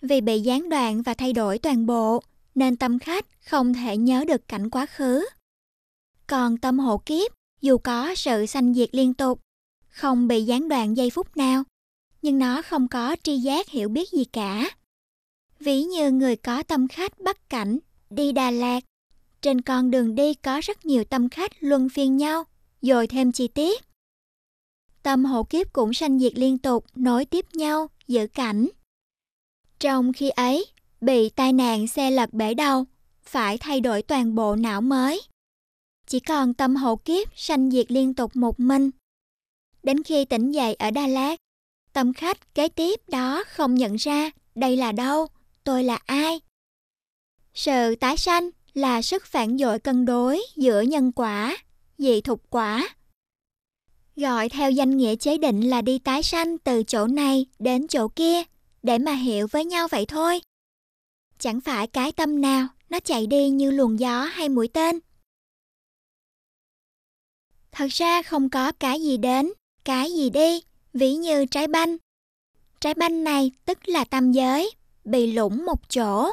Vì 0.00 0.20
bị 0.20 0.40
gián 0.40 0.68
đoạn 0.68 1.02
và 1.02 1.14
thay 1.14 1.32
đổi 1.32 1.58
toàn 1.58 1.86
bộ, 1.86 2.22
nên 2.54 2.76
tâm 2.76 2.98
khách 2.98 3.26
không 3.44 3.74
thể 3.74 3.96
nhớ 3.96 4.24
được 4.28 4.48
cảnh 4.48 4.70
quá 4.70 4.86
khứ. 4.86 5.26
Còn 6.26 6.56
tâm 6.56 6.78
hộ 6.78 6.98
kiếp, 6.98 7.32
dù 7.60 7.78
có 7.78 8.14
sự 8.14 8.46
sanh 8.46 8.74
diệt 8.74 8.88
liên 8.92 9.14
tục, 9.14 9.40
không 9.88 10.28
bị 10.28 10.42
gián 10.42 10.68
đoạn 10.68 10.96
giây 10.96 11.10
phút 11.10 11.36
nào, 11.36 11.62
nhưng 12.22 12.38
nó 12.38 12.62
không 12.62 12.88
có 12.88 13.16
tri 13.22 13.36
giác 13.36 13.68
hiểu 13.68 13.88
biết 13.88 14.10
gì 14.10 14.24
cả. 14.24 14.70
Ví 15.60 15.82
như 15.82 16.10
người 16.10 16.36
có 16.36 16.62
tâm 16.62 16.88
khách 16.88 17.20
bắt 17.20 17.48
cảnh, 17.48 17.78
đi 18.10 18.32
Đà 18.32 18.50
Lạt. 18.50 18.84
Trên 19.40 19.60
con 19.60 19.90
đường 19.90 20.14
đi 20.14 20.34
có 20.34 20.60
rất 20.62 20.86
nhiều 20.86 21.04
tâm 21.04 21.28
khách 21.28 21.52
luân 21.60 21.88
phiên 21.88 22.16
nhau, 22.16 22.44
rồi 22.82 23.06
thêm 23.06 23.32
chi 23.32 23.48
tiết. 23.48 23.82
Tâm 25.02 25.24
hộ 25.24 25.42
kiếp 25.42 25.72
cũng 25.72 25.92
sanh 25.92 26.18
diệt 26.18 26.32
liên 26.38 26.58
tục, 26.58 26.84
nối 26.94 27.24
tiếp 27.24 27.46
nhau, 27.52 27.90
giữ 28.08 28.26
cảnh. 28.26 28.68
Trong 29.78 30.12
khi 30.12 30.30
ấy, 30.30 30.66
bị 31.00 31.28
tai 31.28 31.52
nạn 31.52 31.86
xe 31.86 32.10
lật 32.10 32.32
bể 32.32 32.54
đầu, 32.54 32.84
phải 33.22 33.58
thay 33.58 33.80
đổi 33.80 34.02
toàn 34.02 34.34
bộ 34.34 34.56
não 34.56 34.80
mới. 34.80 35.20
Chỉ 36.06 36.20
còn 36.20 36.54
tâm 36.54 36.76
hộ 36.76 36.96
kiếp 36.96 37.28
sanh 37.36 37.70
diệt 37.70 37.92
liên 37.92 38.14
tục 38.14 38.36
một 38.36 38.60
mình, 38.60 38.90
Đến 39.82 40.02
khi 40.02 40.24
tỉnh 40.24 40.52
dậy 40.52 40.74
ở 40.74 40.90
Đà 40.90 41.06
Lạt, 41.06 41.36
tâm 41.92 42.12
khách 42.12 42.54
kế 42.54 42.68
tiếp 42.68 43.00
đó 43.08 43.44
không 43.46 43.74
nhận 43.74 43.96
ra 43.96 44.30
đây 44.54 44.76
là 44.76 44.92
đâu, 44.92 45.26
tôi 45.64 45.84
là 45.84 45.98
ai. 46.06 46.40
Sự 47.54 47.94
tái 47.94 48.16
sanh 48.16 48.50
là 48.74 49.02
sức 49.02 49.26
phản 49.26 49.58
dội 49.58 49.78
cân 49.78 50.04
đối 50.04 50.42
giữa 50.56 50.80
nhân 50.80 51.12
quả, 51.12 51.56
dị 51.98 52.20
thục 52.20 52.42
quả. 52.50 52.88
Gọi 54.16 54.48
theo 54.48 54.70
danh 54.70 54.96
nghĩa 54.96 55.16
chế 55.16 55.38
định 55.38 55.60
là 55.70 55.82
đi 55.82 55.98
tái 55.98 56.22
sanh 56.22 56.58
từ 56.58 56.82
chỗ 56.82 57.06
này 57.06 57.46
đến 57.58 57.88
chỗ 57.88 58.08
kia 58.08 58.42
để 58.82 58.98
mà 58.98 59.12
hiểu 59.12 59.46
với 59.50 59.64
nhau 59.64 59.88
vậy 59.88 60.06
thôi. 60.06 60.40
Chẳng 61.38 61.60
phải 61.60 61.86
cái 61.86 62.12
tâm 62.12 62.40
nào 62.40 62.68
nó 62.90 63.00
chạy 63.00 63.26
đi 63.26 63.48
như 63.48 63.70
luồng 63.70 64.00
gió 64.00 64.22
hay 64.22 64.48
mũi 64.48 64.68
tên. 64.68 64.98
Thật 67.72 67.86
ra 67.90 68.22
không 68.22 68.50
có 68.50 68.72
cái 68.72 69.02
gì 69.02 69.16
đến 69.16 69.52
cái 69.84 70.12
gì 70.12 70.30
đi, 70.30 70.62
ví 70.92 71.14
như 71.14 71.46
trái 71.46 71.66
banh. 71.66 71.96
Trái 72.80 72.94
banh 72.94 73.24
này 73.24 73.50
tức 73.64 73.88
là 73.88 74.04
tam 74.04 74.32
giới, 74.32 74.70
bị 75.04 75.32
lủng 75.32 75.64
một 75.66 75.88
chỗ. 75.88 76.30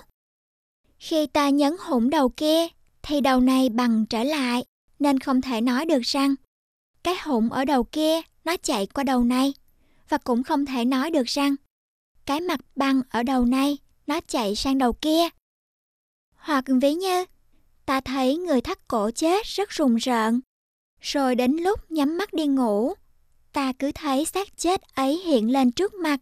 Khi 0.97 1.27
ta 1.27 1.49
nhấn 1.49 1.75
hủng 1.79 2.09
đầu 2.09 2.29
kia, 2.29 2.67
thì 3.01 3.21
đầu 3.21 3.41
này 3.41 3.69
bằng 3.69 4.05
trở 4.05 4.23
lại, 4.23 4.63
nên 4.99 5.19
không 5.19 5.41
thể 5.41 5.61
nói 5.61 5.85
được 5.85 6.01
rằng 6.01 6.35
cái 7.03 7.15
hụng 7.23 7.49
ở 7.51 7.65
đầu 7.65 7.83
kia 7.83 8.21
nó 8.45 8.55
chạy 8.63 8.85
qua 8.85 9.03
đầu 9.03 9.23
này, 9.23 9.53
và 10.09 10.17
cũng 10.17 10.43
không 10.43 10.65
thể 10.65 10.85
nói 10.85 11.11
được 11.11 11.25
rằng 11.25 11.55
cái 12.25 12.41
mặt 12.41 12.59
băng 12.75 13.01
ở 13.09 13.23
đầu 13.23 13.45
này 13.45 13.77
nó 14.07 14.19
chạy 14.27 14.55
sang 14.55 14.77
đầu 14.77 14.93
kia. 14.93 15.29
Hoặc 16.35 16.63
ví 16.81 16.93
như, 16.93 17.25
ta 17.85 18.01
thấy 18.01 18.37
người 18.37 18.61
thắt 18.61 18.87
cổ 18.87 19.11
chết 19.11 19.45
rất 19.45 19.69
rùng 19.69 19.95
rợn, 19.95 20.41
rồi 21.01 21.35
đến 21.35 21.57
lúc 21.57 21.91
nhắm 21.91 22.17
mắt 22.17 22.33
đi 22.33 22.47
ngủ 22.47 22.93
ta 23.53 23.73
cứ 23.79 23.91
thấy 23.91 24.25
xác 24.25 24.57
chết 24.57 24.81
ấy 24.95 25.17
hiện 25.17 25.51
lên 25.51 25.71
trước 25.71 25.93
mặt. 25.93 26.19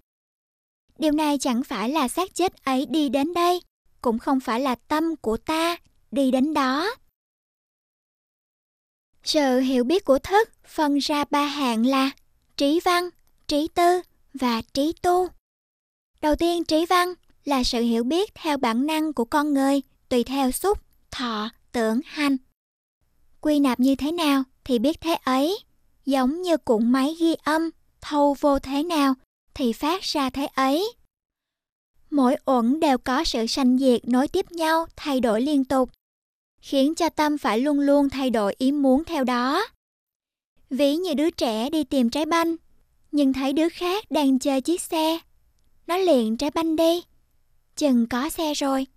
Điều 0.97 1.11
này 1.11 1.38
chẳng 1.38 1.63
phải 1.63 1.89
là 1.89 2.07
xác 2.07 2.36
chết 2.36 2.63
ấy 2.63 2.86
đi 2.86 3.09
đến 3.09 3.34
đây, 3.34 3.61
cũng 4.01 4.19
không 4.19 4.39
phải 4.39 4.59
là 4.59 4.75
tâm 4.75 5.15
của 5.15 5.38
ta 5.38 5.78
đi 6.11 6.32
đến 6.32 6.53
đó. 6.53 6.95
Sự 9.28 9.59
hiểu 9.59 9.84
biết 9.84 10.05
của 10.05 10.19
thức 10.19 10.49
phân 10.67 10.97
ra 10.97 11.25
ba 11.32 11.45
hạng 11.45 11.86
là 11.86 12.11
trí 12.57 12.80
văn, 12.86 13.09
trí 13.47 13.67
tư 13.67 14.01
và 14.34 14.61
trí 14.73 14.93
tu. 15.01 15.28
Đầu 16.21 16.36
tiên 16.36 16.63
trí 16.63 16.86
văn 16.86 17.13
là 17.45 17.63
sự 17.63 17.82
hiểu 17.82 18.03
biết 18.03 18.36
theo 18.36 18.57
bản 18.57 18.86
năng 18.86 19.13
của 19.13 19.25
con 19.25 19.53
người, 19.53 19.82
tùy 20.09 20.23
theo 20.23 20.51
xúc, 20.51 20.78
thọ, 21.11 21.49
tưởng, 21.71 21.99
hành. 22.05 22.38
Quy 23.41 23.59
nạp 23.59 23.80
như 23.80 23.95
thế 23.95 24.11
nào 24.11 24.43
thì 24.63 24.80
biết 24.80 25.01
thế 25.01 25.15
ấy, 25.23 25.59
giống 26.05 26.41
như 26.41 26.57
cuộn 26.57 26.91
máy 26.91 27.15
ghi 27.19 27.36
âm, 27.43 27.69
thâu 28.01 28.36
vô 28.39 28.59
thế 28.59 28.84
nào 28.84 29.13
thì 29.53 29.73
phát 29.73 30.01
ra 30.01 30.30
thế 30.30 30.45
ấy. 30.45 30.93
Mỗi 32.09 32.36
uẩn 32.45 32.80
đều 32.80 32.97
có 32.97 33.23
sự 33.23 33.47
sanh 33.47 33.78
diệt 33.78 34.07
nối 34.07 34.28
tiếp 34.28 34.51
nhau, 34.51 34.86
thay 34.95 35.19
đổi 35.19 35.41
liên 35.41 35.65
tục, 35.65 35.89
khiến 36.62 36.95
cho 36.95 37.10
tâm 37.10 37.38
phải 37.38 37.60
luôn 37.60 37.80
luôn 37.80 38.10
thay 38.10 38.30
đổi 38.30 38.55
ý 38.58 38.72
muốn 38.72 39.03
theo 39.03 39.24
đó. 39.24 39.68
Ví 40.70 40.95
như 40.95 41.14
đứa 41.14 41.30
trẻ 41.30 41.70
đi 41.70 41.84
tìm 41.84 42.10
trái 42.10 42.26
banh, 42.26 42.55
nhưng 43.12 43.34
thấy 43.34 43.53
đứa 43.53 43.70
khác 43.70 44.12
đang 44.12 44.39
chơi 44.39 44.62
chiếc 44.62 44.82
xe. 44.82 45.20
Nó 45.88 45.97
liền 45.97 46.38
trái 46.38 46.51
banh 46.51 46.76
đi, 46.76 47.03
chừng 47.76 48.08
có 48.08 48.30
xe 48.30 48.53
rồi. 48.53 48.88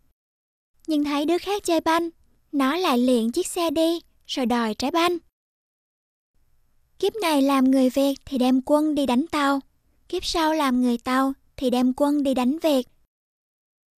Nhưng 0.86 1.04
thấy 1.04 1.24
đứa 1.24 1.38
khác 1.38 1.62
chơi 1.64 1.80
banh, 1.80 2.10
nó 2.52 2.76
lại 2.76 2.98
liền 2.98 3.32
chiếc 3.32 3.46
xe 3.46 3.70
đi, 3.70 4.00
rồi 4.26 4.46
đòi 4.46 4.74
trái 4.74 4.90
banh. 4.90 5.18
Kiếp 6.98 7.12
này 7.22 7.42
làm 7.42 7.70
người 7.70 7.90
Việt 7.90 8.14
thì 8.24 8.38
đem 8.38 8.60
quân 8.66 8.94
đi 8.94 9.06
đánh 9.06 9.26
tàu, 9.26 9.60
kiếp 10.08 10.24
sau 10.24 10.54
làm 10.54 10.82
người 10.82 10.98
tàu 10.98 11.32
thì 11.56 11.70
đem 11.70 11.92
quân 11.96 12.22
đi 12.22 12.34
đánh 12.34 12.58
Việt. 12.58 12.88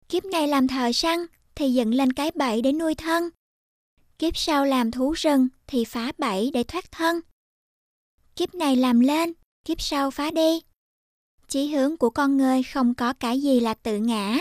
Kiếp 0.09 0.25
này 0.25 0.49
làm 0.49 0.69
thợ 0.69 0.93
săn 0.93 1.27
thì 1.55 1.73
dựng 1.73 1.95
lên 1.95 2.13
cái 2.13 2.31
bẫy 2.35 2.63
để 2.63 2.73
nuôi 2.73 2.95
thân. 2.95 3.31
Kiếp 4.23 4.37
sau 4.37 4.65
làm 4.65 4.91
thú 4.91 5.13
rừng 5.13 5.49
thì 5.67 5.85
phá 5.85 6.13
bẫy 6.19 6.51
để 6.55 6.63
thoát 6.63 6.93
thân. 6.93 7.21
Kiếp 8.37 8.55
này 8.55 8.77
làm 8.77 9.01
lên, 9.01 9.33
kiếp 9.65 9.81
sau 9.81 10.11
phá 10.11 10.31
đi. 10.31 10.61
Chí 11.49 11.67
hướng 11.67 11.97
của 11.97 12.11
con 12.11 12.37
người 12.37 12.63
không 12.63 12.95
có 12.95 13.13
cái 13.13 13.43
gì 13.43 13.61
là 13.61 13.75
tự 13.75 13.99
ngã. 13.99 14.39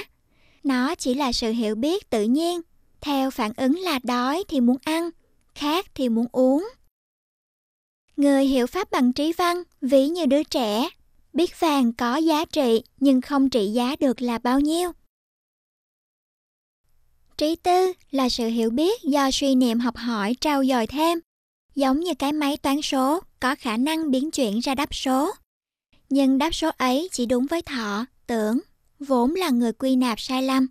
Nó 0.64 0.96
chỉ 0.96 1.14
là 1.14 1.32
sự 1.32 1.52
hiểu 1.52 1.76
biết 1.76 2.10
tự 2.10 2.24
nhiên, 2.24 2.62
theo 3.02 3.32
phản 3.32 3.52
ứng 3.58 3.80
là 3.80 4.00
đói 4.04 4.44
thì 4.48 4.60
muốn 4.60 4.78
ăn, 4.84 5.10
khát 5.56 5.96
thì 5.96 6.10
muốn 6.10 6.28
uống. 6.32 6.70
Người 8.18 8.46
hiểu 8.46 8.68
pháp 8.68 8.92
bằng 8.92 9.14
trí 9.14 9.34
văn, 9.34 9.64
ví 9.82 10.08
như 10.08 10.26
đứa 10.26 10.44
trẻ, 10.44 10.90
biết 11.34 11.60
vàng 11.60 11.94
có 11.94 12.16
giá 12.16 12.46
trị 12.46 12.84
nhưng 13.00 13.22
không 13.22 13.50
trị 13.50 13.68
giá 13.68 13.96
được 14.00 14.22
là 14.22 14.38
bao 14.38 14.60
nhiêu. 14.60 14.92
Trí 17.42 17.56
tư 17.56 17.92
là 18.12 18.30
sự 18.30 18.48
hiểu 18.48 18.70
biết 18.70 19.02
do 19.04 19.32
suy 19.32 19.56
niệm 19.56 19.80
học 19.80 19.98
hỏi 19.98 20.36
trao 20.42 20.66
dồi 20.66 20.88
thêm, 20.88 21.20
giống 21.76 22.00
như 22.00 22.14
cái 22.14 22.34
máy 22.34 22.58
toán 22.58 22.82
số 22.82 23.20
có 23.40 23.56
khả 23.56 23.78
năng 23.78 24.12
biến 24.12 24.32
chuyển 24.32 24.60
ra 24.60 24.76
đáp 24.76 24.96
số. 24.96 25.32
Nhưng 26.10 26.38
đáp 26.38 26.56
số 26.56 26.70
ấy 26.78 27.10
chỉ 27.12 27.26
đúng 27.26 27.46
với 27.46 27.62
thọ, 27.62 28.06
tưởng, 28.28 28.60
vốn 29.00 29.36
là 29.36 29.50
người 29.50 29.74
quy 29.74 29.96
nạp 29.96 30.20
sai 30.20 30.44
lầm. 30.44 30.68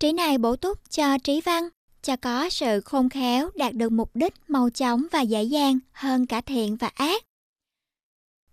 Trí 0.00 0.12
này 0.12 0.38
bổ 0.38 0.56
túc 0.56 0.90
cho 0.90 1.18
trí 1.18 1.40
văn, 1.40 1.68
cho 2.02 2.16
có 2.16 2.48
sự 2.50 2.80
khôn 2.80 3.08
khéo 3.08 3.50
đạt 3.54 3.74
được 3.74 3.92
mục 3.92 4.10
đích 4.16 4.34
mau 4.48 4.70
chóng 4.70 5.06
và 5.12 5.20
dễ 5.20 5.42
dàng 5.42 5.78
hơn 5.92 6.26
cả 6.26 6.40
thiện 6.40 6.76
và 6.76 6.90
ác. 6.94 7.22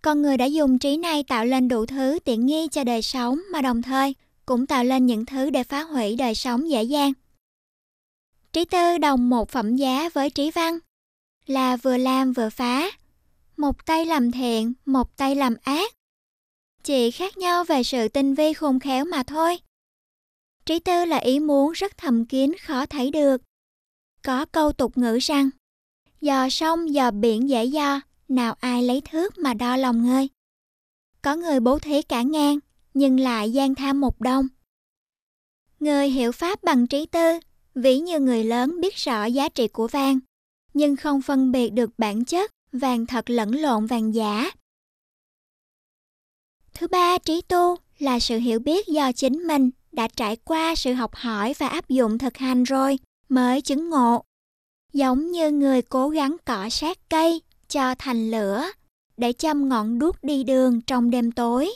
Con 0.02 0.22
người 0.22 0.36
đã 0.36 0.44
dùng 0.44 0.78
trí 0.78 0.96
này 0.96 1.22
tạo 1.22 1.44
lên 1.44 1.68
đủ 1.68 1.86
thứ 1.86 2.18
tiện 2.24 2.46
nghi 2.46 2.68
cho 2.68 2.84
đời 2.84 3.02
sống 3.02 3.38
mà 3.52 3.62
đồng 3.62 3.82
thời 3.82 4.14
cũng 4.46 4.66
tạo 4.66 4.84
lên 4.84 5.06
những 5.06 5.26
thứ 5.26 5.50
để 5.50 5.64
phá 5.64 5.82
hủy 5.82 6.16
đời 6.16 6.34
sống 6.34 6.70
dễ 6.70 6.82
dàng. 6.82 7.12
Trí 8.52 8.64
tư 8.64 8.98
đồng 8.98 9.30
một 9.30 9.50
phẩm 9.50 9.76
giá 9.76 10.08
với 10.08 10.30
trí 10.30 10.50
văn, 10.50 10.78
là 11.46 11.76
vừa 11.76 11.96
làm 11.96 12.32
vừa 12.32 12.50
phá. 12.50 12.90
Một 13.56 13.86
tay 13.86 14.06
làm 14.06 14.32
thiện, 14.32 14.72
một 14.84 15.16
tay 15.16 15.34
làm 15.34 15.56
ác. 15.62 15.94
Chỉ 16.84 17.10
khác 17.10 17.36
nhau 17.36 17.64
về 17.64 17.82
sự 17.82 18.08
tinh 18.08 18.34
vi 18.34 18.52
khôn 18.52 18.80
khéo 18.80 19.04
mà 19.04 19.22
thôi. 19.22 19.58
Trí 20.66 20.78
tư 20.78 21.04
là 21.04 21.16
ý 21.16 21.40
muốn 21.40 21.72
rất 21.72 21.96
thầm 21.96 22.26
kín 22.26 22.52
khó 22.60 22.86
thấy 22.86 23.10
được. 23.10 23.42
Có 24.22 24.44
câu 24.44 24.72
tục 24.72 24.98
ngữ 24.98 25.18
rằng, 25.22 25.50
dò 26.20 26.48
sông 26.48 26.94
dò 26.94 27.10
biển 27.10 27.48
dễ 27.48 27.64
do, 27.64 28.00
nào 28.28 28.54
ai 28.60 28.82
lấy 28.82 29.00
thước 29.00 29.38
mà 29.38 29.54
đo 29.54 29.76
lòng 29.76 30.06
người. 30.06 30.28
Có 31.22 31.36
người 31.36 31.60
bố 31.60 31.78
thí 31.78 32.02
cả 32.02 32.22
ngàn, 32.22 32.58
nhưng 32.94 33.20
lại 33.20 33.52
gian 33.52 33.74
tham 33.74 34.00
một 34.00 34.20
đồng. 34.20 34.48
Người 35.80 36.08
hiểu 36.08 36.32
pháp 36.32 36.62
bằng 36.62 36.86
trí 36.86 37.06
tư, 37.06 37.40
ví 37.74 37.98
như 37.98 38.20
người 38.20 38.44
lớn 38.44 38.80
biết 38.80 38.94
rõ 38.94 39.24
giá 39.24 39.48
trị 39.48 39.68
của 39.68 39.88
vàng, 39.88 40.18
nhưng 40.74 40.96
không 40.96 41.22
phân 41.22 41.52
biệt 41.52 41.70
được 41.70 41.90
bản 41.98 42.24
chất 42.24 42.50
vàng 42.72 43.06
thật 43.06 43.30
lẫn 43.30 43.50
lộn 43.50 43.86
vàng 43.86 44.14
giả. 44.14 44.50
Thứ 46.74 46.86
ba, 46.86 47.18
trí 47.18 47.40
tu 47.40 47.76
là 47.98 48.18
sự 48.18 48.38
hiểu 48.38 48.58
biết 48.58 48.86
do 48.86 49.12
chính 49.12 49.46
mình 49.46 49.70
đã 49.92 50.08
trải 50.16 50.36
qua 50.36 50.74
sự 50.74 50.92
học 50.92 51.14
hỏi 51.14 51.54
và 51.58 51.68
áp 51.68 51.88
dụng 51.88 52.18
thực 52.18 52.36
hành 52.36 52.64
rồi 52.64 52.98
mới 53.28 53.60
chứng 53.60 53.90
ngộ. 53.90 54.24
Giống 54.92 55.30
như 55.30 55.50
người 55.50 55.82
cố 55.82 56.08
gắng 56.08 56.36
cọ 56.44 56.68
sát 56.70 56.98
cây 57.08 57.42
cho 57.68 57.94
thành 57.98 58.30
lửa 58.30 58.64
để 59.16 59.32
châm 59.32 59.68
ngọn 59.68 59.98
đuốc 59.98 60.24
đi 60.24 60.44
đường 60.44 60.80
trong 60.80 61.10
đêm 61.10 61.32
tối. 61.32 61.70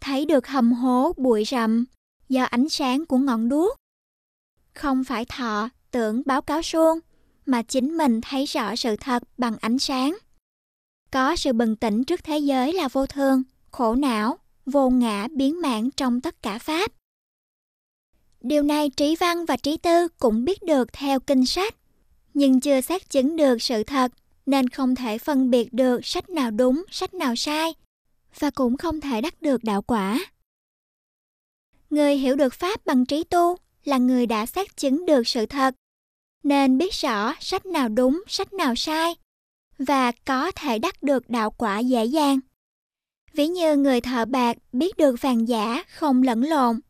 Thấy 0.00 0.24
được 0.24 0.46
hầm 0.46 0.72
hố 0.72 1.12
bụi 1.16 1.44
rậm 1.44 1.84
do 2.28 2.44
ánh 2.44 2.68
sáng 2.68 3.06
của 3.06 3.18
ngọn 3.18 3.48
đuốc. 3.48 3.76
Không 4.78 5.04
phải 5.04 5.24
thọ 5.24 5.68
tưởng 5.90 6.22
báo 6.26 6.42
cáo 6.42 6.62
suông 6.62 6.98
mà 7.46 7.62
chính 7.62 7.96
mình 7.96 8.20
thấy 8.20 8.44
rõ 8.44 8.76
sự 8.76 8.96
thật 8.96 9.22
bằng 9.38 9.56
ánh 9.60 9.78
sáng. 9.78 10.18
Có 11.10 11.36
sự 11.36 11.52
bừng 11.52 11.76
tỉnh 11.76 12.04
trước 12.04 12.24
thế 12.24 12.38
giới 12.38 12.72
là 12.72 12.88
vô 12.88 13.06
thường, 13.06 13.42
khổ 13.70 13.94
não, 13.94 14.38
vô 14.66 14.90
ngã 14.90 15.28
biến 15.30 15.60
mạng 15.60 15.90
trong 15.90 16.20
tất 16.20 16.42
cả 16.42 16.58
pháp. 16.58 16.92
Điều 18.40 18.62
này 18.62 18.90
trí 18.90 19.16
văn 19.16 19.44
và 19.44 19.56
trí 19.56 19.76
tư 19.76 20.08
cũng 20.08 20.44
biết 20.44 20.62
được 20.62 20.92
theo 20.92 21.20
kinh 21.20 21.46
sách, 21.46 21.74
nhưng 22.34 22.60
chưa 22.60 22.80
xác 22.80 23.10
chứng 23.10 23.36
được 23.36 23.62
sự 23.62 23.84
thật 23.84 24.12
nên 24.46 24.68
không 24.68 24.94
thể 24.94 25.18
phân 25.18 25.50
biệt 25.50 25.72
được 25.72 26.06
sách 26.06 26.30
nào 26.30 26.50
đúng, 26.50 26.84
sách 26.90 27.14
nào 27.14 27.36
sai, 27.36 27.74
và 28.38 28.50
cũng 28.50 28.76
không 28.76 29.00
thể 29.00 29.20
đắc 29.20 29.42
được 29.42 29.64
đạo 29.64 29.82
quả. 29.82 30.20
Người 31.90 32.16
hiểu 32.16 32.36
được 32.36 32.54
Pháp 32.54 32.86
bằng 32.86 33.06
trí 33.06 33.24
tu 33.24 33.56
là 33.88 33.98
người 33.98 34.26
đã 34.26 34.46
xác 34.46 34.76
chứng 34.76 35.06
được 35.06 35.28
sự 35.28 35.46
thật, 35.46 35.74
nên 36.42 36.78
biết 36.78 36.94
rõ 36.94 37.34
sách 37.40 37.66
nào 37.66 37.88
đúng, 37.88 38.22
sách 38.28 38.52
nào 38.52 38.74
sai, 38.74 39.14
và 39.78 40.12
có 40.12 40.50
thể 40.50 40.78
đắc 40.78 41.02
được 41.02 41.30
đạo 41.30 41.50
quả 41.50 41.78
dễ 41.78 42.04
dàng. 42.04 42.38
Ví 43.32 43.48
như 43.48 43.76
người 43.76 44.00
thợ 44.00 44.24
bạc 44.24 44.56
biết 44.72 44.96
được 44.96 45.16
vàng 45.20 45.48
giả 45.48 45.84
không 45.88 46.22
lẫn 46.22 46.42
lộn, 46.42 46.80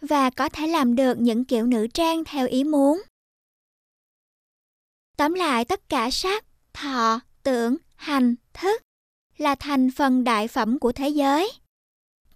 và 0.00 0.30
có 0.30 0.48
thể 0.48 0.66
làm 0.66 0.96
được 0.96 1.18
những 1.18 1.44
kiểu 1.44 1.66
nữ 1.66 1.86
trang 1.94 2.24
theo 2.24 2.46
ý 2.46 2.64
muốn. 2.64 3.02
Tóm 5.16 5.34
lại 5.34 5.64
tất 5.64 5.88
cả 5.88 6.10
sắc, 6.10 6.44
thọ, 6.72 7.20
tưởng, 7.42 7.76
hành, 7.94 8.34
thức 8.52 8.82
là 9.38 9.54
thành 9.54 9.90
phần 9.90 10.24
đại 10.24 10.48
phẩm 10.48 10.78
của 10.78 10.92
thế 10.92 11.08
giới. 11.08 11.52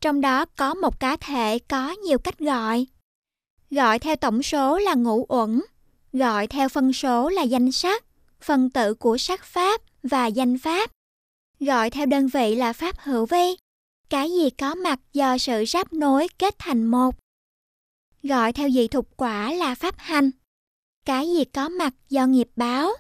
Trong 0.01 0.21
đó 0.21 0.45
có 0.45 0.75
một 0.75 1.01
cá 1.01 1.17
thể 1.17 1.59
có 1.59 1.91
nhiều 1.91 2.19
cách 2.19 2.39
gọi. 2.39 2.87
Gọi 3.71 3.99
theo 3.99 4.17
tổng 4.17 4.43
số 4.43 4.79
là 4.79 4.95
ngũ 4.95 5.27
uẩn, 5.29 5.61
gọi 6.13 6.47
theo 6.47 6.69
phân 6.69 6.93
số 6.93 7.29
là 7.29 7.43
danh 7.43 7.73
sắc, 7.73 8.05
phân 8.41 8.71
tử 8.71 8.95
của 8.95 9.19
sắc 9.19 9.45
pháp 9.45 9.81
và 10.03 10.27
danh 10.27 10.59
pháp. 10.59 10.91
Gọi 11.61 11.91
theo 11.91 12.07
đơn 12.07 12.29
vị 12.29 12.55
là 12.55 12.73
pháp 12.73 12.99
hữu 12.99 13.27
vi, 13.27 13.57
cái 14.09 14.31
gì 14.31 14.51
có 14.51 14.75
mặt 14.75 15.01
do 15.13 15.39
sự 15.39 15.65
ráp 15.69 15.93
nối 15.93 16.29
kết 16.39 16.55
thành 16.59 16.87
một. 16.87 17.15
Gọi 18.23 18.53
theo 18.53 18.71
dị 18.71 18.89
thục 18.89 19.17
quả 19.17 19.53
là 19.53 19.75
pháp 19.75 19.95
hành, 19.99 20.31
cái 21.05 21.27
gì 21.27 21.45
có 21.45 21.69
mặt 21.69 21.95
do 22.09 22.27
nghiệp 22.27 22.49
báo. 22.57 22.91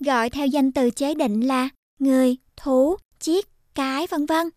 Gọi 0.00 0.30
theo 0.30 0.46
danh 0.46 0.72
từ 0.72 0.90
chế 0.90 1.14
định 1.14 1.40
là 1.40 1.68
người, 1.98 2.36
thú, 2.56 2.96
chiếc, 3.20 3.48
cái 3.74 4.06
vân 4.06 4.26
vân. 4.26 4.50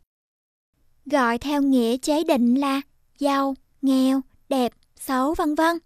Gọi 1.05 1.37
theo 1.37 1.61
nghĩa 1.61 1.97
chế 1.97 2.23
định 2.23 2.55
là 2.55 2.81
giàu, 3.19 3.55
nghèo, 3.81 4.21
đẹp, 4.49 4.73
xấu 4.95 5.33
vân 5.33 5.55
vân. 5.55 5.77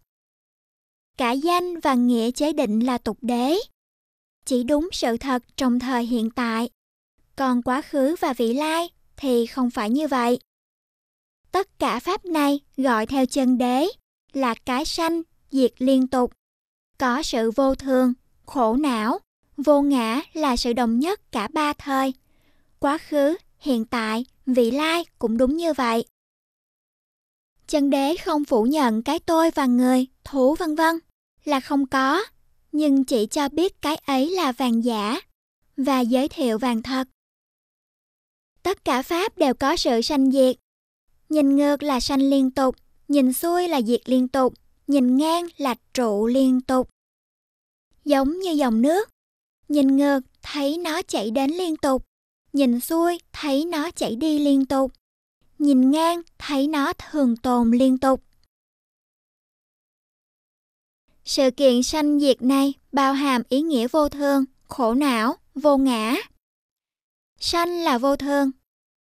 Cả 1.18 1.32
danh 1.32 1.80
và 1.80 1.94
nghĩa 1.94 2.32
chế 2.32 2.54
định 2.54 2.80
là 2.80 2.98
tục 2.98 3.18
đế. 3.22 3.56
Chỉ 4.46 4.64
đúng 4.64 4.90
sự 4.92 5.18
thật 5.18 5.44
trong 5.58 5.80
thời 5.80 6.06
hiện 6.06 6.30
tại. 6.30 6.70
Còn 7.36 7.62
quá 7.62 7.82
khứ 7.82 8.16
và 8.20 8.34
vị 8.34 8.54
lai 8.54 8.90
thì 9.18 9.46
không 9.46 9.70
phải 9.70 9.90
như 9.90 10.08
vậy. 10.08 10.40
Tất 11.52 11.80
cả 11.80 12.00
pháp 12.00 12.26
này 12.26 12.60
gọi 12.78 13.06
theo 13.06 13.26
chân 13.26 13.58
đế 13.58 13.88
là 14.34 14.56
cái 14.66 14.86
sanh, 14.86 15.22
diệt 15.52 15.72
liên 15.78 16.08
tục. 16.08 16.34
Có 16.98 17.22
sự 17.22 17.52
vô 17.52 17.76
thường, 17.76 18.14
khổ 18.46 18.76
não, 18.76 19.20
vô 19.58 19.82
ngã 19.82 20.22
là 20.34 20.56
sự 20.56 20.74
đồng 20.74 21.00
nhất 21.00 21.32
cả 21.32 21.48
ba 21.54 21.74
thời. 21.74 22.14
Quá 22.80 22.98
khứ, 22.98 23.38
hiện 23.60 23.86
tại, 23.86 24.26
vị 24.46 24.72
lai 24.72 25.06
cũng 25.20 25.38
đúng 25.38 25.58
như 25.58 25.74
vậy. 25.74 26.06
Chân 27.70 27.90
đế 27.90 28.16
không 28.18 28.46
phủ 28.46 28.64
nhận 28.64 29.04
cái 29.04 29.20
tôi 29.20 29.52
và 29.52 29.66
người, 29.66 30.08
thú 30.24 30.56
vân 30.56 30.76
vân 30.76 30.96
là 31.46 31.60
không 31.60 31.86
có, 31.86 32.26
nhưng 32.72 33.04
chỉ 33.04 33.26
cho 33.26 33.50
biết 33.50 33.82
cái 33.82 33.96
ấy 33.96 34.30
là 34.30 34.52
vàng 34.52 34.84
giả 34.84 35.22
và 35.78 36.00
giới 36.00 36.28
thiệu 36.28 36.58
vàng 36.58 36.84
thật. 36.84 37.08
Tất 38.64 38.86
cả 38.86 39.02
pháp 39.02 39.38
đều 39.38 39.54
có 39.54 39.76
sự 39.76 40.02
sanh 40.02 40.32
diệt, 40.32 40.56
Nhìn 41.30 41.56
ngược 41.56 41.84
là 41.84 42.00
sanh 42.00 42.30
liên 42.30 42.52
tục, 42.52 42.76
nhìn 43.08 43.34
xuôi 43.34 43.68
là 43.68 43.82
diệt 43.82 44.10
liên 44.10 44.28
tục, 44.28 44.54
nhìn 44.88 45.18
ngang 45.18 45.48
là 45.58 45.76
trụ 45.94 46.28
liên 46.28 46.62
tục. 46.62 46.90
Giống 48.06 48.40
như 48.40 48.52
dòng 48.52 48.82
nước, 48.82 49.10
nhìn 49.68 49.98
ngược 49.98 50.20
thấy 50.42 50.78
nó 50.78 51.02
chảy 51.02 51.32
đến 51.32 51.52
liên 51.52 51.78
tục, 51.78 52.04
nhìn 52.54 52.80
xuôi 52.80 53.20
thấy 53.34 53.66
nó 53.66 53.92
chảy 53.92 54.16
đi 54.16 54.40
liên 54.40 54.66
tục, 54.66 54.92
nhìn 55.60 55.92
ngang 55.92 56.22
thấy 56.38 56.68
nó 56.68 56.94
thường 56.94 57.38
tồn 57.38 57.72
liên 57.72 57.98
tục. 57.98 58.24
Sự 61.26 61.52
kiện 61.52 61.84
sanh 61.84 62.20
diệt 62.20 62.42
này 62.42 62.74
bao 62.92 63.14
hàm 63.14 63.42
ý 63.50 63.62
nghĩa 63.62 63.88
vô 63.88 64.10
thường, 64.10 64.46
khổ 64.68 64.94
não, 64.94 65.36
vô 65.56 65.78
ngã. 65.78 66.16
Sanh 67.40 67.84
là 67.84 67.98
vô 67.98 68.16
thường, 68.16 68.52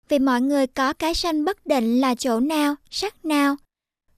vì 0.08 0.18
mọi 0.18 0.40
người 0.40 0.66
có 0.66 0.92
cái 0.92 1.14
sanh 1.14 1.44
bất 1.44 1.66
định 1.66 2.00
là 2.00 2.14
chỗ 2.14 2.40
nào, 2.40 2.74
sắc 2.90 3.24
nào. 3.24 3.56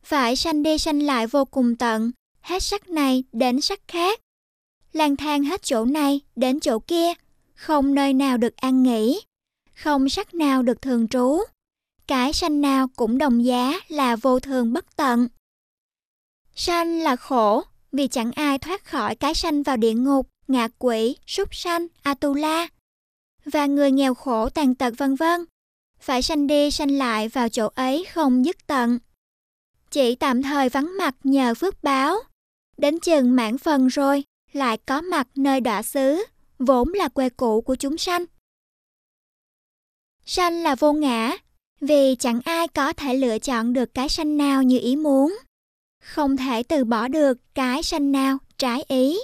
Phải 0.03 0.37
sanh 0.37 0.63
đi 0.63 0.79
sanh 0.79 1.03
lại 1.03 1.27
vô 1.27 1.45
cùng 1.45 1.77
tận, 1.77 2.11
hết 2.41 2.63
sắc 2.63 2.89
này 2.89 3.25
đến 3.33 3.61
sắc 3.61 3.81
khác. 3.89 4.21
lang 4.93 5.17
thang 5.17 5.45
hết 5.45 5.63
chỗ 5.63 5.85
này 5.85 6.21
đến 6.37 6.61
chỗ 6.61 6.79
kia, 6.79 7.13
không 7.55 7.95
nơi 7.95 8.15
nào 8.15 8.37
được 8.37 8.57
an 8.57 8.83
nghỉ, 8.83 9.21
không 9.75 10.09
sắc 10.09 10.35
nào 10.35 10.63
được 10.63 10.83
thường 10.83 11.09
trú. 11.09 11.39
Cái 12.11 12.33
sanh 12.33 12.61
nào 12.61 12.89
cũng 12.97 13.19
đồng 13.19 13.45
giá 13.45 13.73
là 13.89 14.17
vô 14.17 14.41
thường 14.41 14.73
bất 14.73 14.97
tận. 14.97 15.29
Sanh 16.55 17.01
là 17.01 17.17
khổ, 17.17 17.65
vì 17.93 18.09
chẳng 18.09 18.33
ai 18.33 18.59
thoát 18.59 18.85
khỏi 18.85 19.15
cái 19.15 19.35
sanh 19.35 19.63
vào 19.63 19.77
địa 19.77 19.93
ngục, 19.93 20.29
ngạ 20.49 20.69
quỷ, 20.79 21.17
súc 21.27 21.55
sanh, 21.55 21.87
Atula. 22.03 22.69
Và 23.45 23.67
người 23.67 23.91
nghèo 23.91 24.15
khổ 24.15 24.49
tàn 24.49 24.75
tật 24.75 24.95
vân 24.99 25.15
vân 25.15 25.45
phải 26.01 26.23
sanh 26.23 26.47
đi 26.47 26.71
sanh 26.71 26.99
lại 26.99 27.29
vào 27.29 27.49
chỗ 27.49 27.69
ấy 27.75 28.05
không 28.05 28.45
dứt 28.45 28.67
tận. 28.67 28.99
Chỉ 29.91 30.15
tạm 30.15 30.43
thời 30.43 30.69
vắng 30.69 30.97
mặt 30.99 31.15
nhờ 31.25 31.55
phước 31.55 31.83
báo, 31.83 32.17
đến 32.77 33.01
chừng 33.01 33.37
mãn 33.37 33.59
phần 33.59 33.89
rồi, 33.89 34.25
lại 34.53 34.77
có 34.77 35.01
mặt 35.01 35.29
nơi 35.35 35.61
đọa 35.61 35.83
xứ, 35.83 36.25
vốn 36.59 36.89
là 36.93 37.09
quê 37.09 37.29
cũ 37.29 37.61
của 37.61 37.75
chúng 37.75 37.99
sanh. 37.99 38.25
Sanh 40.25 40.63
là 40.63 40.75
vô 40.75 40.93
ngã, 40.93 41.37
vì 41.81 42.15
chẳng 42.15 42.41
ai 42.45 42.69
có 42.69 42.93
thể 42.93 43.15
lựa 43.15 43.39
chọn 43.39 43.73
được 43.73 43.95
cái 43.95 44.09
sanh 44.09 44.37
nào 44.37 44.63
như 44.63 44.79
ý 44.79 44.97
muốn. 44.97 45.39
Không 46.03 46.37
thể 46.37 46.63
từ 46.63 46.85
bỏ 46.85 47.09
được 47.09 47.39
cái 47.55 47.83
sanh 47.83 48.13
nào 48.13 48.39
trái 48.59 48.85
ý, 48.89 49.19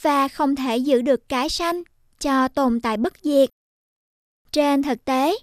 và 0.00 0.28
không 0.28 0.56
thể 0.56 0.76
giữ 0.76 1.02
được 1.02 1.28
cái 1.28 1.48
sanh 1.48 1.82
cho 2.20 2.48
tồn 2.48 2.80
tại 2.80 2.96
bất 2.96 3.12
diệt. 3.22 3.50
Trên 4.52 4.82
thực 4.82 5.04
tế, 5.04 5.36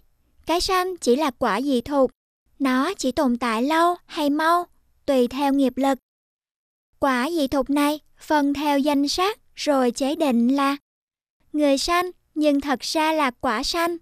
cái 0.46 0.62
sanh 0.62 0.98
chỉ 0.98 1.16
là 1.16 1.32
quả 1.32 1.62
dị 1.62 1.82
thục, 1.82 2.12
nó 2.60 2.94
chỉ 2.94 3.12
tồn 3.12 3.38
tại 3.38 3.64
lâu 3.64 3.96
hay 4.06 4.30
mau, 4.30 4.66
tùy 5.06 5.28
theo 5.28 5.54
nghiệp 5.54 5.74
lực. 5.78 5.98
Quả 7.00 7.30
dị 7.30 7.48
thục 7.48 7.70
này 7.70 8.00
phân 8.18 8.54
theo 8.54 8.80
danh 8.80 9.08
sắc 9.08 9.40
rồi 9.56 9.92
chế 9.92 10.16
định 10.16 10.56
là 10.56 10.78
người 11.54 11.78
sanh 11.78 12.12
nhưng 12.36 12.62
thật 12.62 12.80
ra 12.80 13.14
là 13.14 13.32
quả 13.32 13.64
sanh. 13.64 13.98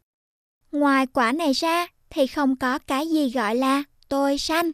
Ngoài 0.72 1.08
quả 1.08 1.32
này 1.32 1.54
ra 1.54 1.88
thì 2.10 2.28
không 2.28 2.56
có 2.56 2.80
cái 2.80 3.08
gì 3.08 3.30
gọi 3.30 3.56
là 3.56 3.84
tôi 4.10 4.38
sanh. 4.38 4.72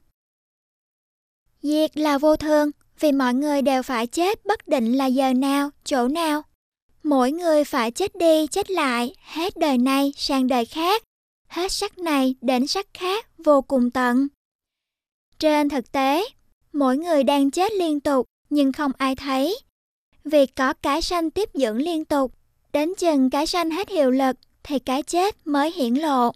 Diệt 1.61 1.97
là 1.97 2.17
vô 2.17 2.35
thường 2.35 2.71
vì 2.99 3.11
mọi 3.11 3.33
người 3.33 3.61
đều 3.61 3.83
phải 3.83 4.07
chết 4.07 4.45
bất 4.45 4.67
định 4.67 4.97
là 4.97 5.05
giờ 5.05 5.33
nào, 5.33 5.69
chỗ 5.83 6.07
nào. 6.07 6.41
Mỗi 7.03 7.31
người 7.31 7.63
phải 7.63 7.91
chết 7.91 8.15
đi 8.15 8.47
chết 8.47 8.71
lại 8.71 9.15
hết 9.23 9.57
đời 9.57 9.77
này 9.77 10.13
sang 10.17 10.47
đời 10.47 10.65
khác 10.65 11.03
hết 11.47 11.71
sắc 11.71 11.97
này 11.97 12.35
đến 12.41 12.67
sắc 12.67 12.87
khác 12.93 13.27
vô 13.37 13.61
cùng 13.61 13.91
tận. 13.91 14.27
Trên 15.39 15.69
thực 15.69 15.91
tế, 15.91 16.25
mỗi 16.73 16.97
người 16.97 17.23
đang 17.23 17.51
chết 17.51 17.71
liên 17.73 17.99
tục 17.99 18.25
nhưng 18.49 18.71
không 18.71 18.91
ai 18.97 19.15
thấy. 19.15 19.59
Vì 20.23 20.45
có 20.45 20.73
cái 20.73 21.01
sanh 21.01 21.31
tiếp 21.31 21.49
dưỡng 21.53 21.77
liên 21.77 22.05
tục, 22.05 22.33
đến 22.73 22.93
chừng 22.97 23.29
cái 23.29 23.47
sanh 23.47 23.69
hết 23.69 23.89
hiệu 23.89 24.11
lực 24.11 24.35
thì 24.63 24.79
cái 24.79 25.03
chết 25.03 25.47
mới 25.47 25.71
hiển 25.71 25.93
lộ. 25.93 26.31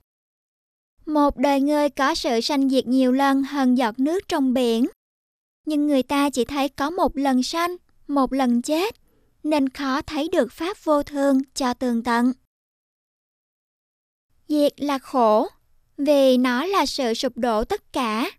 Một 1.08 1.38
đời 1.38 1.62
người 1.62 1.90
có 1.90 2.16
sự 2.16 2.42
sanh 2.42 2.70
diệt 2.70 2.88
nhiều 2.88 3.12
lần 3.12 3.44
hơn 3.44 3.78
giọt 3.78 4.00
nước 4.00 4.28
trong 4.28 4.54
biển. 4.54 4.88
Nhưng 5.66 5.88
người 5.88 6.04
ta 6.04 6.30
chỉ 6.30 6.46
thấy 6.46 6.70
có 6.70 6.90
một 6.90 7.18
lần 7.18 7.44
sanh, 7.44 7.76
một 8.08 8.34
lần 8.34 8.62
chết, 8.62 8.96
nên 9.44 9.70
khó 9.70 10.02
thấy 10.02 10.30
được 10.32 10.52
pháp 10.52 10.78
vô 10.84 11.04
thường 11.04 11.42
cho 11.56 11.74
tường 11.74 12.04
tận. 12.04 12.34
Diệt 14.48 14.82
là 14.82 14.98
khổ, 15.00 15.48
vì 15.98 16.38
nó 16.38 16.66
là 16.66 16.86
sự 16.86 17.14
sụp 17.14 17.38
đổ 17.38 17.64
tất 17.64 17.94
cả. 17.94 18.32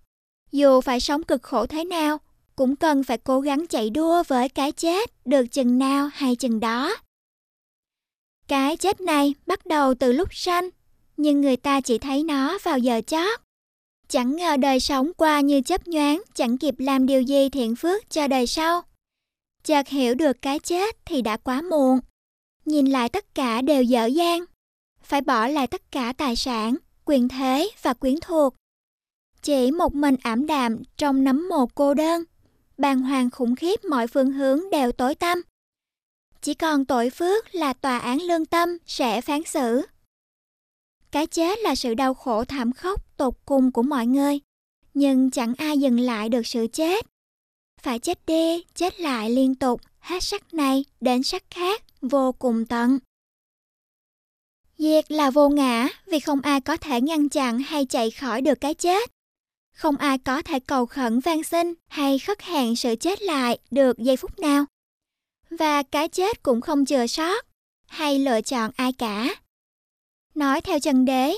Dù 0.52 0.80
phải 0.80 1.00
sống 1.00 1.22
cực 1.22 1.42
khổ 1.42 1.66
thế 1.66 1.84
nào, 1.84 2.18
cũng 2.56 2.76
cần 2.76 3.04
phải 3.04 3.18
cố 3.18 3.40
gắng 3.40 3.66
chạy 3.66 3.90
đua 3.90 4.22
với 4.28 4.48
cái 4.48 4.72
chết 4.72 5.26
được 5.26 5.44
chừng 5.46 5.78
nào 5.78 6.10
hay 6.12 6.36
chừng 6.36 6.60
đó. 6.60 6.96
Cái 8.48 8.76
chết 8.76 9.00
này 9.00 9.34
bắt 9.46 9.66
đầu 9.66 9.94
từ 9.94 10.12
lúc 10.12 10.34
sanh, 10.34 10.70
nhưng 11.18 11.40
người 11.40 11.56
ta 11.56 11.80
chỉ 11.80 11.98
thấy 11.98 12.22
nó 12.22 12.58
vào 12.62 12.78
giờ 12.78 13.00
chót. 13.06 13.40
Chẳng 14.08 14.36
ngờ 14.36 14.56
đời 14.56 14.80
sống 14.80 15.12
qua 15.16 15.40
như 15.40 15.60
chớp 15.60 15.88
nhoáng, 15.88 16.22
chẳng 16.34 16.58
kịp 16.58 16.74
làm 16.78 17.06
điều 17.06 17.22
gì 17.22 17.48
thiện 17.48 17.76
phước 17.76 18.10
cho 18.10 18.28
đời 18.28 18.46
sau. 18.46 18.82
Chợt 19.64 19.88
hiểu 19.88 20.14
được 20.14 20.42
cái 20.42 20.58
chết 20.58 20.96
thì 21.04 21.22
đã 21.22 21.36
quá 21.36 21.62
muộn. 21.62 22.00
Nhìn 22.64 22.86
lại 22.86 23.08
tất 23.08 23.34
cả 23.34 23.60
đều 23.60 23.82
dở 23.82 24.06
dang, 24.06 24.44
phải 25.02 25.20
bỏ 25.20 25.48
lại 25.48 25.66
tất 25.66 25.92
cả 25.92 26.12
tài 26.12 26.36
sản, 26.36 26.76
quyền 27.04 27.28
thế 27.28 27.70
và 27.82 27.94
quyến 27.94 28.14
thuộc. 28.20 28.54
Chỉ 29.42 29.70
một 29.70 29.94
mình 29.94 30.16
ảm 30.22 30.46
đạm 30.46 30.82
trong 30.96 31.24
nấm 31.24 31.48
mồ 31.48 31.66
cô 31.66 31.94
đơn, 31.94 32.24
bàn 32.78 33.00
hoàng 33.02 33.30
khủng 33.30 33.56
khiếp 33.56 33.84
mọi 33.84 34.06
phương 34.06 34.32
hướng 34.32 34.70
đều 34.70 34.92
tối 34.92 35.14
tăm. 35.14 35.42
Chỉ 36.42 36.54
còn 36.54 36.84
tội 36.84 37.10
phước 37.10 37.54
là 37.54 37.72
tòa 37.72 37.98
án 37.98 38.22
lương 38.22 38.46
tâm 38.46 38.78
sẽ 38.86 39.20
phán 39.20 39.44
xử. 39.44 39.82
Cái 41.10 41.26
chết 41.26 41.58
là 41.58 41.74
sự 41.74 41.94
đau 41.94 42.14
khổ 42.14 42.44
thảm 42.44 42.72
khốc 42.72 43.16
tột 43.16 43.34
cùng 43.46 43.72
của 43.72 43.82
mọi 43.82 44.06
người, 44.06 44.40
nhưng 44.94 45.30
chẳng 45.30 45.54
ai 45.58 45.78
dừng 45.78 46.00
lại 46.00 46.28
được 46.28 46.46
sự 46.46 46.66
chết. 46.72 47.06
Phải 47.82 47.98
chết 47.98 48.26
đi, 48.26 48.64
chết 48.74 49.00
lại 49.00 49.30
liên 49.30 49.54
tục, 49.54 49.80
hết 49.98 50.22
sắc 50.22 50.54
này 50.54 50.84
đến 51.00 51.22
sắc 51.22 51.42
khác, 51.50 51.82
vô 52.00 52.32
cùng 52.32 52.66
tận. 52.66 52.98
Diệt 54.78 55.12
là 55.12 55.30
vô 55.30 55.48
ngã 55.48 55.88
vì 56.06 56.20
không 56.20 56.40
ai 56.40 56.60
có 56.60 56.76
thể 56.76 57.00
ngăn 57.00 57.28
chặn 57.28 57.58
hay 57.58 57.86
chạy 57.86 58.10
khỏi 58.10 58.40
được 58.40 58.60
cái 58.60 58.74
chết. 58.74 59.10
Không 59.74 59.96
ai 59.96 60.18
có 60.18 60.42
thể 60.42 60.60
cầu 60.60 60.86
khẩn 60.86 61.20
van 61.20 61.44
xin 61.44 61.74
hay 61.88 62.18
khất 62.18 62.42
hẹn 62.42 62.76
sự 62.76 62.94
chết 63.00 63.22
lại 63.22 63.58
được 63.70 63.98
giây 63.98 64.16
phút 64.16 64.38
nào. 64.38 64.64
Và 65.50 65.82
cái 65.82 66.08
chết 66.08 66.42
cũng 66.42 66.60
không 66.60 66.86
chừa 66.86 67.06
sót 67.06 67.46
hay 67.86 68.18
lựa 68.18 68.40
chọn 68.40 68.70
ai 68.76 68.92
cả. 68.92 69.34
Nói 70.38 70.60
theo 70.60 70.80
chân 70.80 71.04
đế, 71.04 71.36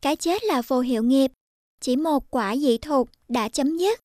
cái 0.00 0.16
chết 0.16 0.44
là 0.44 0.62
vô 0.66 0.80
hiệu 0.80 1.02
nghiệp, 1.02 1.32
chỉ 1.80 1.96
một 1.96 2.30
quả 2.30 2.56
dị 2.56 2.78
thục 2.78 3.10
đã 3.28 3.48
chấm 3.48 3.78
dứt. 3.78 4.00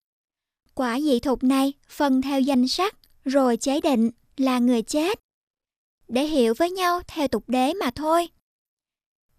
Quả 0.74 1.00
dị 1.00 1.20
thục 1.20 1.44
này 1.44 1.74
phân 1.90 2.22
theo 2.22 2.42
danh 2.42 2.68
sắc 2.68 2.96
rồi 3.26 3.58
chế 3.58 3.82
định 3.82 4.12
là 4.38 4.60
người 4.60 4.82
chết. 4.82 5.20
Để 6.08 6.26
hiểu 6.26 6.54
với 6.58 6.72
nhau 6.72 7.02
theo 7.08 7.28
tục 7.28 7.44
đế 7.48 7.74
mà 7.74 7.92
thôi. 7.92 8.30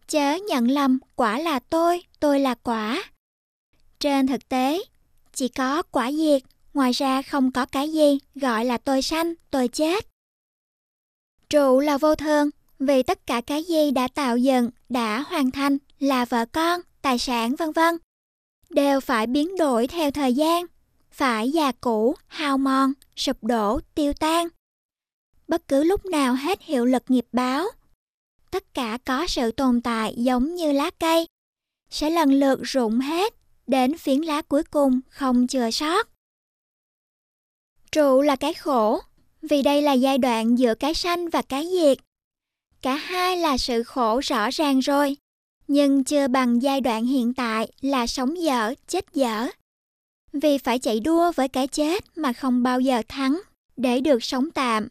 Chớ 0.09 0.35
nhận 0.49 0.71
lầm 0.71 0.99
quả 1.17 1.39
là 1.39 1.59
tôi, 1.59 2.03
tôi 2.21 2.41
là 2.41 2.55
quả. 2.55 3.05
Trên 3.99 4.27
thực 4.27 4.49
tế, 4.49 4.83
chỉ 5.33 5.49
có 5.49 5.83
quả 5.83 6.13
diệt, 6.13 6.43
ngoài 6.75 6.93
ra 6.93 7.23
không 7.23 7.53
có 7.53 7.67
cái 7.67 7.93
gì 7.93 8.19
gọi 8.35 8.65
là 8.65 8.79
tôi 8.79 9.03
sanh, 9.03 9.35
tôi 9.51 9.69
chết. 9.69 10.07
Trụ 11.51 11.81
là 11.81 11.99
vô 11.99 12.15
thường, 12.15 12.51
vì 12.87 13.03
tất 13.03 13.27
cả 13.27 13.41
cái 13.41 13.65
gì 13.65 13.91
đã 13.91 14.09
tạo 14.09 14.37
dựng, 14.37 14.71
đã 14.89 15.21
hoàn 15.21 15.51
thành 15.51 15.79
là 15.99 16.25
vợ 16.25 16.47
con, 16.47 16.81
tài 17.03 17.19
sản 17.19 17.55
vân 17.57 17.73
vân 17.73 17.99
đều 18.73 19.01
phải 19.01 19.27
biến 19.27 19.57
đổi 19.57 19.87
theo 19.87 20.11
thời 20.11 20.35
gian, 20.35 20.67
phải 21.11 21.51
già 21.51 21.73
cũ, 21.73 22.15
hao 22.27 22.59
mòn, 22.59 22.93
sụp 23.17 23.45
đổ, 23.45 23.81
tiêu 23.95 24.13
tan. 24.13 24.49
Bất 25.49 25.69
cứ 25.69 25.85
lúc 25.85 26.07
nào 26.07 26.35
hết 26.35 26.63
hiệu 26.63 26.85
lực 26.85 27.03
nghiệp 27.09 27.27
báo, 27.33 27.67
tất 28.51 28.75
cả 28.75 28.99
có 29.05 29.27
sự 29.27 29.51
tồn 29.51 29.81
tại 29.81 30.15
giống 30.17 30.55
như 30.55 30.73
lá 30.73 30.91
cây, 30.99 31.27
sẽ 31.91 32.11
lần 32.11 32.33
lượt 32.33 32.61
rụng 32.63 33.01
hết, 33.01 33.35
đến 33.67 33.99
phiến 33.99 34.21
lá 34.21 34.43
cuối 34.43 34.63
cùng 34.63 35.01
không 35.09 35.47
chừa 35.47 35.71
sót. 35.71 36.09
Trụ 37.93 38.23
là 38.23 38.37
cái 38.37 38.55
khổ, 38.55 39.01
vì 39.43 39.63
đây 39.63 39.83
là 39.83 39.93
giai 39.93 40.19
đoạn 40.19 40.59
giữa 40.59 40.75
cái 40.75 40.95
sanh 40.95 41.29
và 41.29 41.43
cái 41.43 41.69
diệt. 41.73 41.99
Cả 42.83 42.95
hai 42.95 43.37
là 43.37 43.59
sự 43.59 43.83
khổ 43.83 44.21
rõ 44.25 44.51
ràng 44.51 44.81
rồi, 44.81 45.17
nhưng 45.69 46.05
chưa 46.05 46.29
bằng 46.29 46.63
giai 46.63 46.81
đoạn 46.81 47.05
hiện 47.05 47.35
tại 47.35 47.73
là 47.81 48.07
sống 48.07 48.43
dở, 48.43 48.75
chết 48.89 49.05
dở. 49.15 49.47
Vì 50.33 50.59
phải 50.59 50.79
chạy 50.79 51.01
đua 51.01 51.33
với 51.33 51.49
cái 51.49 51.69
chết 51.69 52.19
mà 52.19 52.33
không 52.33 52.63
bao 52.63 52.81
giờ 52.81 53.03
thắng 53.09 53.41
để 53.77 54.01
được 54.01 54.25
sống 54.25 54.51
tạm. 54.51 54.89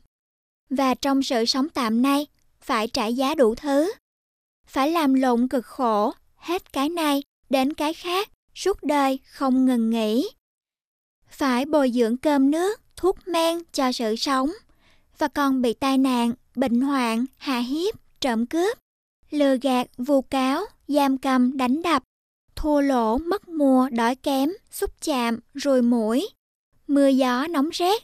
Và 0.69 0.93
trong 0.93 1.23
sự 1.23 1.45
sống 1.45 1.69
tạm 1.69 2.01
này, 2.01 2.27
phải 2.61 2.87
trả 2.87 3.07
giá 3.07 3.35
đủ 3.35 3.55
thứ. 3.55 3.91
Phải 4.67 4.91
làm 4.91 5.13
lộn 5.13 5.47
cực 5.47 5.65
khổ, 5.65 6.13
hết 6.35 6.73
cái 6.73 6.89
này 6.89 7.23
đến 7.49 7.73
cái 7.73 7.93
khác 7.93 8.29
suốt 8.55 8.83
đời 8.83 9.19
không 9.25 9.65
ngừng 9.65 9.89
nghỉ. 9.89 10.29
Phải 11.29 11.65
bồi 11.65 11.91
dưỡng 11.91 12.17
cơm 12.17 12.51
nước, 12.51 12.81
thuốc 12.95 13.27
men 13.27 13.63
cho 13.73 13.91
sự 13.91 14.15
sống, 14.15 14.51
và 15.17 15.27
còn 15.27 15.61
bị 15.61 15.73
tai 15.73 15.97
nạn, 15.97 16.33
bệnh 16.55 16.81
hoạn, 16.81 17.25
hạ 17.37 17.59
hiếp, 17.59 17.95
trộm 18.21 18.45
cướp, 18.45 18.77
lừa 19.29 19.57
gạt, 19.61 19.87
vu 19.97 20.21
cáo, 20.21 20.63
giam 20.87 21.17
cầm, 21.17 21.57
đánh 21.57 21.81
đập, 21.81 22.03
thua 22.55 22.81
lỗ, 22.81 23.17
mất 23.17 23.49
mùa, 23.49 23.89
đói 23.89 24.15
kém, 24.15 24.49
xúc 24.71 25.01
chạm, 25.01 25.39
rồi 25.53 25.81
mũi, 25.81 26.29
mưa 26.87 27.07
gió 27.07 27.47
nóng 27.47 27.69
rét. 27.69 28.03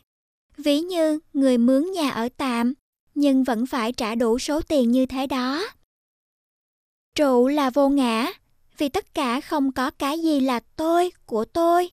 Ví 0.58 0.80
như 0.80 1.20
người 1.34 1.58
mướn 1.58 1.92
nhà 1.92 2.10
ở 2.10 2.30
tạm, 2.38 2.74
nhưng 3.16 3.44
vẫn 3.44 3.66
phải 3.66 3.92
trả 3.92 4.16
đủ 4.16 4.40
số 4.40 4.62
tiền 4.62 4.92
như 4.92 5.06
thế 5.06 5.28
đó. 5.28 5.64
Trụ 7.16 7.48
là 7.48 7.70
vô 7.70 7.90
ngã, 7.90 8.32
vì 8.78 8.90
tất 8.90 9.14
cả 9.14 9.42
không 9.42 9.72
có 9.72 9.92
cái 9.92 10.20
gì 10.20 10.40
là 10.40 10.60
tôi, 10.76 11.12
của 11.26 11.46
tôi. 11.46 11.90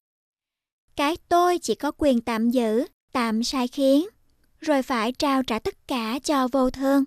Cái 0.96 1.16
tôi 1.28 1.58
chỉ 1.58 1.74
có 1.74 1.92
quyền 1.98 2.20
tạm 2.20 2.50
giữ, 2.50 2.84
tạm 3.12 3.44
sai 3.44 3.68
khiến, 3.68 4.08
rồi 4.64 4.82
phải 4.82 5.12
trao 5.12 5.42
trả 5.42 5.58
tất 5.58 5.88
cả 5.88 6.18
cho 6.24 6.48
vô 6.48 6.70
thương. 6.70 7.04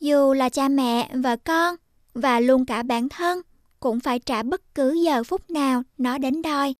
Dù 0.00 0.32
là 0.32 0.48
cha 0.48 0.68
mẹ, 0.68 1.10
vợ 1.22 1.36
con, 1.44 1.76
và 2.14 2.40
luôn 2.40 2.66
cả 2.66 2.82
bản 2.82 3.08
thân, 3.08 3.40
cũng 3.80 4.00
phải 4.00 4.18
trả 4.18 4.42
bất 4.42 4.74
cứ 4.74 4.92
giờ 5.04 5.24
phút 5.24 5.50
nào 5.50 5.82
nó 5.98 6.18
đến 6.18 6.42
đòi. 6.42 6.74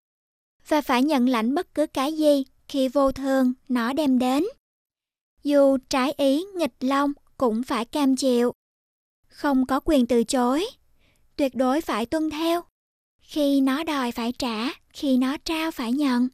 Và 0.68 0.80
phải 0.80 1.03
nhận 1.03 1.28
lãnh 1.28 1.55
bất 1.55 1.74
cứ 1.74 1.86
cái 1.86 2.12
gì 2.12 2.45
khi 2.68 2.88
vô 2.88 3.12
thường 3.12 3.53
nó 3.68 3.93
đem 3.93 4.18
đến. 4.18 4.45
Dù 5.43 5.78
trái 5.88 6.12
ý 6.16 6.45
nghịch 6.55 6.74
long 6.80 7.12
cũng 7.36 7.62
phải 7.62 7.84
cam 7.84 8.16
chịu. 8.16 8.53
Không 9.28 9.66
có 9.66 9.80
quyền 9.84 10.07
từ 10.07 10.24
chối. 10.24 10.66
Tuyệt 11.36 11.55
đối 11.55 11.80
phải 11.80 12.07
tuân 12.07 12.30
theo. 12.30 12.62
Khi 13.20 13.61
nó 13.61 13.84
đòi 13.84 14.12
phải 14.12 14.32
trả, 14.32 14.68
khi 14.93 15.16
nó 15.16 15.36
trao 15.45 15.70
phải 15.70 15.93
nhận. 15.93 16.28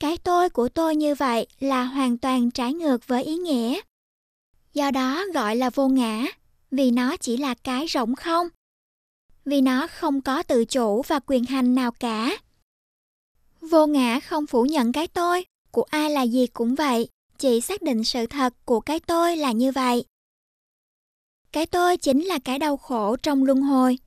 Cái 0.00 0.16
tôi 0.16 0.50
của 0.50 0.68
tôi 0.68 0.96
như 0.96 1.14
vậy 1.14 1.46
là 1.60 1.84
hoàn 1.84 2.18
toàn 2.18 2.50
trái 2.50 2.74
ngược 2.74 3.06
với 3.06 3.24
ý 3.24 3.36
nghĩa. 3.36 3.80
Do 4.74 4.90
đó 4.90 5.24
gọi 5.34 5.56
là 5.56 5.70
vô 5.70 5.88
ngã, 5.88 6.26
vì 6.70 6.90
nó 6.90 7.16
chỉ 7.16 7.36
là 7.36 7.54
cái 7.54 7.86
rỗng 7.88 8.14
không. 8.14 8.48
Vì 9.44 9.60
nó 9.60 9.86
không 9.86 10.20
có 10.20 10.42
tự 10.42 10.64
chủ 10.64 11.02
và 11.02 11.20
quyền 11.26 11.44
hành 11.44 11.74
nào 11.74 11.90
cả. 11.90 12.36
Vô 13.60 13.86
ngã 13.86 14.20
không 14.20 14.46
phủ 14.46 14.64
nhận 14.64 14.92
cái 14.92 15.06
tôi, 15.06 15.44
của 15.70 15.82
ai 15.82 16.10
là 16.10 16.22
gì 16.22 16.46
cũng 16.46 16.74
vậy, 16.74 17.08
chỉ 17.38 17.60
xác 17.60 17.82
định 17.82 18.04
sự 18.04 18.26
thật 18.26 18.54
của 18.64 18.80
cái 18.80 19.00
tôi 19.00 19.36
là 19.36 19.52
như 19.52 19.72
vậy. 19.72 20.04
Cái 21.52 21.66
tôi 21.66 21.96
chính 21.96 22.24
là 22.24 22.38
cái 22.38 22.58
đau 22.58 22.76
khổ 22.76 23.16
trong 23.16 23.44
luân 23.44 23.62
hồi. 23.62 23.98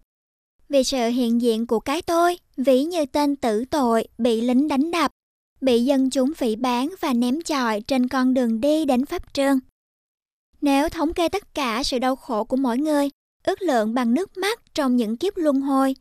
Vì 0.70 0.84
sự 0.84 1.10
hiện 1.10 1.42
diện 1.42 1.68
của 1.68 1.80
cái 1.80 2.02
tôi, 2.02 2.38
ví 2.58 2.84
như 2.84 3.06
tên 3.06 3.36
tử 3.36 3.66
tội 3.66 4.08
bị 4.18 4.42
lính 4.42 4.68
đánh 4.68 4.92
đập, 4.92 5.12
bị 5.64 5.84
dân 5.84 6.10
chúng 6.10 6.34
phỉ 6.34 6.56
bán 6.56 6.94
và 7.02 7.14
ném 7.14 7.42
chọi 7.42 7.82
trên 7.82 8.08
con 8.08 8.34
đường 8.34 8.62
đi 8.62 8.86
đến 8.86 9.06
pháp 9.06 9.34
trương. 9.34 9.60
Nếu 10.62 10.90
thống 10.90 11.14
kê 11.14 11.30
tất 11.30 11.56
cả 11.56 11.84
sự 11.84 12.00
đau 12.00 12.16
khổ 12.16 12.44
của 12.44 12.58
mỗi 12.58 12.78
người, 12.78 13.10
ước 13.44 13.62
lượng 13.62 13.94
bằng 13.94 14.14
nước 14.14 14.38
mắt 14.38 14.62
trong 14.74 14.96
những 14.96 15.18
kiếp 15.18 15.38
luân 15.38 15.62
hồi, 15.62 15.96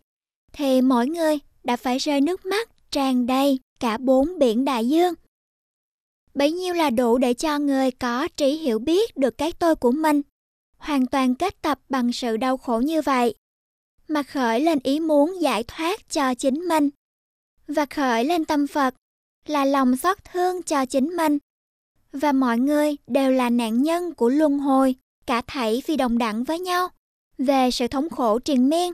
thì 0.53 0.81
mỗi 0.81 1.07
người 1.07 1.39
đã 1.65 1.77
phải 1.77 1.99
rơi 1.99 2.21
nước 2.21 2.47
mắt 2.47 2.69
tràn 2.91 3.27
đầy 3.27 3.59
cả 3.81 3.99
bốn 3.99 4.39
biển 4.39 4.65
đại 4.65 4.89
dương. 4.89 5.15
Bấy 6.35 6.53
nhiêu 6.53 6.75
là 6.75 6.91
đủ 6.91 7.19
để 7.19 7.35
cho 7.35 7.59
người 7.59 7.91
có 7.91 8.29
trí 8.37 8.57
hiểu 8.57 8.79
biết 8.79 9.17
được 9.17 9.39
cái 9.39 9.53
tôi 9.53 9.77
của 9.77 9.93
mình, 9.93 10.23
hoàn 10.77 11.07
toàn 11.07 11.35
kết 11.35 11.63
tập 11.63 11.81
bằng 11.89 12.13
sự 12.13 12.37
đau 12.37 12.57
khổ 12.57 12.79
như 12.79 13.03
vậy, 13.03 13.35
mà 14.09 14.23
khởi 14.23 14.61
lên 14.61 14.79
ý 14.85 15.01
muốn 15.01 15.43
giải 15.43 15.63
thoát 15.63 16.11
cho 16.11 16.35
chính 16.35 16.55
mình, 16.55 16.91
và 17.69 17.87
khởi 17.87 18.25
lên 18.25 18.45
tâm 18.45 18.67
Phật 18.67 18.95
là 19.47 19.65
lòng 19.65 19.97
xót 19.97 20.25
thương 20.25 20.63
cho 20.63 20.87
chính 20.87 21.17
mình 21.17 21.39
và 22.13 22.33
mọi 22.33 22.59
người 22.59 22.97
đều 23.07 23.31
là 23.31 23.51
nạn 23.51 23.83
nhân 23.83 24.15
của 24.15 24.29
luân 24.29 24.59
hồi, 24.59 24.97
cả 25.27 25.43
thảy 25.47 25.83
vì 25.87 25.97
đồng 25.97 26.19
đẳng 26.19 26.45
với 26.45 26.59
nhau, 26.59 26.89
về 27.39 27.71
sự 27.71 27.89
thống 27.89 28.11
khổ 28.11 28.39
triền 28.39 28.69
miên. 28.69 28.93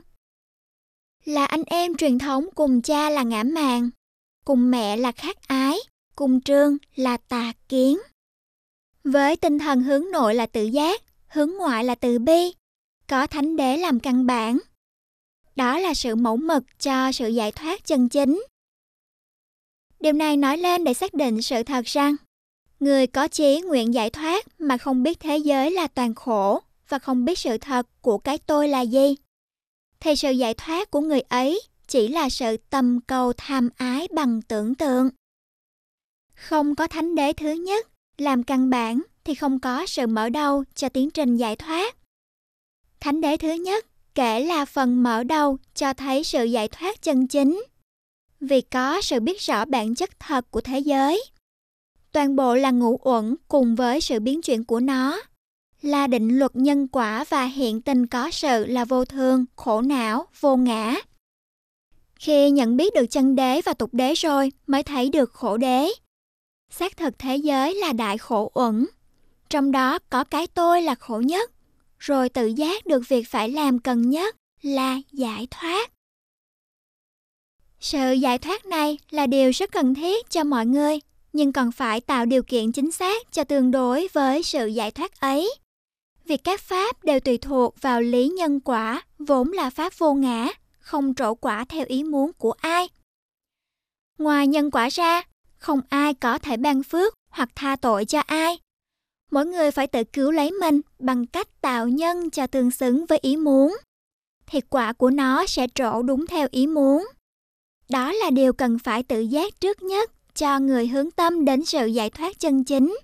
Là 1.25 1.45
anh 1.45 1.63
em 1.65 1.95
truyền 1.95 2.19
thống 2.19 2.45
cùng 2.55 2.81
cha 2.81 3.09
là 3.09 3.23
ngã 3.23 3.43
màng, 3.43 3.89
cùng 4.45 4.71
mẹ 4.71 4.97
là 4.97 5.11
khát 5.11 5.47
ái, 5.47 5.77
cùng 6.15 6.41
trương 6.41 6.77
là 6.95 7.17
tà 7.17 7.53
kiến. 7.69 7.97
Với 9.03 9.35
tinh 9.35 9.59
thần 9.59 9.81
hướng 9.83 10.11
nội 10.11 10.35
là 10.35 10.45
tự 10.45 10.63
giác, 10.63 11.01
hướng 11.27 11.51
ngoại 11.51 11.83
là 11.83 11.95
từ 11.95 12.19
bi, 12.19 12.53
có 13.07 13.27
thánh 13.27 13.55
đế 13.55 13.77
làm 13.77 13.99
căn 13.99 14.25
bản. 14.25 14.59
Đó 15.55 15.79
là 15.79 15.93
sự 15.93 16.15
mẫu 16.15 16.37
mực 16.37 16.63
cho 16.79 17.11
sự 17.11 17.27
giải 17.27 17.51
thoát 17.51 17.85
chân 17.85 18.09
chính. 18.09 18.43
Điều 19.99 20.13
này 20.13 20.37
nói 20.37 20.57
lên 20.57 20.83
để 20.83 20.93
xác 20.93 21.13
định 21.13 21.41
sự 21.41 21.63
thật 21.63 21.85
rằng, 21.85 22.15
Người 22.79 23.07
có 23.07 23.27
chí 23.27 23.61
nguyện 23.61 23.93
giải 23.93 24.09
thoát 24.09 24.47
mà 24.59 24.77
không 24.77 25.03
biết 25.03 25.19
thế 25.19 25.37
giới 25.37 25.71
là 25.71 25.87
toàn 25.87 26.15
khổ 26.15 26.61
và 26.89 26.99
không 26.99 27.25
biết 27.25 27.39
sự 27.39 27.57
thật 27.57 27.87
của 28.01 28.17
cái 28.17 28.37
tôi 28.37 28.67
là 28.67 28.81
gì. 28.81 29.15
Thì 29.99 30.15
sự 30.15 30.31
giải 30.31 30.53
thoát 30.53 30.91
của 30.91 31.01
người 31.01 31.21
ấy 31.21 31.61
chỉ 31.87 32.07
là 32.07 32.29
sự 32.29 32.57
tầm 32.69 32.99
cầu 33.07 33.33
tham 33.37 33.69
ái 33.77 34.07
bằng 34.11 34.41
tưởng 34.41 34.75
tượng. 34.75 35.09
Không 36.35 36.75
có 36.75 36.87
thánh 36.87 37.15
đế 37.15 37.33
thứ 37.33 37.51
nhất 37.51 37.87
làm 38.17 38.43
căn 38.43 38.69
bản 38.69 39.01
thì 39.23 39.35
không 39.35 39.59
có 39.59 39.85
sự 39.85 40.07
mở 40.07 40.29
đầu 40.29 40.63
cho 40.75 40.89
tiến 40.89 41.09
trình 41.09 41.37
giải 41.37 41.55
thoát. 41.55 41.95
Thánh 42.99 43.21
đế 43.21 43.37
thứ 43.37 43.53
nhất 43.53 43.85
kể 44.15 44.39
là 44.39 44.65
phần 44.65 45.03
mở 45.03 45.23
đầu 45.23 45.57
cho 45.75 45.93
thấy 45.93 46.23
sự 46.23 46.43
giải 46.43 46.67
thoát 46.67 47.01
chân 47.01 47.27
chính. 47.27 47.63
Vì 48.39 48.61
có 48.61 49.01
sự 49.01 49.19
biết 49.19 49.41
rõ 49.41 49.65
bản 49.65 49.95
chất 49.95 50.19
thật 50.19 50.51
của 50.51 50.61
thế 50.61 50.79
giới 50.79 51.23
toàn 52.11 52.35
bộ 52.35 52.55
là 52.55 52.71
ngũ 52.71 52.99
uẩn 53.03 53.35
cùng 53.47 53.75
với 53.75 54.01
sự 54.01 54.19
biến 54.19 54.41
chuyển 54.41 54.63
của 54.63 54.79
nó 54.79 55.21
là 55.81 56.07
định 56.07 56.39
luật 56.39 56.55
nhân 56.55 56.87
quả 56.87 57.25
và 57.29 57.45
hiện 57.45 57.81
tình 57.81 58.07
có 58.07 58.31
sự 58.31 58.65
là 58.65 58.85
vô 58.85 59.05
thường, 59.05 59.45
khổ 59.55 59.81
não, 59.81 60.25
vô 60.39 60.55
ngã. 60.55 60.95
Khi 62.15 62.49
nhận 62.49 62.77
biết 62.77 62.93
được 62.93 63.05
chân 63.09 63.35
đế 63.35 63.61
và 63.61 63.73
tục 63.73 63.93
đế 63.93 64.13
rồi 64.13 64.51
mới 64.67 64.83
thấy 64.83 65.09
được 65.09 65.33
khổ 65.33 65.57
đế. 65.57 65.87
Xác 66.71 66.97
thực 66.97 67.19
thế 67.19 67.35
giới 67.35 67.75
là 67.75 67.93
đại 67.93 68.17
khổ 68.17 68.51
uẩn, 68.53 68.85
trong 69.49 69.71
đó 69.71 69.99
có 70.09 70.23
cái 70.23 70.47
tôi 70.47 70.81
là 70.81 70.95
khổ 70.95 71.19
nhất, 71.25 71.51
rồi 71.97 72.29
tự 72.29 72.47
giác 72.47 72.85
được 72.85 73.01
việc 73.07 73.27
phải 73.27 73.49
làm 73.49 73.79
cần 73.79 74.09
nhất 74.09 74.35
là 74.61 74.97
giải 75.11 75.47
thoát. 75.51 75.91
Sự 77.79 78.11
giải 78.11 78.37
thoát 78.37 78.65
này 78.65 78.97
là 79.11 79.27
điều 79.27 79.51
rất 79.51 79.71
cần 79.71 79.95
thiết 79.95 80.29
cho 80.29 80.43
mọi 80.43 80.65
người 80.65 80.99
nhưng 81.33 81.53
còn 81.53 81.71
phải 81.71 82.01
tạo 82.01 82.25
điều 82.25 82.43
kiện 82.43 82.71
chính 82.71 82.91
xác 82.91 83.31
cho 83.31 83.43
tương 83.43 83.71
đối 83.71 84.07
với 84.13 84.43
sự 84.43 84.67
giải 84.67 84.91
thoát 84.91 85.19
ấy. 85.19 85.55
Việc 86.25 86.43
các 86.43 86.61
pháp 86.61 87.03
đều 87.03 87.19
tùy 87.19 87.37
thuộc 87.37 87.81
vào 87.81 88.01
lý 88.01 88.27
nhân 88.27 88.59
quả, 88.59 89.01
vốn 89.19 89.51
là 89.51 89.69
pháp 89.69 89.93
vô 89.97 90.13
ngã, 90.13 90.47
không 90.79 91.13
trổ 91.15 91.35
quả 91.35 91.65
theo 91.69 91.85
ý 91.87 92.03
muốn 92.03 92.31
của 92.33 92.51
ai. 92.51 92.89
Ngoài 94.17 94.47
nhân 94.47 94.71
quả 94.71 94.89
ra, 94.89 95.21
không 95.57 95.81
ai 95.89 96.13
có 96.13 96.37
thể 96.37 96.57
ban 96.57 96.83
phước 96.83 97.13
hoặc 97.29 97.49
tha 97.55 97.75
tội 97.75 98.05
cho 98.05 98.19
ai. 98.19 98.59
Mỗi 99.31 99.45
người 99.45 99.71
phải 99.71 99.87
tự 99.87 100.03
cứu 100.03 100.31
lấy 100.31 100.51
mình 100.51 100.81
bằng 100.99 101.25
cách 101.25 101.61
tạo 101.61 101.87
nhân 101.87 102.29
cho 102.29 102.47
tương 102.47 102.71
xứng 102.71 103.05
với 103.05 103.19
ý 103.21 103.37
muốn. 103.37 103.77
Thì 104.45 104.61
quả 104.61 104.93
của 104.93 105.09
nó 105.09 105.45
sẽ 105.45 105.67
trổ 105.75 106.01
đúng 106.01 106.27
theo 106.27 106.47
ý 106.51 106.67
muốn. 106.67 107.07
Đó 107.89 108.11
là 108.11 108.29
điều 108.29 108.53
cần 108.53 108.79
phải 108.79 109.03
tự 109.03 109.19
giác 109.19 109.61
trước 109.61 109.81
nhất 109.81 110.11
cho 110.35 110.59
người 110.59 110.87
hướng 110.87 111.11
tâm 111.11 111.45
đến 111.45 111.65
sự 111.65 111.85
giải 111.85 112.09
thoát 112.09 112.39
chân 112.39 112.63
chính. 112.63 112.97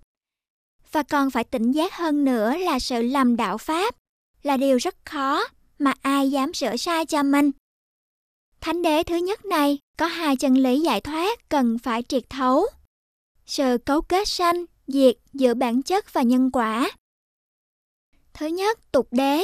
Và 0.91 1.03
còn 1.03 1.31
phải 1.31 1.43
tỉnh 1.43 1.71
giác 1.71 1.93
hơn 1.93 2.25
nữa 2.25 2.57
là 2.57 2.79
sự 2.79 3.01
lầm 3.01 3.35
đạo 3.35 3.57
Pháp 3.57 3.95
là 4.43 4.57
điều 4.57 4.77
rất 4.77 4.95
khó 5.05 5.43
mà 5.79 5.93
ai 6.01 6.31
dám 6.31 6.53
sửa 6.53 6.77
sai 6.77 7.05
cho 7.05 7.23
mình. 7.23 7.51
Thánh 8.61 8.81
đế 8.81 9.03
thứ 9.03 9.15
nhất 9.15 9.45
này 9.45 9.77
có 9.97 10.05
hai 10.05 10.35
chân 10.35 10.53
lý 10.53 10.79
giải 10.79 11.01
thoát 11.01 11.49
cần 11.49 11.77
phải 11.77 12.03
triệt 12.03 12.23
thấu. 12.29 12.65
Sự 13.45 13.77
cấu 13.85 14.01
kết 14.01 14.27
sanh, 14.27 14.65
diệt 14.87 15.15
giữa 15.33 15.53
bản 15.53 15.81
chất 15.81 16.13
và 16.13 16.21
nhân 16.21 16.51
quả. 16.51 16.91
Thứ 18.33 18.45
nhất, 18.45 18.91
tục 18.91 19.07
đế. 19.11 19.43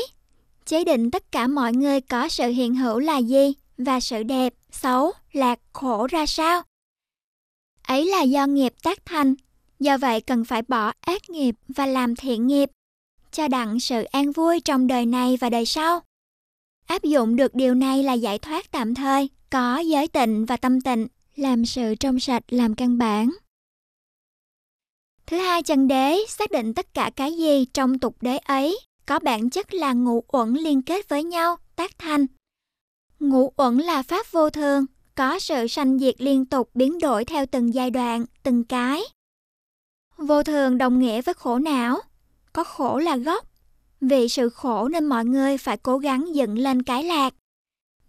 Chế 0.66 0.84
định 0.84 1.12
tất 1.12 1.32
cả 1.32 1.48
mọi 1.48 1.74
người 1.74 2.02
có 2.02 2.30
sự 2.30 2.48
hiện 2.48 2.76
hữu 2.76 3.00
là 3.00 3.18
gì 3.18 3.54
và 3.78 4.00
sự 4.00 4.24
đẹp, 4.24 4.54
xấu, 4.72 5.11
lạc, 5.32 5.59
khổ 5.74 6.07
ra 6.07 6.26
sao 6.26 6.63
ấy 7.84 8.05
là 8.05 8.22
do 8.22 8.47
nghiệp 8.47 8.74
tác 8.84 9.05
thành, 9.05 9.36
do 9.80 9.97
vậy 9.97 10.22
cần 10.22 10.45
phải 10.45 10.61
bỏ 10.61 10.91
ác 11.01 11.30
nghiệp 11.30 11.55
và 11.67 11.86
làm 11.86 12.15
thiện 12.15 12.47
nghiệp, 12.47 12.69
cho 13.32 13.47
đặng 13.47 13.80
sự 13.80 14.03
an 14.03 14.32
vui 14.32 14.59
trong 14.59 14.88
đời 14.88 15.05
này 15.05 15.38
và 15.38 15.49
đời 15.49 15.65
sau. 15.65 15.99
Áp 16.86 17.03
dụng 17.03 17.36
được 17.36 17.55
điều 17.55 17.76
này 17.76 18.03
là 18.03 18.13
giải 18.13 18.39
thoát 18.39 18.72
tạm 18.72 18.95
thời, 18.95 19.30
có 19.49 19.80
giới 19.80 20.07
tịnh 20.07 20.45
và 20.45 20.57
tâm 20.57 20.82
tịnh, 20.82 21.07
làm 21.36 21.65
sự 21.65 21.95
trong 21.95 22.19
sạch 22.19 22.43
làm 22.47 22.76
căn 22.76 22.97
bản. 22.97 23.32
Thứ 25.26 25.38
hai, 25.38 25.63
chân 25.63 25.88
đế 25.88 26.17
xác 26.28 26.51
định 26.51 26.74
tất 26.74 26.93
cả 26.93 27.11
cái 27.15 27.34
gì 27.38 27.65
trong 27.74 27.99
tục 27.99 28.15
đế 28.22 28.38
ấy 28.38 28.80
có 29.05 29.19
bản 29.19 29.49
chất 29.49 29.74
là 29.74 29.93
ngũ 29.93 30.24
uẩn 30.28 30.53
liên 30.53 30.82
kết 30.82 31.09
với 31.09 31.24
nhau, 31.24 31.57
tác 31.76 31.99
thành. 31.99 32.26
Ngũ 33.22 33.53
uẩn 33.57 33.78
là 33.78 34.03
pháp 34.03 34.32
vô 34.32 34.49
thường, 34.49 34.86
có 35.15 35.39
sự 35.39 35.67
sanh 35.67 35.99
diệt 35.99 36.15
liên 36.22 36.45
tục 36.45 36.69
biến 36.74 36.99
đổi 36.99 37.26
theo 37.26 37.45
từng 37.45 37.74
giai 37.74 37.91
đoạn, 37.91 38.26
từng 38.43 38.63
cái. 38.63 39.01
Vô 40.17 40.43
thường 40.43 40.78
đồng 40.78 40.99
nghĩa 40.99 41.22
với 41.22 41.34
khổ 41.34 41.59
não, 41.59 41.99
có 42.53 42.63
khổ 42.63 42.97
là 42.97 43.17
gốc. 43.17 43.45
Vì 44.01 44.30
sự 44.30 44.49
khổ 44.49 44.88
nên 44.88 45.05
mọi 45.05 45.26
người 45.26 45.57
phải 45.57 45.78
cố 45.78 45.97
gắng 45.97 46.36
dựng 46.36 46.57
lên 46.57 46.84
cái 46.84 47.03
lạc, 47.03 47.34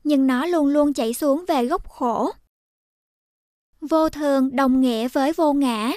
nhưng 0.04 0.26
nó 0.26 0.46
luôn 0.46 0.66
luôn 0.66 0.92
chảy 0.92 1.14
xuống 1.14 1.44
về 1.48 1.66
gốc 1.66 1.88
khổ. 1.90 2.30
Vô 3.80 4.08
thường 4.08 4.56
đồng 4.56 4.80
nghĩa 4.80 5.08
với 5.08 5.32
vô 5.32 5.52
ngã, 5.52 5.92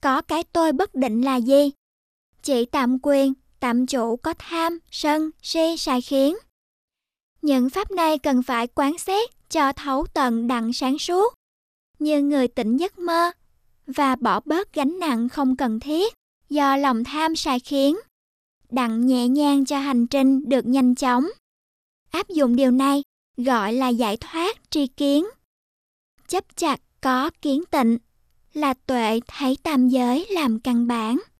có 0.00 0.22
cái 0.22 0.44
tôi 0.52 0.72
bất 0.72 0.94
định 0.94 1.22
là 1.22 1.36
gì? 1.36 1.70
Chỉ 2.42 2.64
tạm 2.64 2.98
quyền, 3.02 3.34
tạm 3.60 3.86
chủ 3.86 4.16
có 4.16 4.34
tham, 4.38 4.78
sân, 4.90 5.30
si, 5.42 5.76
sai 5.78 6.00
khiến. 6.00 6.36
Những 7.42 7.70
pháp 7.70 7.90
này 7.90 8.18
cần 8.18 8.42
phải 8.42 8.66
quán 8.66 8.98
xét 8.98 9.30
cho 9.50 9.72
thấu 9.72 10.06
tận 10.14 10.46
đặng 10.46 10.72
sáng 10.72 10.98
suốt, 10.98 11.34
như 11.98 12.22
người 12.22 12.48
tỉnh 12.48 12.76
giấc 12.76 12.98
mơ, 12.98 13.30
và 13.86 14.16
bỏ 14.16 14.40
bớt 14.44 14.72
gánh 14.72 14.98
nặng 14.98 15.28
không 15.28 15.56
cần 15.56 15.80
thiết 15.80 16.14
do 16.50 16.76
lòng 16.76 17.04
tham 17.04 17.36
sai 17.36 17.60
khiến, 17.60 17.96
đặng 18.70 19.06
nhẹ 19.06 19.28
nhàng 19.28 19.64
cho 19.64 19.78
hành 19.78 20.06
trình 20.06 20.48
được 20.48 20.66
nhanh 20.66 20.94
chóng. 20.94 21.26
Áp 22.10 22.28
dụng 22.28 22.56
điều 22.56 22.70
này 22.70 23.02
gọi 23.36 23.72
là 23.72 23.88
giải 23.88 24.16
thoát 24.16 24.70
tri 24.70 24.86
kiến. 24.86 25.26
Chấp 26.28 26.44
chặt 26.56 26.80
có 27.00 27.30
kiến 27.42 27.64
tịnh 27.70 27.98
là 28.52 28.74
tuệ 28.74 29.20
thấy 29.26 29.56
tam 29.62 29.88
giới 29.88 30.26
làm 30.30 30.60
căn 30.60 30.86
bản. 30.86 31.18